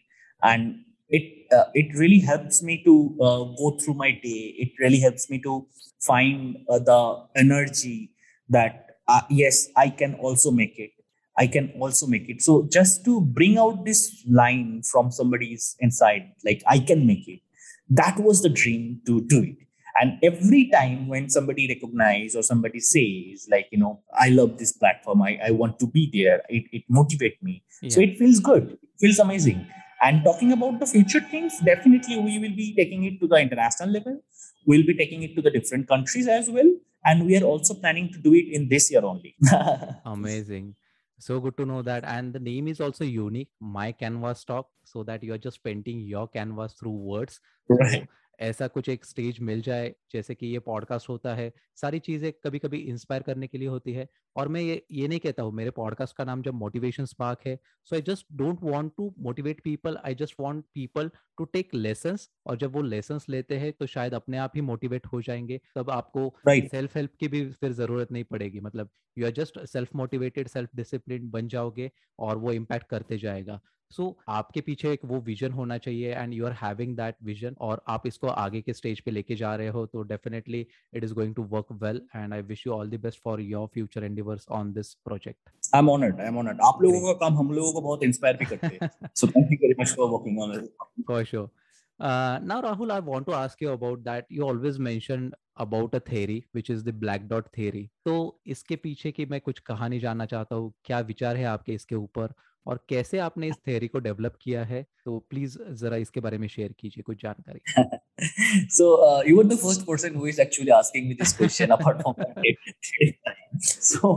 and 0.42 0.76
it 1.08 1.46
uh, 1.52 1.64
it 1.74 1.96
really 1.98 2.20
helps 2.20 2.62
me 2.62 2.82
to 2.84 3.16
uh, 3.20 3.44
go 3.58 3.78
through 3.82 3.94
my 3.94 4.10
day. 4.12 4.54
It 4.58 4.72
really 4.80 5.00
helps 5.00 5.30
me 5.30 5.40
to 5.42 5.66
find 6.00 6.58
uh, 6.68 6.78
the 6.78 7.24
energy 7.36 8.10
that 8.48 8.86
uh, 9.08 9.22
yes, 9.30 9.68
I 9.76 9.88
can 9.90 10.14
also 10.14 10.50
make 10.50 10.78
it. 10.78 10.90
I 11.36 11.46
can 11.46 11.72
also 11.80 12.06
make 12.06 12.28
it. 12.28 12.42
So 12.42 12.68
just 12.70 13.04
to 13.04 13.20
bring 13.20 13.58
out 13.58 13.84
this 13.84 14.24
line 14.28 14.82
from 14.82 15.10
somebody's 15.10 15.76
inside, 15.80 16.32
like 16.44 16.62
I 16.66 16.78
can 16.78 17.06
make 17.06 17.26
it, 17.28 17.40
that 17.90 18.18
was 18.18 18.42
the 18.42 18.48
dream 18.48 19.00
to 19.06 19.20
do 19.20 19.42
it. 19.42 19.56
And 20.00 20.18
every 20.22 20.70
time 20.70 21.06
when 21.06 21.30
somebody 21.30 21.68
recognize 21.68 22.34
or 22.34 22.42
somebody 22.42 22.80
says, 22.80 23.46
like, 23.50 23.68
you 23.70 23.78
know, 23.78 24.00
I 24.18 24.28
love 24.28 24.58
this 24.58 24.72
platform, 24.72 25.22
I, 25.22 25.38
I 25.46 25.50
want 25.52 25.78
to 25.80 25.86
be 25.86 26.10
there, 26.12 26.42
it, 26.48 26.64
it 26.72 26.82
motivates 26.90 27.40
me. 27.42 27.62
Yeah. 27.80 27.90
So 27.90 28.00
it 28.00 28.18
feels 28.18 28.40
good, 28.40 28.72
it 28.72 29.00
feels 29.00 29.18
amazing. 29.20 29.66
And 30.02 30.24
talking 30.24 30.52
about 30.52 30.80
the 30.80 30.86
future 30.86 31.20
things, 31.20 31.60
definitely 31.60 32.18
we 32.18 32.38
will 32.38 32.54
be 32.56 32.74
taking 32.76 33.04
it 33.04 33.20
to 33.20 33.28
the 33.28 33.36
international 33.36 33.90
level. 33.90 34.20
We'll 34.66 34.84
be 34.84 34.94
taking 34.94 35.22
it 35.22 35.36
to 35.36 35.42
the 35.42 35.50
different 35.50 35.88
countries 35.88 36.26
as 36.26 36.50
well. 36.50 36.70
And 37.04 37.26
we 37.26 37.36
are 37.36 37.44
also 37.44 37.74
planning 37.74 38.12
to 38.12 38.18
do 38.18 38.34
it 38.34 38.46
in 38.52 38.68
this 38.68 38.90
year 38.90 39.04
only. 39.04 39.36
Amazing 40.04 40.74
so 41.18 41.40
good 41.40 41.56
to 41.56 41.64
know 41.64 41.82
that 41.82 42.04
and 42.04 42.32
the 42.32 42.40
name 42.40 42.68
is 42.68 42.80
also 42.80 43.04
unique 43.04 43.50
my 43.60 43.92
canvas 43.92 44.44
talk 44.44 44.68
so 44.84 45.02
that 45.04 45.22
you 45.22 45.32
are 45.32 45.38
just 45.38 45.62
painting 45.62 46.00
your 46.00 46.28
canvas 46.28 46.72
through 46.74 46.90
words 47.12 47.40
right. 47.68 48.06
so 48.06 48.08
ऐसा 48.40 48.66
कुछ 48.66 48.88
एक 48.88 49.04
stage 49.04 49.38
मिल 49.40 49.60
जाए 49.62 49.94
जैसे 50.12 50.34
कि 50.34 50.46
ये 50.46 50.58
podcast 50.58 51.08
होता 51.08 51.34
है 51.34 51.52
सारी 51.76 51.98
चीज़ें 51.98 52.32
कभी 52.44 52.58
कभी 52.58 52.78
इंस्पायर 52.78 53.22
करने 53.22 53.46
के 53.46 53.58
लिए 53.58 53.68
होती 53.68 53.92
है। 53.92 54.08
और 54.36 54.48
मैं 54.48 54.60
ये 54.60 54.84
ये 54.92 55.08
नहीं 55.08 55.18
कहता 55.20 55.42
हूँ 55.42 55.52
मेरे 55.52 55.70
पॉडकास्ट 55.70 56.16
का 56.16 56.24
नाम 56.24 56.42
जब 56.42 56.54
मोटिवेशन 56.54 57.04
स्पार्क 57.04 57.46
है 57.46 57.58
so 57.84 57.96
I 57.96 58.02
just 58.02 58.26
don't 58.32 58.58
want 58.62 58.92
to 58.96 59.12
motivate 59.18 59.60
people 59.64 59.98
I 60.04 60.14
just 60.14 60.34
want 60.40 60.64
people 60.74 61.10
to 61.38 61.44
take 61.44 61.74
lesson 61.74 62.16
और 62.46 62.56
जब 62.56 62.72
वो 62.72 62.82
लेसन 62.82 63.18
लेते 63.28 63.56
हैं 63.56 63.72
तो 63.72 63.86
शायद 63.86 64.14
अपने 64.14 64.38
आप 64.38 64.52
ही 64.54 64.60
मोटिवेट 64.62 65.06
हो 65.06 65.22
जाएँगे 65.22 65.60
तब 65.76 65.90
आपको 65.90 66.32
सेल्फ 66.48 66.96
हेल्प 66.96 67.14
की 67.20 67.28
भी 67.28 67.44
फिर 67.50 67.72
ज़रूरत 67.72 68.12
नहीं 68.12 68.24
पड़ेगी। 68.24 68.60
मतलब 68.60 68.90
you 69.18 69.26
are 69.26 69.32
just 69.32 69.58
self 69.66 69.94
motivated 69.96 70.48
self 70.48 70.70
discipline 70.76 71.30
बन 71.30 71.48
जाओगे 71.48 71.90
और 72.18 72.38
वो 72.38 72.52
इम्पैक्ट 72.52 72.88
करते 72.88 73.18
जाएगा। 73.18 73.60
सो 73.90 74.02
so, 74.02 74.24
आपके 74.28 74.60
पीछे 74.60 74.92
एक 74.92 75.00
वो 75.04 75.20
विजन 75.20 75.52
होना 75.52 75.78
चाहिए 75.78 76.14
and 76.14 76.34
you 76.34 76.46
are 76.46 76.52
having 76.62 76.96
that 76.96 77.16
vision 77.24 77.56
और 77.60 77.82
आप 77.88 78.06
इसको 78.06 78.28
आगे 78.28 78.60
के 78.60 78.72
स्टेज 78.72 79.00
पे 79.00 79.10
लेके 79.10 79.36
जा 79.36 79.54
रहे 79.56 79.68
हो 79.68 79.84
तो 79.86 80.02
definitely 80.02 80.60
it 80.94 81.04
is 81.04 81.14
going 81.14 81.34
to 81.34 81.42
work 81.52 81.72
well 81.82 82.00
and 82.16 82.34
I 82.34 82.42
wish 82.42 82.66
you 82.66 82.72
all 82.72 82.90
the 82.90 83.00
best 83.00 83.22
for 83.24 83.40
your 83.40 83.66
future 83.74 84.04
endeavours 84.04 84.46
on 84.50 84.72
this 84.72 84.94
project 84.94 85.50
I 85.74 85.78
am 85.78 85.90
honoured 85.90 86.20
I 86.20 86.26
am 86.26 86.38
honoured 86.38 86.60
आप 86.64 86.82
लोगों 86.82 87.00
का 87.06 87.12
काम 87.26 87.38
हम 87.38 87.52
लोगों 87.52 87.72
को 87.72 87.80
बहुत 87.80 88.02
इंस्पायर 88.04 88.36
भी 88.36 88.44
करते 88.44 88.66
हैं. 88.66 88.90
So 89.14 89.26
thank 89.26 89.52
you 89.52 89.58
very 89.62 89.82
much 89.82 89.94
for 89.96 90.08
working 90.10 90.40
on 90.40 90.54
it 90.54 91.04
for 91.08 91.24
sure 91.24 91.50
Uh, 92.00 92.40
now, 92.42 92.60
Rahul, 92.60 92.90
I 92.90 92.98
want 92.98 93.26
to 93.26 93.34
ask 93.34 93.60
you 93.60 93.70
about 93.70 94.02
that. 94.04 94.26
You 94.28 94.42
always 94.42 94.78
mentioned 94.78 95.34
about 95.56 95.94
a 95.94 96.00
theory, 96.00 96.44
which 96.52 96.68
is 96.68 96.82
the 96.82 96.92
black 96.92 97.28
dot 97.28 97.52
theory. 97.52 97.90
तो 98.04 98.40
इसके 98.46 98.76
पीछे 98.76 99.12
की 99.12 99.26
मैं 99.26 99.40
कुछ 99.40 99.58
कहानी 99.58 100.00
जानना 100.00 100.26
चाहता 100.26 100.56
हूँ. 100.56 100.72
क्या 100.84 101.00
विचार 101.00 101.36
है 101.36 101.44
आपके 101.44 101.74
इसके 101.74 101.94
ऊपर? 101.94 102.34
और 102.66 102.84
कैसे 102.88 103.18
आपने 103.18 103.48
इस 103.48 103.56
थ्योरी 103.66 103.88
को 103.88 103.98
डेवलप 104.06 104.36
किया 104.42 104.64
है 104.64 104.82
तो 105.04 105.18
प्लीज़ 105.30 105.58
जरा 105.80 105.96
इसके 106.04 106.20
बारे 106.26 106.38
में 106.38 106.46
शेयर 106.48 106.74
कीजिए 106.80 107.02
कुछ 107.06 107.22
जानकारी 107.22 107.60
uh, 108.84 109.20
you 109.26 109.36
were 109.36 109.46
the 109.50 109.60
first 109.60 109.84
person 109.86 110.14
who 110.14 110.26
is 110.32 110.40
actually 110.44 110.74
asking 110.78 111.08
me 111.08 111.16
this 111.20 111.32
question 111.40 111.74
apart 111.76 112.02
from 112.02 112.14
so 113.90 114.12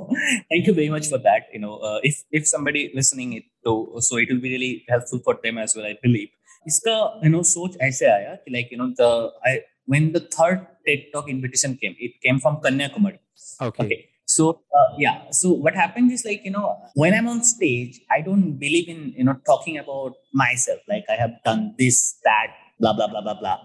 thank 0.51 0.67
you 0.67 0.73
very 0.73 0.89
much 0.95 1.09
for 1.13 1.19
that 1.29 1.53
you 1.53 1.61
know 1.63 1.77
uh, 1.89 1.99
if 2.11 2.19
if 2.41 2.47
somebody 2.53 2.83
listening 2.99 3.33
it 3.39 3.47
so 3.67 3.77
so 4.09 4.21
it 4.25 4.33
will 4.33 4.43
be 4.47 4.53
really 4.57 4.73
helpful 4.89 5.23
for 5.29 5.39
them 5.47 5.63
as 5.65 5.79
well 5.79 5.93
i 5.93 5.95
believe 6.07 6.33
इसका 6.67 6.93
you 7.23 7.29
know 7.31 7.41
सोच 7.47 7.75
ऐसे 7.81 8.05
आया 8.11 8.33
कि 8.35 8.51
like 8.51 8.69
you 8.73 8.77
know 8.77 8.87
the 8.99 9.09
eye 9.47 9.59
when 9.87 10.11
the 10.13 10.19
third 10.19 10.65
TED 10.85 11.03
Talk 11.13 11.29
invitation 11.29 11.77
came, 11.77 11.95
it 11.97 12.21
came 12.21 12.39
from 12.39 12.57
Kanyakumari. 12.57 13.19
Okay. 13.61 13.83
okay. 13.83 14.09
So 14.37 14.45
uh, 14.79 14.89
yeah, 14.97 15.17
so 15.31 15.51
what 15.65 15.75
happens 15.83 16.13
is 16.17 16.23
like 16.29 16.43
you 16.47 16.51
know 16.51 16.67
when 16.93 17.13
I'm 17.13 17.27
on 17.27 17.43
stage, 17.43 17.99
I 18.17 18.21
don't 18.21 18.53
believe 18.65 18.87
in 18.95 19.01
you 19.17 19.23
know 19.23 19.37
talking 19.51 19.77
about 19.83 20.13
myself 20.33 20.79
like 20.93 21.05
I 21.09 21.17
have 21.23 21.33
done 21.43 21.73
this, 21.79 21.97
that, 22.23 22.53
blah 22.79 22.93
blah 22.93 23.07
blah 23.07 23.21
blah 23.21 23.39
blah. 23.39 23.57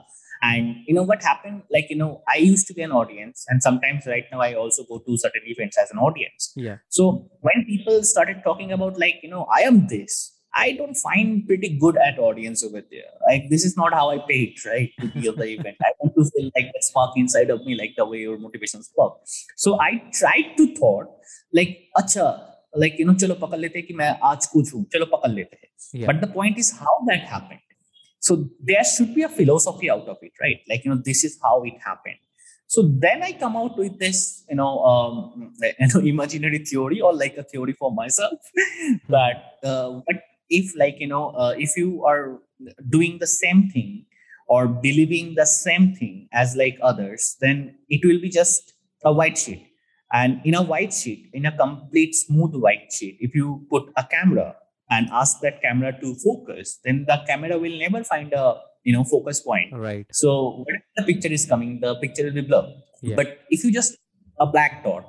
And 0.44 0.76
you 0.86 0.94
know 0.94 1.04
what 1.04 1.22
happened? 1.22 1.62
Like 1.70 1.90
you 1.90 1.96
know, 1.96 2.22
I 2.28 2.38
used 2.38 2.66
to 2.68 2.74
be 2.74 2.82
an 2.82 2.90
audience, 2.90 3.44
and 3.48 3.62
sometimes 3.62 4.06
right 4.06 4.24
now 4.32 4.40
I 4.40 4.54
also 4.54 4.84
go 4.88 4.98
to 4.98 5.16
certain 5.16 5.42
events 5.44 5.76
as 5.82 5.90
an 5.90 5.98
audience. 5.98 6.52
Yeah. 6.56 6.78
So 6.88 7.30
when 7.40 7.64
people 7.66 8.02
started 8.02 8.42
talking 8.42 8.72
about 8.72 8.98
like 8.98 9.20
you 9.22 9.30
know 9.30 9.46
I 9.56 9.60
am 9.60 9.86
this, 9.88 10.31
I 10.54 10.72
don't 10.72 10.94
find 10.94 11.46
pretty 11.46 11.78
good 11.78 11.96
at 11.96 12.18
audience 12.18 12.62
over 12.62 12.82
there. 12.90 13.12
Like 13.26 13.48
this 13.48 13.64
is 13.64 13.76
not 13.76 13.94
how 13.94 14.10
I 14.10 14.18
paid, 14.28 14.56
right? 14.66 14.90
To 15.00 15.06
be 15.08 15.26
of 15.26 15.36
the 15.36 15.46
event. 15.46 15.76
I 15.82 15.92
want 15.98 16.14
to 16.16 16.24
feel 16.30 16.50
like 16.54 16.66
that 16.72 16.84
spark 16.84 17.12
inside 17.16 17.50
of 17.50 17.64
me, 17.64 17.74
like 17.74 17.94
the 17.96 18.04
way 18.04 18.18
your 18.18 18.38
motivations 18.38 18.90
work. 18.96 19.14
So 19.56 19.80
I 19.80 20.02
tried 20.12 20.54
to 20.58 20.74
thought, 20.74 21.06
like, 21.52 21.88
acha, 21.96 22.26
like 22.74 22.98
you 22.98 23.06
know, 23.06 23.14
chalo 23.14 23.38
pakal 23.38 23.60
lete 23.60 23.86
ki 23.86 23.94
main 23.94 24.16
aaj 24.30 24.48
kuch 24.54 24.72
hu, 24.72 24.86
chalo 24.94 25.08
pakal 25.14 25.34
lete 25.34 25.58
Yeah. 25.92 26.06
But 26.06 26.20
the 26.20 26.26
point 26.26 26.58
is 26.58 26.70
how 26.78 26.96
that 27.06 27.20
happened. 27.20 27.60
So 28.20 28.48
there 28.60 28.84
should 28.84 29.14
be 29.14 29.22
a 29.22 29.28
philosophy 29.28 29.90
out 29.90 30.06
of 30.08 30.18
it, 30.22 30.32
right? 30.40 30.60
Like 30.68 30.84
you 30.84 30.90
know, 30.94 31.00
this 31.04 31.24
is 31.24 31.38
how 31.42 31.62
it 31.64 31.74
happened. 31.84 32.20
So 32.74 32.82
then 33.04 33.22
I 33.22 33.32
come 33.32 33.56
out 33.56 33.76
with 33.76 33.98
this, 33.98 34.44
you 34.48 34.56
know, 34.56 34.82
um, 34.90 35.54
you 35.62 35.88
know, 35.94 36.00
imaginary 36.00 36.58
theory 36.58 37.00
or 37.00 37.12
like 37.12 37.36
a 37.36 37.42
theory 37.42 37.74
for 37.74 37.92
myself 37.92 38.38
that 39.08 39.58
uh, 39.62 39.88
what 39.90 40.22
if 40.60 40.76
like 40.76 41.00
you 41.00 41.08
know 41.08 41.30
uh, 41.30 41.54
if 41.56 41.76
you 41.76 42.04
are 42.04 42.38
doing 42.88 43.18
the 43.18 43.26
same 43.26 43.68
thing 43.70 44.06
or 44.46 44.68
believing 44.68 45.34
the 45.34 45.46
same 45.46 45.94
thing 45.94 46.28
as 46.32 46.56
like 46.62 46.78
others 46.82 47.36
then 47.40 47.74
it 47.88 48.04
will 48.04 48.20
be 48.20 48.28
just 48.28 48.74
a 49.04 49.12
white 49.12 49.38
sheet. 49.38 49.68
And 50.14 50.42
in 50.44 50.54
a 50.54 50.62
white 50.62 50.92
sheet 50.92 51.30
in 51.32 51.46
a 51.46 51.56
complete 51.56 52.14
smooth 52.14 52.54
white 52.64 52.92
sheet 52.92 53.16
if 53.20 53.34
you 53.34 53.66
put 53.70 53.84
a 53.96 54.04
camera 54.04 54.56
and 54.90 55.08
ask 55.10 55.40
that 55.40 55.62
camera 55.62 55.92
to 56.00 56.14
focus 56.16 56.78
then 56.84 57.06
the 57.08 57.16
camera 57.26 57.58
will 57.58 57.78
never 57.84 58.04
find 58.04 58.34
a 58.34 58.56
you 58.84 58.92
know 58.92 59.04
focus 59.04 59.40
point. 59.40 59.72
Right. 59.72 60.06
So 60.12 60.64
when 60.66 60.82
the 60.96 61.04
picture 61.04 61.32
is 61.38 61.46
coming 61.46 61.80
the 61.80 61.94
picture 61.96 62.24
will 62.24 62.38
be 62.42 62.42
blurred. 62.42 62.74
Yeah. 63.00 63.16
but 63.16 63.40
if 63.48 63.64
you 63.64 63.72
just 63.72 63.96
a 64.38 64.46
black 64.46 64.84
dot 64.84 65.08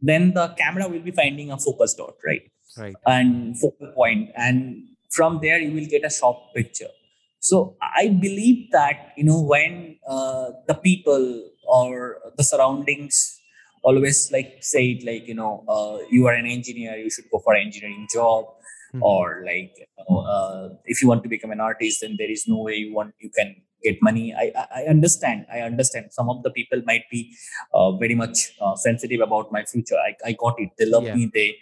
then 0.00 0.32
the 0.32 0.48
camera 0.62 0.88
will 0.88 1.04
be 1.10 1.10
finding 1.10 1.52
a 1.52 1.58
focus 1.58 1.94
dot 1.94 2.14
right 2.24 2.50
right. 2.78 2.96
and 3.06 3.58
focal 3.58 3.92
point. 3.94 4.30
And 4.36 4.84
from 5.10 5.40
there 5.42 5.58
you 5.58 5.72
will 5.72 5.88
get 5.88 6.04
a 6.04 6.10
sharp 6.10 6.36
picture. 6.54 6.92
So 7.40 7.76
i 7.80 8.08
believe 8.08 8.70
that 8.72 9.12
you 9.16 9.24
know 9.24 9.40
when 9.40 9.96
uh, 10.08 10.50
the 10.66 10.74
people 10.74 11.50
or 11.66 12.18
the 12.36 12.44
surroundings 12.44 13.40
always 13.82 14.32
like 14.32 14.56
say 14.60 14.84
it 14.92 15.04
like 15.06 15.28
you 15.28 15.34
know 15.34 15.64
uh, 15.68 15.98
you 16.10 16.26
are 16.26 16.34
an 16.34 16.46
engineer 16.46 16.96
you 16.96 17.10
should 17.10 17.30
go 17.30 17.38
for 17.38 17.54
an 17.54 17.62
engineering 17.66 18.06
job 18.12 18.44
mm-hmm. 18.46 19.02
or 19.02 19.44
like 19.46 19.72
you 19.78 20.04
know, 20.10 20.18
uh, 20.34 20.68
if 20.84 21.00
you 21.00 21.08
want 21.08 21.22
to 21.22 21.28
become 21.28 21.52
an 21.52 21.60
artist 21.60 22.00
then 22.00 22.16
there 22.18 22.30
is 22.30 22.44
no 22.48 22.58
way 22.58 22.74
you 22.74 22.92
want 22.92 23.14
you 23.20 23.30
can 23.30 23.54
get 23.82 24.02
money. 24.02 24.34
I 24.34 24.52
i 24.74 24.82
understand. 24.84 25.46
I 25.52 25.60
understand. 25.60 26.12
Some 26.12 26.28
of 26.28 26.42
the 26.42 26.50
people 26.50 26.82
might 26.84 27.04
be 27.10 27.34
uh, 27.72 27.92
very 27.92 28.14
much 28.14 28.52
uh, 28.60 28.74
sensitive 28.76 29.20
about 29.20 29.52
my 29.52 29.64
future. 29.64 29.96
I, 29.96 30.14
I 30.30 30.32
got 30.32 30.56
it. 30.58 30.70
They 30.78 30.86
love 30.86 31.04
yeah. 31.04 31.14
me. 31.14 31.30
They 31.32 31.56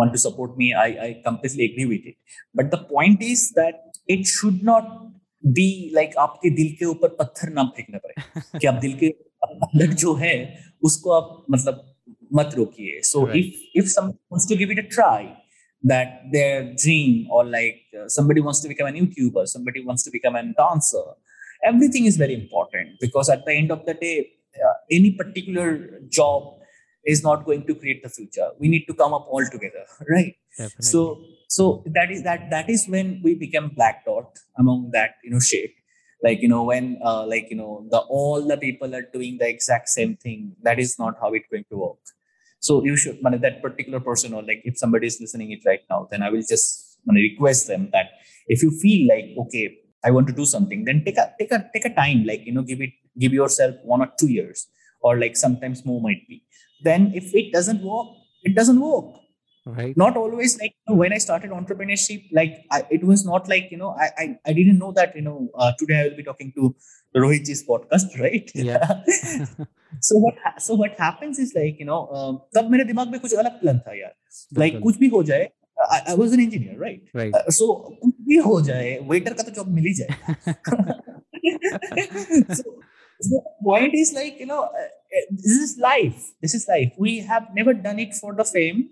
want 0.00 0.12
to 0.12 0.18
support 0.18 0.56
me 0.56 0.72
i 0.82 0.88
i 1.06 1.08
completely 1.24 1.64
agree 1.70 1.86
with 1.92 2.06
it 2.10 2.16
but 2.60 2.70
the 2.74 2.78
point 2.92 3.22
is 3.22 3.50
that 3.58 3.98
it 4.14 4.26
should 4.26 4.62
not 4.62 4.86
be 5.58 5.90
like 5.98 6.14
आपके 6.24 6.50
दिल 6.56 6.74
के 6.78 6.84
ऊपर 6.84 7.08
पत्थर 7.20 7.52
ना 7.58 7.64
फेंकना 7.76 7.98
पड़े 8.06 8.58
कि 8.58 8.66
आप 8.66 8.74
दिल 8.84 8.98
के 8.98 9.06
अंदर 9.46 9.92
जो 10.04 10.14
है 10.24 10.34
उसको 10.88 11.12
आप 11.20 11.46
मतलब 11.50 11.84
मत 12.34 12.54
रोकिए 12.56 13.00
if 13.40 13.62
if 13.82 13.90
someone 13.94 14.18
wants 14.30 14.46
to 14.52 14.56
give 14.62 14.70
it 14.74 14.82
a 14.84 14.88
try 14.96 15.20
that 15.90 16.12
their 16.32 16.58
dream 16.82 17.26
or 17.30 17.44
like 17.44 17.80
uh, 18.00 18.08
somebody 18.08 18.40
wants 18.40 18.60
to 18.64 18.68
become 18.68 18.88
a 18.88 18.92
youtuber 18.98 19.44
somebody 19.54 19.84
wants 19.88 20.04
to 20.08 20.12
become 20.16 20.36
a 20.36 20.42
dancer 20.60 21.04
everything 21.70 22.06
is 22.10 22.16
very 22.16 22.34
important 22.34 23.00
because 23.00 23.28
at 23.36 23.44
the 23.48 23.54
end 23.62 23.72
of 23.76 23.84
the 23.88 23.94
day 23.94 24.16
uh, 24.66 24.74
any 24.98 25.10
particular 25.22 25.66
job 26.18 26.61
is 27.04 27.22
not 27.22 27.44
going 27.44 27.66
to 27.66 27.74
create 27.74 28.02
the 28.02 28.08
future. 28.08 28.48
We 28.58 28.68
need 28.68 28.86
to 28.86 28.94
come 28.94 29.12
up 29.12 29.26
all 29.28 29.44
together 29.50 29.84
right? 30.08 30.34
Definitely. 30.56 30.84
so 30.84 31.20
so 31.48 31.82
that 31.86 32.10
is 32.10 32.22
that 32.22 32.50
that 32.50 32.68
is 32.70 32.86
when 32.88 33.20
we 33.22 33.34
become 33.34 33.70
black 33.70 34.04
dot 34.04 34.38
among 34.58 34.90
that 34.92 35.16
you 35.24 35.30
know 35.30 35.40
shape. 35.40 35.74
Like 36.22 36.40
you 36.40 36.48
know 36.48 36.62
when 36.62 36.98
uh, 37.04 37.26
like 37.26 37.48
you 37.50 37.56
know 37.56 37.86
the 37.90 37.98
all 37.98 38.46
the 38.46 38.56
people 38.56 38.94
are 38.94 39.02
doing 39.12 39.38
the 39.38 39.48
exact 39.48 39.88
same 39.88 40.16
thing 40.16 40.54
that 40.62 40.78
is 40.78 40.98
not 40.98 41.16
how 41.20 41.32
it's 41.32 41.48
going 41.50 41.64
to 41.70 41.76
work. 41.76 41.98
So 42.60 42.84
you 42.84 42.96
should 42.96 43.18
that 43.22 43.60
particular 43.60 43.98
person 43.98 44.32
or 44.34 44.42
like 44.42 44.62
if 44.64 44.78
somebody 44.78 45.08
is 45.08 45.20
listening 45.20 45.50
it 45.50 45.62
right 45.66 45.80
now 45.90 46.06
then 46.10 46.22
i 46.22 46.30
will 46.30 46.44
just 46.48 46.98
request 47.06 47.66
them 47.66 47.88
that 47.92 48.10
if 48.46 48.62
you 48.62 48.70
feel 48.82 49.08
like 49.08 49.24
okay 49.36 49.76
i 50.04 50.10
want 50.10 50.28
to 50.28 50.32
do 50.32 50.44
something 50.44 50.84
then 50.84 51.02
take 51.04 51.18
a 51.18 51.32
take 51.40 51.50
a 51.50 51.68
take 51.74 51.84
a 51.84 51.94
time 51.94 52.24
like 52.24 52.46
you 52.46 52.52
know 52.52 52.62
give 52.62 52.80
it 52.80 52.92
give 53.18 53.32
yourself 53.32 53.74
one 53.82 54.00
or 54.00 54.10
two 54.18 54.30
years 54.30 54.68
or 55.00 55.18
like 55.18 55.36
sometimes 55.36 55.84
more 55.84 56.00
might 56.00 56.22
be 56.28 56.42
then 56.83 57.11
if 57.13 57.33
it 57.33 57.51
doesn't 57.53 57.81
work 57.81 58.07
it 58.43 58.55
doesn't 58.55 58.79
work 58.79 59.15
right 59.65 59.97
not 59.97 60.15
always 60.15 60.57
like 60.61 60.75
when 60.87 61.13
i 61.13 61.17
started 61.17 61.51
entrepreneurship 61.51 62.23
like 62.31 62.53
I, 62.71 62.83
it 62.89 63.03
was 63.03 63.25
not 63.25 63.49
like 63.49 63.67
you 63.71 63.77
know 63.77 63.95
I, 64.05 64.09
I 64.17 64.25
i 64.45 64.53
didn't 64.53 64.79
know 64.79 64.91
that 64.93 65.15
you 65.15 65.21
know 65.21 65.49
uh, 65.55 65.71
today 65.77 65.99
i 65.99 66.03
will 66.07 66.17
be 66.17 66.23
talking 66.23 66.53
to 66.57 66.75
rohitji's 67.15 67.63
podcast 67.67 68.17
right 68.19 68.49
yeah 68.53 69.03
so 69.99 70.17
what 70.17 70.35
so 70.59 70.75
what 70.75 70.97
happens 70.97 71.39
is 71.39 71.53
like 71.55 71.79
you 71.79 71.85
know 71.85 72.01
uh, 72.15 72.33
तब 72.55 72.69
मेरे 72.71 72.83
दिमाग 72.85 73.11
में 73.11 73.19
कुछ 73.19 73.33
अलग 73.43 73.59
plan 73.61 73.79
था 73.87 73.93
यार 73.99 74.13
like 74.63 74.81
कुछ 74.81 74.97
भी 74.97 75.07
हो 75.15 75.23
जाए 75.31 75.49
I, 75.95 75.97
I 76.11 76.13
was 76.15 76.31
an 76.33 76.39
engineer 76.39 76.75
right 76.83 77.01
right 77.13 77.33
uh, 77.33 77.51
so 77.57 77.65
कुछ 78.03 78.13
भी 78.27 78.37
हो 78.45 78.61
जाए 78.69 78.99
waiter 79.11 79.33
का 79.37 79.43
तो 79.43 79.51
जॉब 79.57 79.67
मिल 79.73 79.85
ही 79.85 79.93
जाए 79.93 80.11
so, 82.59 82.63
the 83.21 83.41
point 83.63 83.93
is 83.93 84.13
like 84.13 84.39
you 84.39 84.45
know 84.45 84.63
uh, 84.63 84.89
uh, 85.17 85.25
this 85.31 85.57
is 85.65 85.77
life 85.77 86.31
this 86.41 86.53
is 86.53 86.67
life 86.67 86.91
we 86.97 87.19
have 87.19 87.47
never 87.53 87.73
done 87.73 87.99
it 87.99 88.13
for 88.13 88.33
the 88.33 88.43
fame 88.43 88.89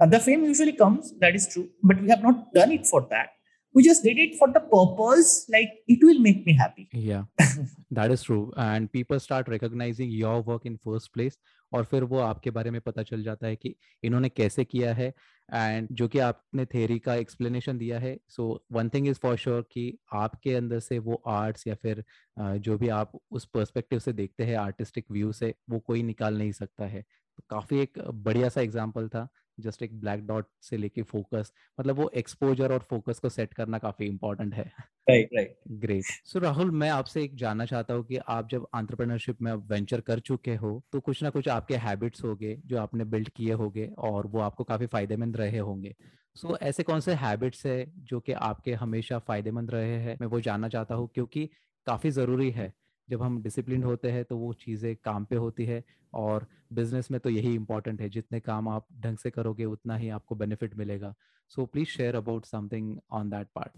uh, 0.00 0.06
the 0.06 0.20
fame 0.20 0.44
usually 0.44 0.72
comes 0.72 1.12
that 1.20 1.34
is 1.34 1.48
true 1.52 1.68
but 1.82 2.00
we 2.00 2.08
have 2.08 2.22
not 2.22 2.52
done 2.54 2.72
it 2.72 2.86
for 2.86 3.06
that 3.10 3.30
we 3.74 3.82
just 3.82 4.02
did 4.02 4.18
it 4.18 4.34
for 4.36 4.48
the 4.52 4.60
purpose 4.60 5.46
like 5.52 5.70
it 5.86 5.98
will 6.02 6.18
make 6.18 6.46
me 6.46 6.54
happy 6.54 6.88
yeah 6.92 7.24
that 7.90 8.10
is 8.10 8.22
true 8.22 8.50
and 8.56 8.90
people 8.90 9.20
start 9.20 9.48
recognizing 9.48 10.10
your 10.10 10.40
work 10.40 10.64
in 10.64 10.78
first 10.88 11.12
place 11.12 11.36
और 11.74 11.84
फिर 11.84 12.04
वो 12.10 12.18
आपके 12.18 12.50
बारे 12.50 12.70
में 12.70 12.80
पता 12.80 13.02
चल 13.02 13.22
जाता 13.22 13.46
है 13.46 13.56
कि 13.56 13.74
इन्होंने 14.04 14.28
कैसे 14.28 14.64
किया 14.64 14.92
है 14.94 15.12
एंड 15.51 15.87
जो 15.91 16.07
कि 16.07 16.19
आपने 16.19 16.65
थेरी 16.65 16.97
का 16.99 17.15
एक्सप्लेनेशन 17.15 17.77
दिया 17.77 17.99
है 17.99 18.17
so 18.29 18.45
one 18.71 18.89
thing 18.89 19.07
is 19.07 19.19
for 19.19 19.35
sure 19.37 19.61
कि 19.71 19.97
आपके 20.13 20.53
अंदर 20.55 20.79
से 20.79 20.99
वो 20.99 21.21
आर्ट्स 21.27 21.67
या 21.67 21.75
फिर 21.75 22.03
जो 22.39 22.77
भी 22.77 22.89
आप 22.91 23.11
उस 23.31 23.45
पर्सपेक्टिव 23.45 23.99
से 23.99 24.13
देखते 24.13 24.43
हैं 24.45 24.55
आर्टिस्टिक 24.57 25.05
व्यू 25.11 25.31
से, 25.33 25.53
वो 25.69 25.79
कोई 25.79 26.03
निकाल 26.03 26.37
नहीं 26.37 26.51
सकता 26.51 26.85
है। 26.85 27.03
काफ़ी 27.49 27.79
एक 27.79 27.99
बढ़िया 28.23 28.49
सा 28.49 28.61
एग्ज़ाम्पल 28.61 29.07
था 29.09 29.27
जस्ट 29.57 29.81
एक 29.83 29.99
ब्लैक 29.99 30.25
डॉट 30.27 30.47
से 30.61 30.77
लेके 30.77 31.01
फोकस 31.03 31.51
मतलब 31.77 31.95
वो 31.95 32.09
एक्सपोजर 32.15 32.73
और 32.73 32.79
फोकस 32.89 33.19
को 33.19 33.29
सेट 33.29 33.53
करना 33.53 33.77
काफ़ी 33.79 34.05
इंपॉर्टेंट 34.05 34.53
है। 34.55 34.71
Right 35.09 35.29
right 35.35 35.57
great 35.73 36.11
so 36.23 36.39
Rahul 36.39 36.71
मैं 36.73 36.89
आपसे 36.89 37.23
एक 37.23 37.35
जानना 37.35 37.65
चाहता 37.65 37.93
हूँ 37.93 38.03
कि 38.05 38.17
आप 38.29 38.49
जब 38.49 38.65
एंटरप्रेन्योरशिप 38.75 39.41
में 39.41 39.51
वेंचर 39.69 40.01
कर 40.01 40.19
चुके 40.21 40.55
हो 40.55 40.71
तो 40.93 40.99
कुछ 40.99 41.21
ना 41.23 41.29
कुछ 41.29 41.47
आपके 41.47 41.75
हैबिट्स 41.77 42.23
होंगे 42.23 42.55
जो 42.65 42.77
आपने 42.79 43.03
बिल्ड 43.05 43.29
किए 43.29 43.53
होंगे 43.53 43.87
और 43.99 44.27
वो 44.27 44.39
आपको 44.39 44.63
काफ़ी 44.63 44.85
फ़ायदेमंद 44.87 45.37
रहे 45.37 45.57
होंगे। 45.59 45.95
सो 46.35 46.47
so, 46.47 46.61
ऐसे 46.61 46.83
कौन 46.83 46.99
से 46.99 47.13
हैबिट्स 47.15 47.65
है 47.65 47.85
जो 48.03 48.19
कि 48.19 48.31
आपके 48.33 48.73
हमेशा 48.75 49.19
फ़ायदेमंद 49.19 49.71
रहे 49.71 49.97
हैं? 49.97 50.17
मैं 50.21 50.27
वो 50.27 50.39
जानना 50.41 50.69
चाहता 50.69 50.95
हूँ 50.95 51.09
क्योंकि 51.13 51.49
काफ़ी 51.87 52.09
ज़रूरी 52.11 52.49
है। 52.51 52.73
जब 53.11 53.21
हम 53.21 53.41
डिसिप्लिन 53.43 53.83
होते 53.83 54.11
हैं 54.11 54.23
तो 54.25 54.37
वो 54.37 54.53
चीज़ें 54.53 54.95
काम 55.03 55.25
पे 55.25 55.35
होती 55.35 55.65
है 55.65 55.83
और 56.13 56.47
बिज़नेस 56.73 57.11
में 57.11 57.19
तो 57.19 57.29
यही 57.29 57.53
इम्पोर्टेंट 57.55 58.01
है 58.01 58.09
जितने 58.09 58.39
काम 58.39 58.69
आप 58.69 58.85
ढंग 59.03 59.17
से 59.17 59.29
करोगे 59.29 59.65
उतना 59.65 59.97
ही 59.97 60.09
आपको 60.09 60.35
बेनिफिट 60.35 60.77
मिलेगा 60.77 61.13
so 61.49 61.65
please 61.65 61.87
share 61.87 62.15
about 62.15 62.45
something 62.45 62.95
on 63.11 63.29
that 63.29 63.47
part 63.55 63.71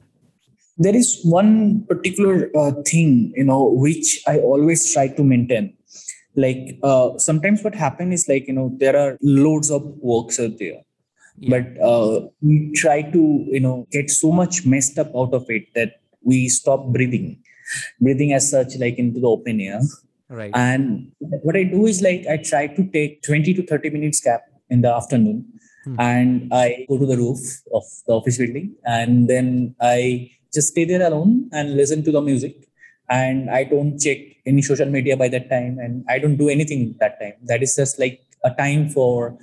there 0.82 0.96
is 0.96 1.16
one 1.28 1.80
particular 1.90 2.82
thing 2.94 3.40
you 3.40 3.46
know 3.46 3.60
which 3.84 4.24
I 4.30 4.40
always 4.40 4.94
try 4.94 5.10
to 5.10 5.24
maintain 5.24 5.70
like 6.38 6.80
sometimes 7.22 7.66
what 7.66 7.76
happen 7.76 8.14
is 8.14 8.26
like 8.30 8.50
you 8.50 8.56
know 8.56 8.70
there 8.70 8.96
are 8.96 9.18
loads 9.24 9.72
of 9.72 9.84
work 9.84 10.84
Yeah. 11.38 11.50
but 11.50 11.82
uh, 11.82 12.28
we 12.42 12.72
try 12.76 13.02
to 13.02 13.46
you 13.48 13.60
know 13.60 13.88
get 13.92 14.12
so 14.12 14.32
much 14.32 14.66
messed 14.66 15.00
up 15.00 15.16
out 15.16 15.34
of 15.34 15.46
it 15.50 15.74
that. 15.74 15.94
Breathing 18.00 18.34
as 18.34 18.50
such 18.50 18.78
like 18.78 18.98
into 18.98 19.20
the 19.20 19.28
open 19.28 19.60
air. 19.62 19.82
Right. 20.30 20.52
And 20.54 21.12
what 21.20 21.56
i 21.56 21.64
do 21.64 21.86
is 21.86 22.02
like 22.02 22.26
i 22.28 22.38
try 22.38 22.68
to 22.68 22.84
take 22.92 23.22
20 23.24 23.54
to 23.54 23.66
30 23.66 23.90
minutes 23.92 24.22
gap 24.22 24.42
in 24.70 24.82
the 24.82 24.94
afternoon. 24.94 25.46
Hmm. 25.86 26.00
and 26.00 26.54
i 26.58 26.86
go 26.88 26.98
to 26.98 27.06
the 27.06 27.18
roof 27.18 27.40
of 27.74 27.84
the 28.08 28.14
office 28.14 28.38
building. 28.38 28.76
And 28.86 29.28
then 29.28 29.76
i 29.82 30.32
just 30.54 30.70
stay 30.70 30.86
there 30.86 31.06
alone 31.06 31.50
and 31.52 31.76
listen 31.76 32.04
to 32.04 32.12
the 32.12 32.22
music. 32.22 32.56
And 33.10 33.50
i 33.50 33.64
don't 33.64 34.00
check 34.00 34.20
any 34.46 34.62
social 34.62 34.90
media 34.90 35.18
by 35.18 35.28
that 35.30 35.50
time. 35.50 35.78
And 35.80 36.06
i 36.10 36.20
don't 36.20 36.38
do 36.38 36.50
anything 36.50 36.96
that 37.00 37.20
time. 37.20 37.34
That 37.44 37.62
is 37.62 37.76
just 37.76 38.00
like 38.00 38.22
a 38.44 38.52
time 38.52 38.90
for 38.90 39.38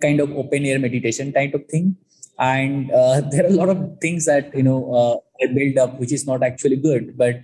kind 0.00 0.20
of 0.20 0.30
open 0.32 0.66
air 0.66 0.78
meditation 0.78 1.32
type 1.32 1.54
of 1.54 1.66
thing 1.66 1.96
and 2.38 2.90
uh, 2.90 3.20
there 3.30 3.44
are 3.44 3.48
a 3.48 3.58
lot 3.60 3.68
of 3.68 3.98
things 4.00 4.26
that 4.26 4.54
you 4.54 4.62
know 4.62 4.92
uh, 4.92 5.44
I 5.44 5.52
build 5.52 5.78
up, 5.78 5.98
which 5.98 6.12
is 6.12 6.26
not 6.26 6.42
actually 6.42 6.76
good, 6.76 7.16
but 7.16 7.36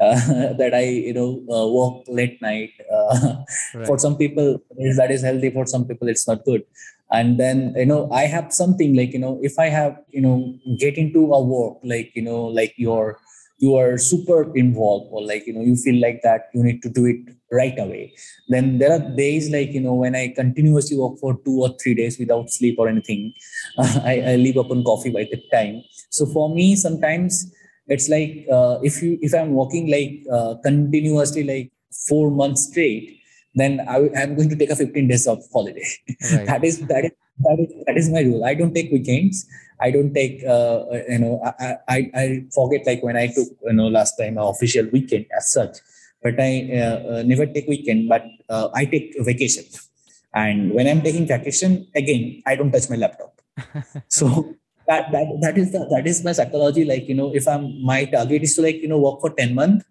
uh, 0.00 0.52
that 0.60 0.72
I 0.74 0.84
you 0.84 1.14
know 1.14 1.42
uh, 1.50 1.66
work 1.68 2.04
late 2.08 2.40
night. 2.42 2.70
Uh, 2.90 3.36
right. 3.74 3.86
For 3.86 3.98
some 3.98 4.16
people, 4.16 4.62
that 4.96 5.10
is 5.10 5.22
healthy. 5.22 5.50
For 5.50 5.66
some 5.66 5.86
people, 5.86 6.08
it's 6.08 6.26
not 6.26 6.44
good. 6.44 6.64
And 7.10 7.38
then 7.38 7.74
you 7.76 7.86
know, 7.86 8.10
I 8.10 8.22
have 8.22 8.52
something 8.52 8.94
like 8.96 9.12
you 9.12 9.18
know, 9.18 9.38
if 9.42 9.58
I 9.58 9.66
have 9.66 9.98
you 10.10 10.20
know, 10.20 10.54
get 10.78 10.96
into 10.96 11.32
a 11.32 11.42
work 11.42 11.78
like 11.82 12.12
you 12.14 12.22
know, 12.22 12.44
like 12.44 12.74
your 12.76 13.18
you 13.62 13.76
are 13.76 13.96
super 13.96 14.38
involved 14.56 15.08
or 15.12 15.22
like 15.24 15.46
you 15.46 15.54
know 15.54 15.62
you 15.62 15.76
feel 15.76 16.00
like 16.04 16.20
that 16.22 16.50
you 16.52 16.62
need 16.64 16.82
to 16.82 16.90
do 16.90 17.06
it 17.06 17.20
right 17.50 17.78
away. 17.78 18.12
Then 18.48 18.78
there 18.78 18.92
are 18.92 19.16
days 19.16 19.50
like 19.50 19.72
you 19.72 19.80
know 19.80 19.94
when 19.94 20.16
i 20.16 20.28
continuously 20.28 20.98
work 20.98 21.18
for 21.20 21.38
two 21.44 21.58
or 21.62 21.70
three 21.82 21.94
days 21.94 22.18
without 22.18 22.50
sleep 22.50 22.76
or 22.78 22.88
anything. 22.88 23.32
I, 23.78 24.14
I 24.32 24.36
leave 24.36 24.58
up 24.58 24.70
on 24.70 24.84
coffee 24.84 25.10
by 25.10 25.26
that 25.30 25.44
time. 25.56 25.82
So 26.10 26.26
for 26.26 26.52
me 26.54 26.74
sometimes 26.76 27.52
it's 27.88 28.08
like 28.08 28.46
uh, 28.50 28.78
if 28.82 29.02
you 29.02 29.18
if 29.20 29.34
i'm 29.34 29.54
working 29.54 29.90
like 29.90 30.12
uh, 30.32 30.54
continuously 30.62 31.44
like 31.44 31.72
four 32.08 32.30
months 32.30 32.68
straight 32.68 33.21
then 33.54 33.80
I, 33.88 34.08
am 34.22 34.34
going 34.34 34.48
to 34.48 34.56
take 34.56 34.70
a 34.70 34.76
15 34.76 35.08
days 35.08 35.26
of 35.26 35.42
holiday. 35.52 35.84
Right. 36.32 36.46
that 36.50 36.64
is 36.64 36.80
that 36.86 37.04
is 37.04 37.12
that 37.40 37.58
is 37.60 37.84
that 37.86 37.96
is 37.96 38.10
my 38.10 38.20
rule. 38.20 38.44
I 38.44 38.54
don't 38.54 38.74
take 38.74 38.90
weekends. 38.90 39.46
I 39.80 39.90
don't 39.90 40.14
take 40.14 40.42
uh, 40.44 40.84
you 41.08 41.18
know 41.18 41.40
I, 41.58 41.76
I 41.88 41.98
i 42.14 42.24
forget 42.54 42.86
like 42.86 43.02
when 43.02 43.16
i 43.16 43.26
took 43.26 43.48
you 43.66 43.72
know 43.72 43.88
last 43.88 44.16
time 44.16 44.38
an 44.38 44.44
official 44.44 44.86
weekend 44.92 45.26
as 45.36 45.52
such. 45.52 45.78
But 46.22 46.38
i 46.38 46.70
uh, 46.70 46.98
uh, 47.12 47.22
never 47.26 47.46
take 47.46 47.66
weekend 47.66 48.08
but 48.08 48.24
uh, 48.48 48.68
i 48.74 48.84
take 48.84 49.14
vacation. 49.18 49.64
And 50.34 50.72
when 50.72 50.86
i'm 50.88 51.02
taking 51.02 51.26
vacation 51.26 51.86
again 51.94 52.42
i 52.46 52.56
don't 52.56 52.72
touch 52.72 52.88
my 52.88 52.96
laptop. 52.96 53.34
So 54.08 54.54
that, 54.86 55.12
that 55.12 55.26
that 55.40 55.58
is 55.58 55.72
the 55.72 55.86
that 55.90 56.06
is 56.06 56.24
my 56.24 56.32
psychology 56.32 56.84
like 56.84 57.08
you 57.08 57.14
know 57.14 57.30
if 57.34 57.46
i'm 57.46 57.64
my 57.84 58.04
target 58.04 58.42
is 58.42 58.54
to 58.56 58.62
like 58.62 58.76
you 58.82 58.88
know 58.88 58.98
work 58.98 59.20
for 59.20 59.30
10 59.30 59.54
months 59.54 59.84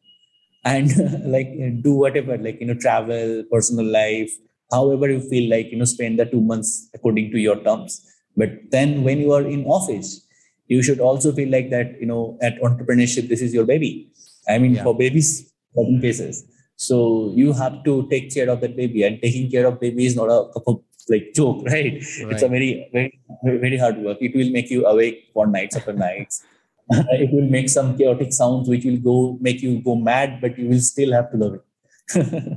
and 0.63 0.91
like 1.25 1.51
do 1.81 1.93
whatever 1.93 2.37
like 2.37 2.59
you 2.59 2.67
know 2.67 2.73
travel 2.73 3.43
personal 3.51 3.85
life 3.85 4.31
however 4.71 5.09
you 5.09 5.21
feel 5.29 5.49
like 5.49 5.71
you 5.71 5.77
know 5.77 5.85
spend 5.85 6.19
the 6.19 6.25
two 6.25 6.41
months 6.41 6.89
according 6.93 7.31
to 7.31 7.39
your 7.39 7.57
terms. 7.63 8.07
But 8.37 8.51
then 8.71 9.03
when 9.03 9.19
you 9.19 9.33
are 9.33 9.41
in 9.41 9.65
office 9.65 10.25
you 10.67 10.81
should 10.81 10.99
also 10.99 11.33
feel 11.33 11.49
like 11.51 11.69
that 11.71 11.99
you 11.99 12.05
know 12.05 12.37
at 12.41 12.61
entrepreneurship 12.61 13.27
this 13.27 13.41
is 13.41 13.53
your 13.53 13.65
baby. 13.65 14.09
I 14.47 14.57
mean 14.57 14.75
yeah. 14.75 14.83
for 14.83 14.97
babies 14.97 15.51
certain 15.75 16.01
cases. 16.01 16.45
So 16.75 17.31
you 17.35 17.53
have 17.53 17.83
to 17.83 18.07
take 18.09 18.33
care 18.33 18.49
of 18.49 18.61
that 18.61 18.75
baby 18.75 19.03
and 19.03 19.21
taking 19.21 19.51
care 19.51 19.67
of 19.67 19.79
baby 19.79 20.05
is 20.05 20.15
not 20.15 20.29
a 20.29 20.75
like 21.09 21.33
joke 21.33 21.65
right, 21.65 21.93
right. 22.23 22.31
it's 22.31 22.43
a 22.43 22.47
very 22.47 22.89
very 22.93 23.19
very 23.43 23.77
hard 23.77 23.97
work. 23.97 24.17
It 24.21 24.35
will 24.35 24.51
make 24.51 24.69
you 24.69 24.85
awake 24.85 25.29
for 25.33 25.47
nights 25.47 25.75
after 25.75 25.93
nights 25.93 26.43
it 26.90 27.32
will 27.32 27.48
make 27.56 27.68
some 27.68 27.96
chaotic 27.98 28.32
sounds 28.32 28.68
which 28.68 28.84
will 28.84 29.02
go 29.10 29.16
make 29.40 29.62
you 29.62 29.78
go 29.90 29.96
mad 29.96 30.40
but 30.40 30.58
you 30.58 30.68
will 30.68 30.84
still 30.92 31.12
have 31.12 31.30
to 31.32 31.44
love 31.44 31.54
it 31.58 31.64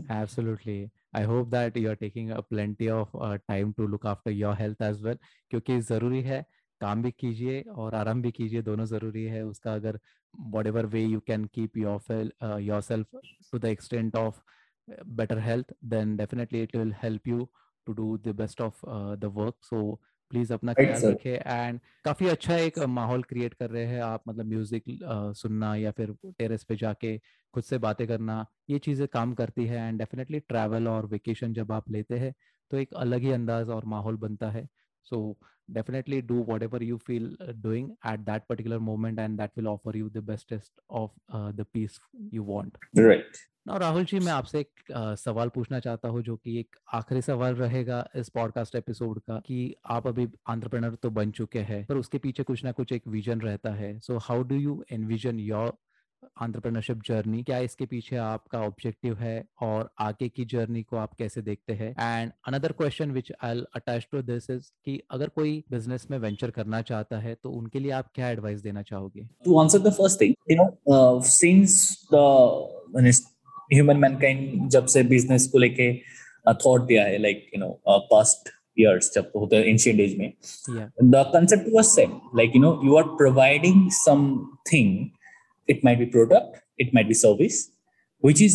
absolutely 0.22 0.80
I 1.16 1.24
hope 1.26 1.48
that 1.50 1.78
you 1.78 1.90
are 1.90 1.96
taking 1.96 2.30
a 2.32 2.40
plenty 2.50 2.88
of 2.96 3.12
time 3.48 3.72
to 3.78 3.86
look 3.88 4.06
after 4.08 4.32
your 4.32 4.56
health 4.56 4.82
as 4.88 5.02
well 5.04 5.18
क्योंकि 5.52 5.80
ज़रूरी 5.82 6.22
है 6.24 6.42
काम 6.82 7.02
भी 7.04 7.12
कीजिए 7.20 7.62
और 7.84 7.96
आराम 7.96 8.22
भी 8.22 8.32
कीजिए 8.32 8.62
दोनों 8.68 8.86
ज़रूरी 8.92 9.24
है 9.36 9.42
उसका 9.46 9.74
अगर 9.76 10.00
what 10.56 10.68
ever 10.68 10.86
way 10.96 11.04
you 11.04 11.20
can 11.28 11.46
keep 11.56 11.78
your 11.78 12.32
your 12.62 12.82
self 12.82 13.20
to 13.52 13.60
the 13.60 13.66
extent 13.66 14.16
of 14.16 14.44
better 15.18 15.40
health 15.40 15.72
then 15.90 16.14
definitely 16.18 16.62
it 16.62 16.76
will 16.76 16.92
help 17.00 17.28
you 17.32 17.48
to 17.88 17.94
do 17.98 18.20
the 18.24 18.34
best 18.34 18.62
of 18.62 18.80
uh, 18.88 19.16
the 19.16 19.30
work 19.30 19.56
so 19.62 19.82
please 20.35 20.53
अपना 20.53 20.75
ख्याल 20.75 21.05
रखे 21.05 21.35
and 21.37 21.81
काफ़ी 22.05 22.29
अच्छा 22.29 22.57
एक 22.59 22.79
माहौल 22.91 23.23
create 23.25 23.55
कर 23.55 23.71
रहे 23.71 23.85
हैं 23.87 24.01
आप 24.03 24.23
मतलब 24.29 24.47
म्यूज़िक 24.47 24.85
सुनना 25.37 25.75
या 25.77 25.91
फिर 25.93 26.15
टेरेस 26.39 26.65
पे 26.65 26.77
जाके 26.77 27.17
खुद 27.55 27.63
से 27.65 27.79
बातें 27.79 28.07
करना 28.09 28.45
ये 28.71 28.79
चीज़ें 28.81 29.07
काम 29.09 29.35
करती 29.35 29.67
है 29.67 29.87
एंड 29.89 29.99
डेफिनेटली 29.99 30.41
ट्रैवल 30.43 30.89
और 30.89 31.07
वेकेशन 31.09 31.53
जब 31.55 31.73
आप 31.73 31.91
लेते 31.91 32.19
हैं 32.19 32.35
तो 32.71 32.77
एक 32.77 32.95
अलग 32.97 33.23
ही 33.23 33.31
अंदाज 33.33 33.69
और 33.71 33.85
माहौल 33.87 34.17
बनता 34.19 34.51
है। 34.51 34.67
सो 35.05 35.37
definitely 35.69 36.21
do 36.21 36.41
whatever 36.41 36.79
you 36.83 36.99
feel 36.99 37.29
uh, 37.41 37.53
doing 37.59 37.97
at 38.05 38.25
that 38.27 38.47
particular 38.49 38.79
moment 38.81 39.19
and 39.19 39.39
that 39.39 39.51
will 39.57 39.69
offer 39.69 39.97
you 39.97 40.11
the 40.11 40.21
bestest 40.21 40.73
of 40.91 41.11
uh, 41.33 41.53
the 41.53 41.65
peace 41.65 41.99
you 42.31 42.43
want 42.43 42.77
right 42.95 43.45
ना 43.69 43.77
राहुल 43.79 44.05
जी 44.05 44.19
मैं 44.19 44.33
आपसे 44.33 44.61
एक 44.61 44.93
आ, 44.93 45.15
सवाल 45.15 45.49
पूछना 45.49 45.79
चाहता 45.81 46.09
हूँ 46.09 46.23
जो 46.23 46.35
कि 46.37 46.59
एक 46.61 46.77
आखिरी 46.95 47.21
सवाल 47.23 47.55
रहेगा 47.55 48.05
इस 48.17 48.29
पॉडकास्ट 48.29 48.75
एपिसोड 48.77 49.21
का 49.21 49.39
कि 49.47 49.75
आप 49.91 50.07
अभी 50.07 50.23
एंटरप्रेनर 50.23 50.95
तो 51.03 51.11
बन 51.11 51.31
चुके 51.39 51.59
हैं 51.71 51.85
पर 51.87 51.97
उसके 51.97 52.19
पीछे 52.19 52.43
कुछ 52.43 52.65
ना 52.65 52.73
कुछ 52.73 52.93
एक 52.93 53.07
विजन 53.09 53.41
रहता 53.41 53.73
है 53.75 53.99
so 53.99 54.19
how 54.23 54.43
do 54.51 54.57
you 54.57 54.85
envision 54.93 55.39
your 55.41 55.73
entrepreneurship 56.43 57.03
journey 57.07 57.43
क्या 57.43 57.59
इसके 57.59 57.87
पीछे 57.87 58.17
आपका 58.17 58.61
ऑब्जेक्टिव 58.61 59.17
है 59.19 59.45
और 59.63 59.91
आगे 60.01 60.29
की 60.29 60.45
जर्नी 60.45 60.83
को 60.83 60.97
आप 60.97 61.15
कैसे 61.15 61.43
देखते 61.43 61.73
हैं? 61.73 61.91
And 61.91 62.33
another 62.49 62.73
question 62.73 63.11
which 63.11 63.33
I 63.43 63.63
attach 63.75 64.07
to 64.13 64.23
this 64.23 64.51
is 64.51 64.71
कि 64.85 65.01
अगर 65.11 65.29
कोई 65.29 65.63
बिज़नेस 65.71 66.07
में 66.11 66.19
वेंचर 66.19 66.51
करना 66.51 66.83
चाहता 66.83 67.19
है 67.19 67.35
तो 67.35 67.51
उनके 67.51 67.79
लिए 67.79 67.91
आप 67.91 68.11
क्या 68.15 68.31
एडवाइस 68.31 68.61
देना 68.61 68.83
चाहोगे? 68.83 69.29
To 69.45 69.59
answer 69.61 69.79
the 69.79 69.93
first 69.93 70.21
thing 70.21 70.35
you 70.51 70.57
know 70.63 71.21
since 71.21 72.09
the 72.15 73.15
human 73.73 73.97
mankind 73.97 74.69
जब 74.69 74.87
से 74.87 75.03
बिज़नेस 75.03 75.49
को 75.49 75.59
लेके 75.59 75.95
थॉट 76.49 76.81
uh, 76.81 76.87
दिया 76.89 77.05
है 77.05 77.19
like 77.19 77.51
you 77.55 77.61
know 77.61 77.81
past 77.89 78.49
years 78.79 79.11
जब 79.15 79.31
होता 79.37 79.57
है 79.57 79.73
ancient 79.73 80.01
age 80.05 80.17
में 80.19 80.33
the 81.13 81.25
concept 81.35 81.69
was 81.75 81.91
same 81.99 82.15
like 82.41 82.55
you 82.55 82.63
know 82.65 82.73
you 82.83 82.97
are 83.01 83.09
providing 83.21 83.79
something 83.99 84.91
it 85.67 85.83
might 85.85 85.99
be 85.99 86.07
product 86.07 86.61
it 86.79 86.93
might 86.93 87.09
be 87.09 87.15
service 87.15 87.71
which 88.27 88.41
is 88.41 88.55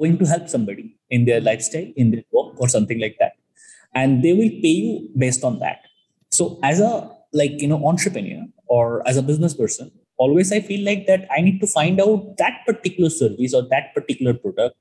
going 0.00 0.18
to 0.18 0.26
help 0.26 0.48
somebody 0.48 0.94
in 1.10 1.24
their 1.24 1.40
lifestyle 1.40 1.86
in 1.96 2.10
their 2.10 2.24
work 2.30 2.60
or 2.60 2.68
something 2.68 3.00
like 3.00 3.16
that. 3.18 3.32
And 3.94 4.22
they 4.22 4.32
will 4.34 4.50
pay 4.64 4.76
you 4.80 5.08
based 5.16 5.44
on 5.44 5.60
that. 5.60 5.80
So 6.30 6.58
as 6.62 6.80
a 6.80 7.10
like 7.32 7.62
you 7.62 7.68
know 7.68 7.80
entrepreneur 7.86 8.44
or 8.66 9.06
as 9.08 9.16
a 9.16 9.22
business 9.22 9.54
person 9.54 9.90
always 10.16 10.50
i 10.50 10.60
feel 10.68 10.82
like 10.84 11.06
that 11.06 11.26
i 11.30 11.40
need 11.42 11.60
to 11.60 11.66
find 11.66 12.00
out 12.00 12.22
that 12.38 12.54
particular 12.66 13.10
service 13.10 13.52
or 13.58 13.60
that 13.72 13.92
particular 13.94 14.32
product 14.32 14.74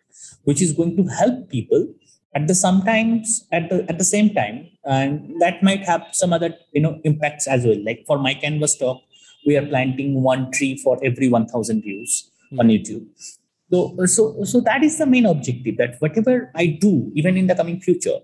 which 0.45 0.61
is 0.61 0.71
going 0.71 0.95
to 0.95 1.03
help 1.17 1.49
people 1.49 1.85
at 2.37 2.47
the 2.47 2.55
sometimes 2.55 3.45
at 3.51 3.69
the 3.69 3.77
at 3.89 3.97
the 3.97 4.07
same 4.13 4.29
time 4.33 4.57
and 4.95 5.41
that 5.43 5.61
might 5.67 5.83
have 5.91 6.03
some 6.11 6.31
other 6.37 6.49
you 6.73 6.81
know 6.81 6.99
impacts 7.03 7.47
as 7.47 7.65
well. 7.65 7.81
Like 7.83 8.03
for 8.09 8.17
my 8.17 8.33
canvas 8.33 8.77
talk 8.77 9.01
we 9.45 9.57
are 9.57 9.65
planting 9.65 10.21
one 10.21 10.51
tree 10.51 10.77
for 10.77 10.99
every 11.03 11.29
1000 11.29 11.81
views 11.81 12.31
mm-hmm. 12.45 12.59
on 12.59 12.67
youtube. 12.67 13.05
So 13.71 14.05
so 14.05 14.43
so 14.43 14.61
that 14.61 14.83
is 14.83 14.97
the 14.97 15.05
main 15.05 15.25
objective 15.25 15.77
that 15.77 15.95
whatever 15.99 16.51
i 16.55 16.65
do 16.65 17.11
even 17.15 17.35
in 17.35 17.47
the 17.47 17.55
coming 17.55 17.81
future 17.81 18.19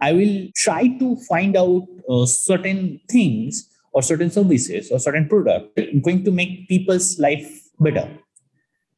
i 0.00 0.12
will 0.12 0.48
try 0.56 0.88
to 1.02 1.16
find 1.28 1.56
out 1.56 1.86
uh, 2.08 2.26
certain 2.26 3.00
things 3.08 3.68
or 3.92 4.02
certain 4.02 4.30
services 4.30 4.90
or 4.90 4.98
certain 4.98 5.28
product 5.28 5.78
going 6.02 6.24
to 6.24 6.30
make 6.30 6.68
people's 6.68 7.18
life 7.18 7.48
better. 7.80 8.08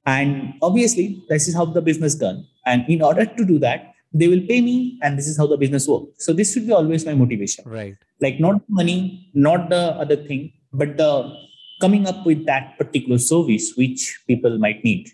And 0.06 0.54
obviously 0.62 1.22
this 1.28 1.48
is 1.48 1.54
how 1.54 1.64
the 1.66 1.83
business 1.83 2.14
done. 2.14 2.46
And 2.66 2.85
in 2.88 3.02
order 3.02 3.24
to 3.24 3.44
do 3.44 3.59
that 3.61 3.94
they 4.12 4.26
will 4.26 4.44
pay 4.46 4.61
me 4.61 4.98
and 5.02 5.16
this 5.16 5.28
is 5.28 5.38
how 5.38 5.46
the 5.46 5.56
business 5.56 5.87
works. 5.87 6.26
So 6.26 6.33
this 6.33 6.52
should 6.52 6.66
be 6.66 6.72
always 6.72 7.06
my 7.06 7.14
motivation. 7.14 7.64
Right. 7.66 7.96
Like 8.20 8.40
not 8.40 8.62
money 8.68 9.30
not 9.35 9.68
the 9.70 9.83
other 10.04 10.16
thing 10.16 10.52
but 10.72 10.96
the 10.96 11.35
coming 11.80 12.06
up 12.06 12.24
with 12.24 12.44
that 12.46 12.76
particular 12.78 13.18
service 13.20 13.72
which 13.76 14.06
people 14.26 14.58
might 14.58 14.84
need. 14.84 15.10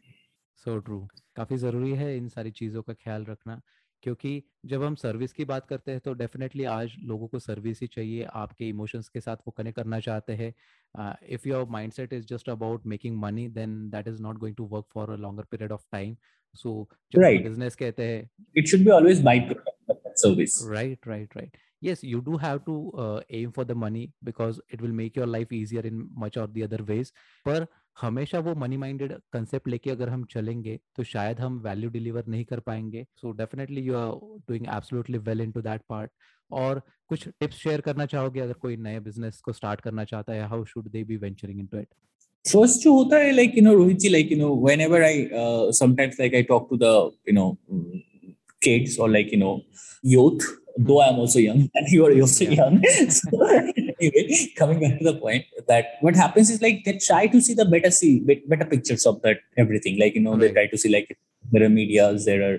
So 0.66 0.81
true. 0.81 1.07
काफ़ी 1.37 1.57
ज़रूरी 1.57 1.92
है 1.94 2.16
इन 2.16 2.29
सारी 2.29 2.50
चीज़ों 2.50 2.83
का 2.83 2.92
ख्याल 2.94 3.24
रखना 3.24 3.61
क्योंकि 4.02 4.42
जब 4.66 4.83
हम 4.83 4.94
सर्विस 4.94 5.33
की 5.33 5.44
बात 5.44 5.66
करते 5.68 5.92
हैं 5.92 6.00
तो 6.00 6.12
डेफिनेटली 6.14 6.64
आज 6.70 6.94
लोगों 7.05 7.29
को 7.29 7.38
सर्विस 7.38 7.81
ही 7.83 7.87
चाहिए 7.87 8.26
आपके 8.35 8.68
इमोशंस 8.68 9.09
के 9.09 9.20
साथ 9.20 9.37
वो 9.46 9.50
कनेक्ट 9.57 9.76
करना 9.76 10.00
चाहते 10.00 10.33
हैं। 10.33 10.52
If 11.35 11.48
your 11.48 11.64
mindset 11.70 12.12
is 12.12 12.26
just 12.26 12.48
about 12.50 12.87
making 12.87 13.18
money 13.20 13.48
then 13.59 13.79
that 13.90 14.09
is 14.09 14.22
not 14.22 14.38
going 14.38 14.57
to 14.57 14.66
work 14.66 14.87
for 14.94 15.11
a 15.11 15.16
longer 15.16 15.44
period 15.50 15.72
of 15.72 15.85
time 15.92 16.16
so 16.64 16.88
जब 17.14 17.20
बिज़नेस 17.42 17.76
कहते 17.76 18.02
हैं 18.02 18.29
it 18.57 18.68
should 18.68 18.81
be 18.81 18.90
always 18.90 19.22
by 19.22 19.48
service 19.92 20.61
right 20.70 21.09
right 21.09 21.37
right 21.37 21.57
yes 21.83 22.03
you 22.03 22.21
do 22.21 22.37
have 22.37 22.65
to 22.65 22.93
uh, 22.97 23.21
aim 23.31 23.53
for 23.53 23.65
the 23.65 23.75
money 23.75 24.11
because 24.25 24.61
it 24.71 24.81
will 24.81 24.93
make 24.93 25.17
your 25.17 25.27
life 25.27 25.53
easier 25.53 25.81
in 25.81 26.09
much 26.15 26.37
or 26.37 26.47
the 26.47 26.65
other 26.65 26.83
ways 26.93 27.12
पर 27.47 27.67
हमेशा 28.01 28.39
वो 28.47 28.55
money 28.61 28.77
minded 28.77 29.12
concept 29.33 29.69
लेके 29.69 29.91
अगर 29.91 30.09
हम 30.09 30.25
चलेंगे 30.31 30.79
तो 30.97 31.05
शायद 31.11 31.39
हम 31.41 31.59
वैल्यू 31.67 31.91
डिलीवर 31.91 32.25
नहीं 32.29 32.45
कर 32.45 32.61
पाएँगे 32.67 33.05
so 33.21 33.31
definitely 33.37 33.83
you 33.83 33.95
are 33.97 34.11
doing 34.49 34.67
absolutely 34.77 35.19
well 35.29 35.41
into 35.41 35.61
that 35.69 35.83
part 35.89 36.11
और 36.51 36.81
कुछ 37.09 37.27
टिप्स 37.29 37.57
शेयर 37.59 37.81
करना 37.87 38.07
चाहोगे 38.15 38.41
अगर 38.41 38.53
कोई 38.65 38.77
नए 38.89 39.01
बिज़नेस 39.07 39.41
को 39.45 39.53
स्टार्ट 39.53 39.81
करना 39.81 40.05
चाहता 40.12 40.33
है 40.33 40.49
how 40.49 40.65
should 40.75 40.89
they 40.91 41.05
be 41.05 41.17
venturing 41.25 41.61
into 41.61 41.79
it 41.79 41.89
first 42.45 42.83
जो 42.83 42.93
होता 42.95 43.17
है 43.19 43.33
like 43.37 43.57
you 43.59 43.62
know 43.67 43.75
Rohit 43.77 43.99
ji 43.99 44.09
like 44.09 44.29
you 44.33 44.39
know 44.43 44.51
whenever 44.67 45.03
I 45.07 45.15
uh, 45.45 45.73
sometimes 45.79 46.21
like 46.25 46.37
I 46.41 46.43
talk 46.51 46.69
to 46.73 46.77
the 46.83 46.93
you 47.31 47.35
know 47.39 47.49
kids 48.67 48.99
or 48.99 49.09
like 49.15 49.33
you 49.37 49.41
know 49.45 49.55
youth 50.12 50.47
though 50.77 51.03
I'm 51.03 51.19
also 51.19 51.39
young 51.39 51.71
and 51.75 51.89
you 51.89 52.07
are 52.07 52.12
also 52.21 52.45
yeah. 52.45 52.51
young 52.51 52.83
so 53.11 53.47
anyway 54.01 54.49
coming 54.57 54.81
back 54.81 54.99
to 54.99 55.05
the 55.05 55.19
point 55.19 55.45
that 55.69 55.95
what 56.01 56.17
happens 56.17 56.51
is 56.51 56.61
like 56.62 56.85
they 56.85 56.99
try 56.99 57.27
to 57.27 57.41
see 57.41 57.55
the 57.55 57.65
better 57.65 57.91
see 57.91 58.21
better 58.47 58.65
pictures 58.65 59.07
of 59.07 59.23
that 59.23 59.39
everything 59.57 59.99
like 59.99 60.15
you 60.15 60.21
know 60.21 60.33
right. 60.33 60.41
they 60.41 60.53
try 60.53 60.67
to 60.67 60.79
see 60.79 60.91
like 60.91 61.17
there 61.53 61.62
are 61.62 61.69
medias 61.69 62.25
there 62.25 62.43
are 62.43 62.59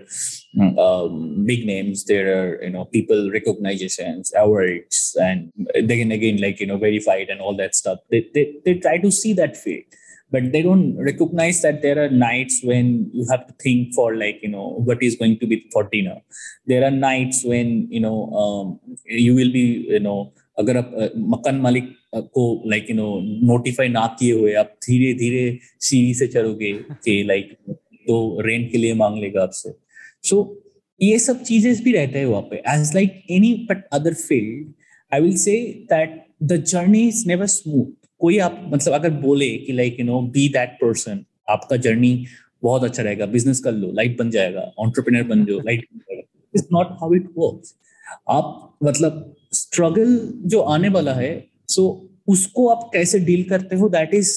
hmm. 0.55 0.79
um, 0.79 1.45
big 1.45 1.65
names 1.65 2.05
there 2.05 2.27
are 2.37 2.63
you 2.63 2.69
know 2.69 2.85
people 2.85 3.29
recognitions 3.31 4.31
awards 4.35 5.15
and 5.19 5.51
they 5.75 5.99
can 5.99 6.11
again 6.11 6.37
like 6.37 6.59
you 6.59 6.67
know 6.67 6.77
verified 6.77 7.29
and 7.29 7.41
all 7.41 7.55
that 7.55 7.75
stuff 7.75 7.99
they, 8.09 8.27
they, 8.33 8.55
they 8.65 8.75
try 8.75 8.97
to 8.97 9.11
see 9.11 9.33
that 9.33 9.55
field 9.55 9.83
but 10.34 10.44
they 10.52 10.62
don't 10.66 10.96
recognize 11.08 11.60
that 11.62 11.82
there 11.82 11.98
are 12.02 12.10
nights 12.10 12.60
when 12.70 12.86
you 13.12 13.24
have 13.30 13.46
to 13.48 13.54
think 13.64 13.94
for 13.96 14.06
like 14.16 14.38
you 14.42 14.52
know 14.54 14.68
what 14.88 15.02
is 15.08 15.16
going 15.16 15.36
to 15.42 15.46
be 15.46 15.58
for 15.74 15.82
dinner 15.94 16.16
there 16.66 16.84
are 16.86 16.90
nights 16.90 17.44
when 17.44 17.74
you 17.90 18.00
know 18.00 18.18
um, 18.42 18.78
you 19.26 19.34
will 19.34 19.52
be 19.60 19.66
you 19.96 20.04
know 20.08 20.20
अगर 20.60 20.76
आप 20.76 20.90
मकान 21.32 21.60
मालिक 21.60 21.84
को 22.14 22.42
like 22.70 22.90
you 22.90 22.96
no 22.96 23.08
notify 23.50 23.88
ना 23.88 24.06
किए 24.18 24.32
हुए 24.32 24.52
आप 24.62 24.74
धीरे 24.86 25.12
धीरे 25.18 25.44
सीढ़ी 25.88 26.12
से 26.14 26.26
चलोगे 26.34 26.72
कि 27.04 27.22
लाइक 27.28 27.52
तो 28.08 28.16
रेंट 28.46 28.70
के 28.72 28.78
लिए 28.78 28.94
मांग 28.94 29.18
लेगा 29.22 29.42
आपसे 29.42 29.72
सो 30.28 30.36
so, 30.36 30.62
ये 31.00 31.18
सब 31.18 31.42
चीजें 31.42 31.74
भी 31.84 31.92
रहते 31.92 32.18
हैं 32.18 32.26
वहां 32.26 32.42
पे 32.50 32.56
as 32.74 32.94
like 32.94 33.22
any 33.30 33.54
but 33.70 33.84
other 33.98 34.14
field 34.14 34.72
I 35.14 35.20
will 35.20 35.36
say 35.36 35.56
that 35.92 36.22
the 36.52 36.62
journey 36.64 37.06
is 37.08 37.24
never 37.26 37.46
smooth 37.54 37.90
कोई 38.21 38.37
आप 38.39 38.61
मतलब 38.73 38.93
अगर 38.93 39.09
बोले 39.21 39.49
कि 39.57 39.73
like 39.73 39.99
you 39.99 40.05
know 40.05 40.21
be 40.33 40.47
that 40.49 40.77
person 40.81 41.23
आपका 41.49 41.77
जर्नी 41.77 42.13
बहुत 42.63 42.83
अच्छा 42.83 43.03
रहेगा 43.03 43.25
बिज़नेस 43.25 43.59
कर 43.59 43.71
लो 43.71 43.91
लाइफ 43.93 44.15
बन 44.19 44.29
जाएगा 44.31 44.61
ऑन्टरप्रिनर 44.79 45.23
बन 45.27 45.45
जाओ 45.45 45.59
life 45.65 45.83
is 46.53 46.63
not 46.73 46.97
how 47.01 47.13
it 47.15 47.27
work 47.37 47.73
आप 48.29 48.77
मतलब 48.83 49.23
स्ट्रगल 49.53 50.17
जो 50.45 50.61
आने 50.75 50.89
वाला 50.89 51.13
है 51.13 51.31
सो 51.69 51.81
so 51.81 52.31
उसको 52.31 52.67
आप 52.69 52.89
कैसे 52.93 53.19
डील 53.25 53.43
करते 53.49 53.75
हो 53.75 53.89
that 53.89 54.13
is 54.13 54.33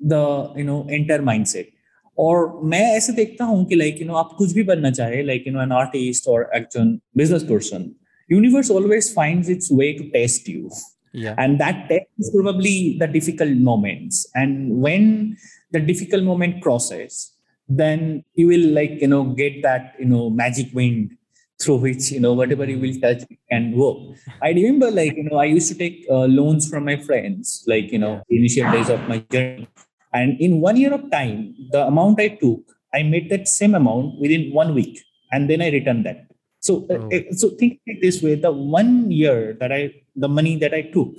the 0.00 0.12
you 0.58 0.64
know 0.64 0.86
enter 0.90 1.20
mindset 1.22 1.72
और 2.18 2.60
मैं 2.64 2.84
ऐसे 2.96 3.12
देखता 3.12 3.44
हूँ 3.44 3.64
कि 3.66 3.74
लाइक 3.74 4.00
यू 4.00 4.06
नो 4.06 4.14
आप 4.14 4.34
कुछ 4.38 4.52
भी 4.52 4.62
बनना 4.62 4.90
चाहे 4.90 5.22
like 5.22 5.46
you 5.46 5.52
know 5.52 5.62
an 5.62 5.72
artist 5.72 6.28
और 6.28 6.50
actual 6.56 6.98
business 7.16 7.42
person 7.42 7.90
universe 8.30 8.70
always 8.70 9.12
finds 9.12 9.48
its 9.48 9.70
way 9.70 9.94
to 9.94 10.10
test 10.10 10.48
you. 10.48 10.70
Yeah. 11.14 11.34
and 11.38 11.58
that 11.58 11.90
is 12.18 12.30
probably 12.34 12.98
the 12.98 13.06
difficult 13.06 13.56
moments 13.70 14.26
and 14.34 14.80
when 14.84 15.36
the 15.70 15.80
difficult 15.80 16.22
moment 16.22 16.62
crosses 16.62 17.32
then 17.68 18.22
you 18.34 18.46
will 18.46 18.68
like 18.78 19.00
you 19.00 19.08
know 19.08 19.24
get 19.42 19.62
that 19.62 19.94
you 19.98 20.04
know 20.04 20.28
magic 20.28 20.68
wind 20.74 21.16
through 21.62 21.76
which 21.76 22.10
you 22.10 22.20
know 22.20 22.34
whatever 22.34 22.66
you 22.68 22.78
will 22.78 22.96
touch 23.00 23.22
can 23.50 23.72
work 23.72 23.96
i 24.42 24.50
remember 24.50 24.90
like 24.90 25.16
you 25.16 25.24
know 25.24 25.38
i 25.38 25.48
used 25.56 25.70
to 25.72 25.78
take 25.84 26.04
uh, 26.10 26.26
loans 26.38 26.68
from 26.68 26.84
my 26.84 26.96
friends 27.08 27.64
like 27.66 27.90
you 27.90 27.98
know 27.98 28.14
initial 28.28 28.70
days 28.72 28.90
of 28.90 29.00
my 29.08 29.18
journey 29.32 29.68
and 30.14 30.40
in 30.40 30.60
one 30.60 30.76
year 30.76 30.94
of 30.94 31.10
time, 31.10 31.54
the 31.72 31.86
amount 31.86 32.20
I 32.20 32.28
took, 32.28 32.60
I 32.94 33.02
made 33.02 33.28
that 33.30 33.48
same 33.48 33.74
amount 33.74 34.20
within 34.20 34.52
one 34.52 34.72
week, 34.72 35.04
and 35.32 35.50
then 35.50 35.60
I 35.60 35.70
returned 35.70 36.06
that. 36.06 36.28
So, 36.64 36.86
uh, 36.88 36.96
oh. 36.96 37.08
uh, 37.12 37.32
so 37.40 37.50
think 37.60 37.80
this 38.00 38.22
way: 38.22 38.34
the 38.36 38.50
one 38.50 39.10
year 39.10 39.52
that 39.60 39.70
I, 39.70 39.80
the 40.16 40.28
money 40.28 40.56
that 40.62 40.72
I 40.72 40.82
took, 40.96 41.12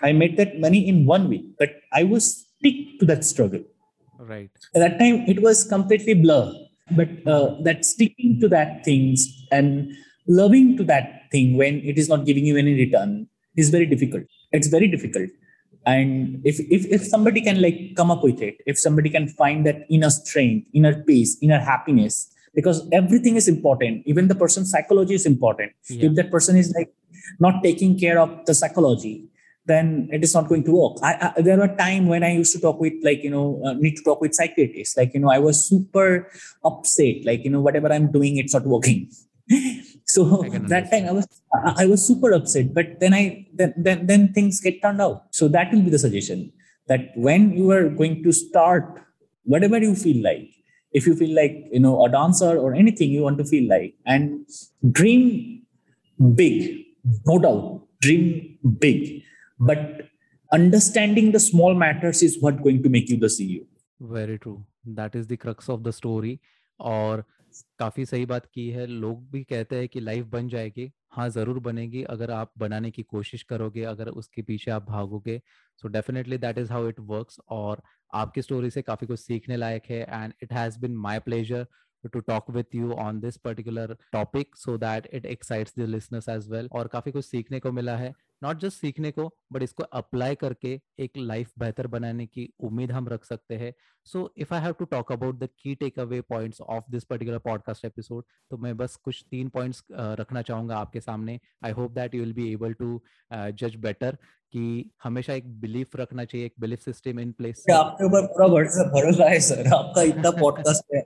I 0.00 0.12
made 0.12 0.38
that 0.38 0.58
money 0.58 0.88
in 0.88 1.04
one 1.04 1.28
week, 1.28 1.44
but 1.58 1.70
I 1.92 2.04
was 2.04 2.46
stick 2.58 2.98
to 3.00 3.04
that 3.10 3.24
struggle. 3.24 3.62
Right. 4.18 4.50
At 4.74 4.80
that 4.84 4.98
time, 4.98 5.24
it 5.28 5.42
was 5.42 5.64
completely 5.64 6.14
blur, 6.14 6.54
but 6.92 7.10
uh, 7.26 7.60
that 7.64 7.84
sticking 7.84 8.40
to 8.40 8.48
that 8.48 8.82
things 8.84 9.28
and 9.52 9.92
loving 10.26 10.78
to 10.78 10.84
that 10.84 11.28
thing 11.30 11.58
when 11.58 11.80
it 11.80 11.98
is 11.98 12.08
not 12.08 12.24
giving 12.24 12.46
you 12.46 12.56
any 12.56 12.74
return 12.74 13.28
is 13.56 13.68
very 13.68 13.86
difficult. 13.86 14.24
It's 14.52 14.68
very 14.68 14.88
difficult 14.88 15.28
and 15.86 16.40
if, 16.44 16.60
if 16.70 16.84
if 16.96 17.02
somebody 17.04 17.40
can 17.40 17.62
like 17.62 17.94
come 17.96 18.10
up 18.10 18.22
with 18.22 18.42
it 18.42 18.56
if 18.66 18.78
somebody 18.78 19.08
can 19.08 19.26
find 19.26 19.64
that 19.64 19.86
inner 19.88 20.10
strength 20.10 20.66
inner 20.74 21.02
peace 21.04 21.38
inner 21.40 21.58
happiness 21.58 22.34
because 22.54 22.86
everything 22.92 23.36
is 23.36 23.48
important. 23.48 24.02
Even 24.06 24.28
the 24.28 24.34
person's 24.34 24.70
psychology 24.70 25.14
is 25.14 25.26
important. 25.26 25.72
Yeah. 25.88 26.06
if 26.06 26.14
that 26.16 26.30
person 26.30 26.56
is 26.56 26.72
like 26.76 26.92
not 27.38 27.62
taking 27.62 27.98
care 27.98 28.18
of 28.18 28.44
the 28.46 28.54
psychology 28.54 29.30
then 29.66 30.08
it 30.10 30.24
is 30.24 30.34
not 30.34 30.48
going 30.48 30.64
to 30.64 30.72
work. 30.72 30.96
I, 31.02 31.32
I 31.36 31.40
there 31.40 31.58
were 31.58 31.68
time 31.68 32.06
when 32.12 32.24
i 32.28 32.32
used 32.32 32.52
to 32.56 32.60
talk 32.60 32.80
with 32.80 32.94
like 33.08 33.22
you 33.22 33.30
know 33.30 33.62
uh, 33.64 33.74
need 33.74 33.96
to 33.96 34.02
talk 34.02 34.20
with 34.20 34.34
psychiatrists. 34.34 34.96
Like 34.96 35.14
you 35.14 35.20
know 35.20 35.30
i 35.30 35.38
was 35.38 35.64
super 35.64 36.30
upset. 36.64 37.24
Like 37.24 37.44
you 37.44 37.50
know 37.50 37.60
whatever 37.60 37.92
i'm 37.92 38.10
doing 38.10 38.38
it's 38.38 38.54
not 38.54 38.66
working. 38.76 39.10
So 40.10 40.22
that 40.70 40.90
time 40.90 41.04
i 41.06 41.12
was 41.12 41.26
i 41.82 41.86
was 41.86 42.04
super 42.04 42.32
upset. 42.32 42.74
But 42.74 42.98
then 43.00 43.14
i 43.14 43.46
then, 43.54 43.74
then 43.76 44.06
then 44.06 44.32
things 44.32 44.60
get 44.60 44.82
turned 44.82 45.00
out. 45.00 45.26
So 45.30 45.48
that 45.48 45.72
will 45.72 45.82
be 45.82 45.90
the 45.90 46.02
suggestion. 46.04 46.52
That 46.88 47.12
when 47.14 47.52
you 47.56 47.70
are 47.70 47.88
going 47.88 48.22
to 48.24 48.32
start 48.32 48.84
whatever 49.44 49.78
you 49.78 49.94
feel 49.94 50.22
like 50.24 50.50
if 50.91 51.05
you 51.07 51.15
feel 51.21 51.33
like 51.35 51.55
you 51.71 51.81
know 51.85 51.93
a 52.05 52.09
dancer 52.09 52.57
or 52.57 52.73
anything 52.73 53.09
you 53.09 53.21
want 53.27 53.37
to 53.37 53.45
feel 53.53 53.67
like 53.69 53.93
and 54.05 54.47
dream 54.99 55.23
big 56.41 56.85
no 57.31 57.37
doubt 57.45 57.65
dream 58.01 58.57
big 58.79 59.23
but 59.59 59.81
understanding 60.51 61.31
the 61.31 61.39
small 61.39 61.73
matters 61.73 62.21
is 62.23 62.41
what 62.41 62.61
going 62.67 62.81
to 62.83 62.89
make 62.97 63.09
you 63.09 63.17
the 63.25 63.31
ceo 63.37 63.63
very 64.17 64.37
true 64.45 64.59
that 64.99 65.15
is 65.15 65.27
the 65.27 65.37
crux 65.45 65.69
of 65.75 65.83
the 65.83 65.95
story 66.01 66.35
or 66.79 67.25
काफी 67.79 68.05
सही 68.05 68.25
बात 68.25 68.45
की 68.53 68.69
है 68.69 68.85
लोग 68.87 69.19
भी 69.31 69.43
कहते 69.49 69.75
हैं 69.75 69.87
कि 69.89 69.99
लाइफ 69.99 70.25
बन 70.31 70.47
जाएगी 70.49 70.91
हाँ 71.20 71.28
ज़रूर 71.28 71.58
बनेगी, 71.60 72.02
अगर 72.02 72.30
आप 72.30 72.52
बनाने 72.58 72.90
की 72.90 73.02
कोशिश 73.02 73.42
करोगे, 73.42 73.82
अगर 73.84 74.08
उसके 74.08 74.42
पीछे 74.42 74.70
आप 74.70 74.84
भागोगे 74.84 75.40
so 75.82 75.88
definitely 75.88 76.38
that 76.38 76.58
is 76.58 76.72
how 76.72 76.88
it 76.88 77.00
work 77.00 77.32
और 77.50 77.82
आपकी 78.14 78.42
स्टोरी 78.42 78.70
से 78.70 78.82
काफ़ी 78.82 79.06
कुछ 79.06 79.20
सीखने 79.20 79.56
लायक 79.56 79.90
है 79.90 80.00
and 80.00 80.32
it 80.42 80.52
has 80.52 80.78
been 80.80 80.96
my 80.96 81.18
pleasure 81.18 81.66
to 82.04 82.20
talk 82.22 82.46
with 82.48 82.74
you 82.74 82.86
on 82.96 83.18
this 83.22 83.36
particular 83.36 83.84
topic 84.14 84.54
so 84.56 84.76
that 84.84 85.08
it 85.18 85.26
excites 85.32 85.74
the 85.80 85.88
listeners 85.94 86.28
as 86.34 86.46
well 86.52 86.68
और 86.72 86.88
काफ़ी 86.88 87.12
कुछ 87.12 87.24
सीखने 87.24 87.60
को 87.60 87.72
मिला 87.72 87.96
है। 87.96 88.12
नॉट 88.42 88.58
जस्ट 88.60 88.80
सीखने 88.80 89.10
को 89.10 89.28
बट 89.52 89.62
इसको 89.62 89.82
अप्लाई 89.82 90.34
करके 90.34 90.80
एक 90.98 91.16
लाइफ 91.16 91.52
बेहतर 91.58 91.86
बनाने 91.86 92.26
की 92.26 92.48
उम्मीद 92.60 92.92
हम 92.92 93.08
रख 93.08 93.24
सकते 93.24 93.56
हैं। 93.56 93.72
So 94.06 94.32
if 94.36 94.54
I 94.54 94.60
have 94.60 94.72
to 94.72 94.84
talk 94.84 95.12
about 95.12 95.38
the 95.38 95.48
key 95.58 95.74
take 95.74 95.98
away 95.98 96.20
points 96.20 96.60
of 96.60 96.84
this 96.90 97.04
particular 97.04 97.38
podcast 97.38 97.84
episode 97.84 98.24
तो 98.50 98.58
मैं 98.58 98.76
बस 98.76 98.96
कुछ 98.96 99.24
तीन 99.30 99.48
पॉइंट्स 99.48 99.82
रखना 99.92 100.42
चाहूँगा 100.42 100.76
आपके 100.78 101.00
सामने। 101.00 101.38
I 101.64 101.72
hope 101.72 101.92
that 101.92 102.14
you 102.14 102.20
will 102.20 102.32
be 102.32 102.50
able 102.52 102.72
to 102.74 103.00
जज 103.32 103.76
बेटर 103.76 104.18
कि 104.52 104.90
हमेशा 105.04 105.32
एक 105.32 105.44
बिलीफ 105.60 105.96
रखना 105.96 106.24
चाहिए 106.24 106.46
एक 106.46 106.52
बिलीफ 106.60 106.80
सिस्टम 106.84 107.20
इन 107.20 107.30
प्लेस 107.38 107.64
आपके 107.74 108.04
ऊपर 108.04 108.26
पूरा 108.26 108.46
भरोसा 108.94 109.28
है 109.30 109.40
सर। 109.40 109.66
आपका 109.74 110.02
इतना 110.02 110.30
पॉडकास्ट 110.30 110.94
है 110.94 111.02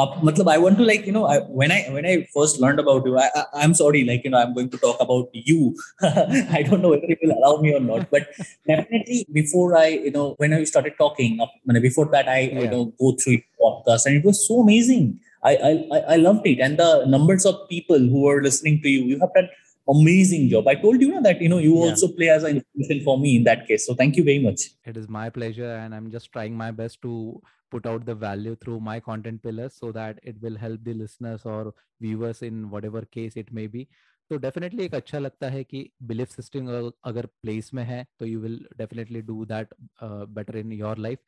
आप 0.00 0.20
मतलब 0.24 0.48
I 0.48 0.58
want 0.58 0.76
to 0.78 0.84
like 0.84 1.08
you 1.08 1.14
know 1.14 1.22
when 1.58 1.72
I 1.72 1.82
when 1.90 2.06
I 2.06 2.16
first 2.16 2.62
learned 2.62 2.80
about 2.80 3.06
you 3.06 3.16
I 3.18 3.64
am 3.64 3.72
sorry 3.72 4.02
like 4.04 4.26
you 4.26 4.30
know 4.30 4.38
I 4.38 4.44
am 4.44 4.52
going 4.52 4.70
to 4.70 4.78
talk 4.82 4.98
about 5.00 5.30
you 5.48 5.74
I 6.04 6.62
don't 6.62 6.82
know 6.82 6.90
whether 6.90 7.10
you 7.10 7.16
will 7.22 7.30
allow 7.30 7.62
me 7.62 7.72
और 7.72 7.80
not 7.80 8.02
but 8.02 8.22
definitely 8.70 9.24
before 9.30 9.76
I 9.78 9.94
you 9.94 10.10
know 10.16 10.28
when 10.40 10.54
I 10.54 10.64
started 10.64 10.96
talking 10.98 11.38
before 11.82 12.06
that 12.06 12.28
I 12.28 12.46
you 12.46 12.70
know 12.70 12.84
go 12.84 13.12
through 13.12 13.36
podcast 13.36 14.06
and 14.06 14.18
it 14.18 14.26
was 14.26 14.34
so 14.34 14.62
amazing 14.62 15.12
I, 15.48 15.50
I 15.56 15.98
I 16.12 16.16
loved 16.16 16.46
it, 16.50 16.60
and 16.66 16.78
the 16.82 17.04
numbers 17.14 17.44
of 17.48 17.56
people 17.72 18.04
who 18.12 18.20
are 18.28 18.36
listening 18.44 18.76
to 18.84 18.92
you, 18.92 19.00
you 19.08 19.16
have 19.22 19.32
done 19.34 19.48
amazing 19.88 20.48
job. 20.48 20.68
I 20.68 20.74
told 20.74 21.00
you 21.00 21.10
know, 21.12 21.22
that 21.22 21.40
you 21.40 21.48
know 21.48 21.58
you 21.58 21.74
yeah. 21.74 21.90
also 21.90 22.08
play 22.08 22.28
as 22.28 22.44
an 22.44 22.56
inspiration 22.56 23.04
for 23.04 23.18
me 23.18 23.36
in 23.36 23.44
that 23.44 23.66
case. 23.68 23.86
So 23.86 23.94
thank 23.94 24.16
you 24.16 24.24
very 24.24 24.38
much. 24.38 24.70
It 24.84 24.96
is 24.96 25.08
my 25.08 25.30
pleasure, 25.30 25.74
and 25.76 25.94
I'm 25.94 26.10
just 26.10 26.32
trying 26.32 26.56
my 26.56 26.70
best 26.70 27.02
to 27.02 27.40
put 27.70 27.86
out 27.86 28.06
the 28.06 28.14
value 28.14 28.56
through 28.56 28.80
my 28.80 29.00
content 29.00 29.42
pillars 29.42 29.74
so 29.74 29.92
that 29.92 30.18
it 30.22 30.40
will 30.40 30.56
help 30.56 30.84
the 30.84 30.94
listeners 30.94 31.44
or 31.44 31.74
viewers 32.00 32.42
in 32.42 32.70
whatever 32.70 33.02
case 33.04 33.36
it 33.36 33.52
may 33.52 33.66
be. 33.66 33.88
तो 34.30 34.36
definitely 34.40 34.84
एक 34.84 34.94
अच्छा 34.94 35.18
लगता 35.18 35.48
है 35.50 35.62
कि 35.64 35.88
belief 36.10 36.28
system 36.30 36.68
अगर 37.04 37.26
place 37.42 37.70
में 37.74 37.82
है 37.84 38.04
तो 38.18 38.26
you 38.26 38.40
will 38.40 38.56
definitely 38.78 39.20
do 39.22 39.44
that 39.46 39.74
better 40.02 40.56
in 40.56 40.72
your 40.72 40.98
life 40.98 41.18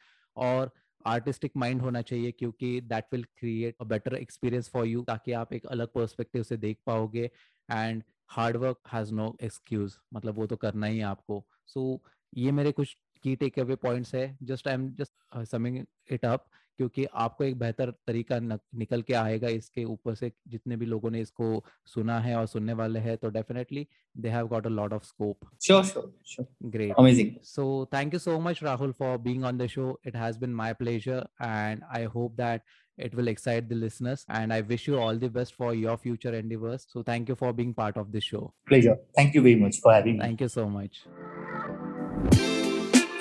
और 0.46 0.70
आर्टिस्टिक 1.06 1.52
माइंड 1.56 1.80
होना 1.82 2.02
चाहिए 2.02 2.30
क्योंकि 2.38 2.80
that 2.92 3.04
will 3.12 3.24
create 3.38 3.74
a 3.80 3.84
better 3.92 4.14
experience 4.16 4.68
for 4.72 4.86
you 4.86 5.02
ताकि 5.08 5.32
आप 5.40 5.52
एक 5.52 5.66
अलग 5.76 5.92
पर्सपेक्टिव 5.94 6.42
से 6.42 6.56
देख 6.56 6.78
पाओगे 6.86 7.30
and 7.72 8.02
hard 8.30 8.56
work 8.56 8.78
has 8.92 9.12
no 9.14 9.36
excuse 9.42 9.96
मतलब 10.14 10.38
वो 10.38 10.46
तो 10.46 10.56
करना 10.56 10.86
ही 10.86 10.98
है 10.98 11.04
आपको। 11.04 11.44
सो 11.66 11.80
so, 11.94 12.10
ये 12.32 12.52
मेरे 12.52 12.72
कुछ 12.72 12.96
की 13.24 13.34
टेक 13.36 13.58
अवे 13.58 13.76
पॉइंट्स 13.76 14.14
है। 14.14 14.36
Just 14.42 14.68
I 14.68 14.74
am 14.74 14.88
just 14.94 15.44
summing 15.50 15.84
it 16.12 16.24
up 16.24 16.46
क्योंकि 16.78 17.04
आपको 17.16 17.44
एक 17.44 17.58
बेहतर 17.58 17.90
तरीका 18.06 18.38
न, 18.40 18.58
निकल 18.74 19.02
के 19.02 19.14
आएगा 19.14 19.48
इसके 19.48 19.84
ऊपर 19.84 20.14
से। 20.14 20.30
जितने 20.48 20.76
भी 20.76 20.86
लोगों 20.86 21.10
ने 21.10 21.20
इसको 21.20 21.64
सुना 21.86 22.18
है 22.20 22.36
और 22.36 22.46
सुनने 22.46 22.72
वाले 22.72 22.98
हैं 22.98 23.16
तो 23.16 23.28
definitely 23.30 23.86
they 24.16 24.28
have 24.28 24.48
got 24.48 24.66
a 24.66 24.70
lot 24.70 24.92
of 24.92 25.04
scope 25.04 25.48
sure 25.62 25.84
sure 25.84 26.12
sure 26.26 26.68
great 26.70 26.94
amazing 26.98 27.30
so 27.44 27.64
thank 27.94 28.14
you 28.14 28.18
so 28.20 28.38
much 28.40 28.62
Rahul 28.62 28.92
for 28.92 29.16
being 29.18 29.44
on 29.44 29.58
the 29.58 29.66
show 29.66 29.98
it 30.06 30.16
has 30.16 30.38
been 30.38 30.54
my 30.54 30.74
pleasure 30.74 31.26
and 31.42 31.82
I 31.88 32.04
hope 32.14 32.32
that 32.32 32.62
it 32.98 33.14
will 33.14 33.28
excite 33.28 33.68
the 33.68 33.74
listeners 33.74 34.24
and 34.28 34.52
i 34.52 34.60
wish 34.62 34.86
you 34.88 34.98
all 34.98 35.16
the 35.16 35.28
best 35.28 35.54
for 35.54 35.74
your 35.74 35.96
future 35.96 36.34
endeavors 36.34 36.86
so 36.88 37.02
thank 37.02 37.28
you 37.28 37.34
for 37.34 37.52
being 37.52 37.74
part 37.74 37.96
of 37.96 38.12
this 38.12 38.24
show 38.24 38.52
pleasure 38.66 38.96
thank 39.14 39.34
you 39.34 39.42
very 39.42 39.56
much 39.56 39.80
for 39.80 39.92
having 39.92 40.18
me 40.18 40.24
thank 40.24 40.40
you 40.40 40.48
so 40.48 40.68
much 40.68 41.06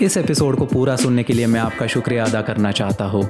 इस 0.02 0.18
episode 0.18 0.56
को 0.58 0.66
पूरा 0.66 0.96
सुनने 0.96 1.24
के 1.24 1.34
लिए 1.34 1.48
मैं 1.48 1.60
आपका 1.60 1.86
शुक्रिया 1.88 2.24
अदा 2.26 2.42
करना 2.42 2.72
चाहता 2.72 3.06
हूँ 3.06 3.24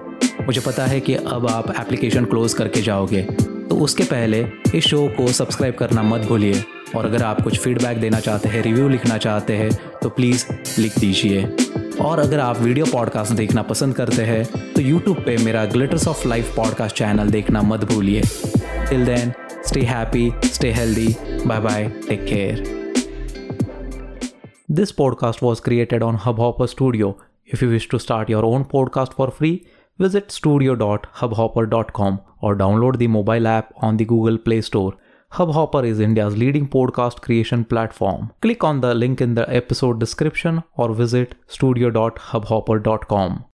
मुझे 0.46 0.62
पता 0.62 0.86
है 0.86 1.00
कि 1.00 1.16
अब 1.16 1.48
आप 1.50 1.70
एप्लीकेशन 1.80 2.26
क्लोज 2.26 2.54
करके 2.54 2.82
जाओगे 2.82 3.22
तो 3.70 3.76
उसके 3.84 4.04
पहले 4.04 4.44
इस 4.76 4.88
शो 4.88 5.08
को 5.18 5.28
सब्सक्राइब 5.34 5.76
करना 5.76 6.04
मत 6.04 6.26
भूलिए 6.28 6.64
और 6.96 7.06
अगर 7.06 7.24
आप 7.24 7.42
कुछ 7.42 7.60
फीडबैक 7.60 7.98
देना 8.00 8.20
चाहते 8.20 8.50
हैं 8.50 8.62
रिव्यू 8.64 8.90
लिखना 8.90 9.18
चाहते 9.18 9.58
हैं 9.58 9.72
तो 10.02 10.10
प्लीज़ 10.10 10.46
लिख 10.82 11.00
दीजिए 11.00 11.65
और 12.02 12.20
अगर 12.20 12.40
आप 12.40 12.58
वीडियो 12.58 12.86
पॉडकास्ट 12.86 13.34
देखना 13.34 13.62
पसंद 13.62 13.96
करते 13.96 14.22
हैं 14.22 14.74
तो 14.74 14.82
यूट्यूब 14.82 15.18
पे 15.18 15.38
मेरा 15.38 15.66
glitters 15.66 16.08
of 16.08 16.28
life 16.28 16.56
podcast 16.56 16.96
channel 16.96 17.30
देखना 17.30 17.62
मत 17.62 17.84
भूलिए। 17.84 18.22
Till 18.90 19.06
then 19.06 19.32
stay 19.68 19.82
happy 19.82 20.32
stay 20.46 20.72
healthy 20.72 21.08
bye 21.46 21.60
bye 21.60 21.88
take 22.10 22.26
care 22.26 22.64
this 24.72 24.92
podcast 24.92 25.44
was 25.44 25.62
created 25.62 26.04
on 26.04 26.20
Hubhopper 26.40 26.68
studio 26.68 27.18
if 27.54 27.66
you 27.66 27.72
wish 27.72 27.88
to 27.92 27.98
start 27.98 28.30
your 28.30 28.44
own 28.44 28.64
podcast 28.64 29.14
for 29.14 29.30
free 29.30 29.62
visit 30.00 30.32
studio 30.32 30.74
dot 30.74 31.08
Hubhopper 31.34 31.66
dot 31.66 31.92
com 31.92 32.18
और 32.44 32.56
download 32.56 32.98
the 32.98 33.04
mobile 33.04 33.48
app 33.48 33.70
on 33.84 33.98
the 33.98 34.02
Google 34.02 34.38
Play 34.38 34.62
Store 34.62 34.98
Hubhopper 35.36 35.84
is 35.86 36.00
India's 36.00 36.38
leading 36.38 36.66
podcast 36.66 37.20
creation 37.20 37.66
platform. 37.66 38.32
Click 38.42 38.64
on 38.64 38.80
the 38.80 38.94
link 38.96 39.20
in 39.20 39.34
the 39.36 39.44
episode 39.54 40.00
description 40.00 40.64
or 40.78 40.94
visit 40.94 41.36
studio.hubhopper.com. 41.48 43.44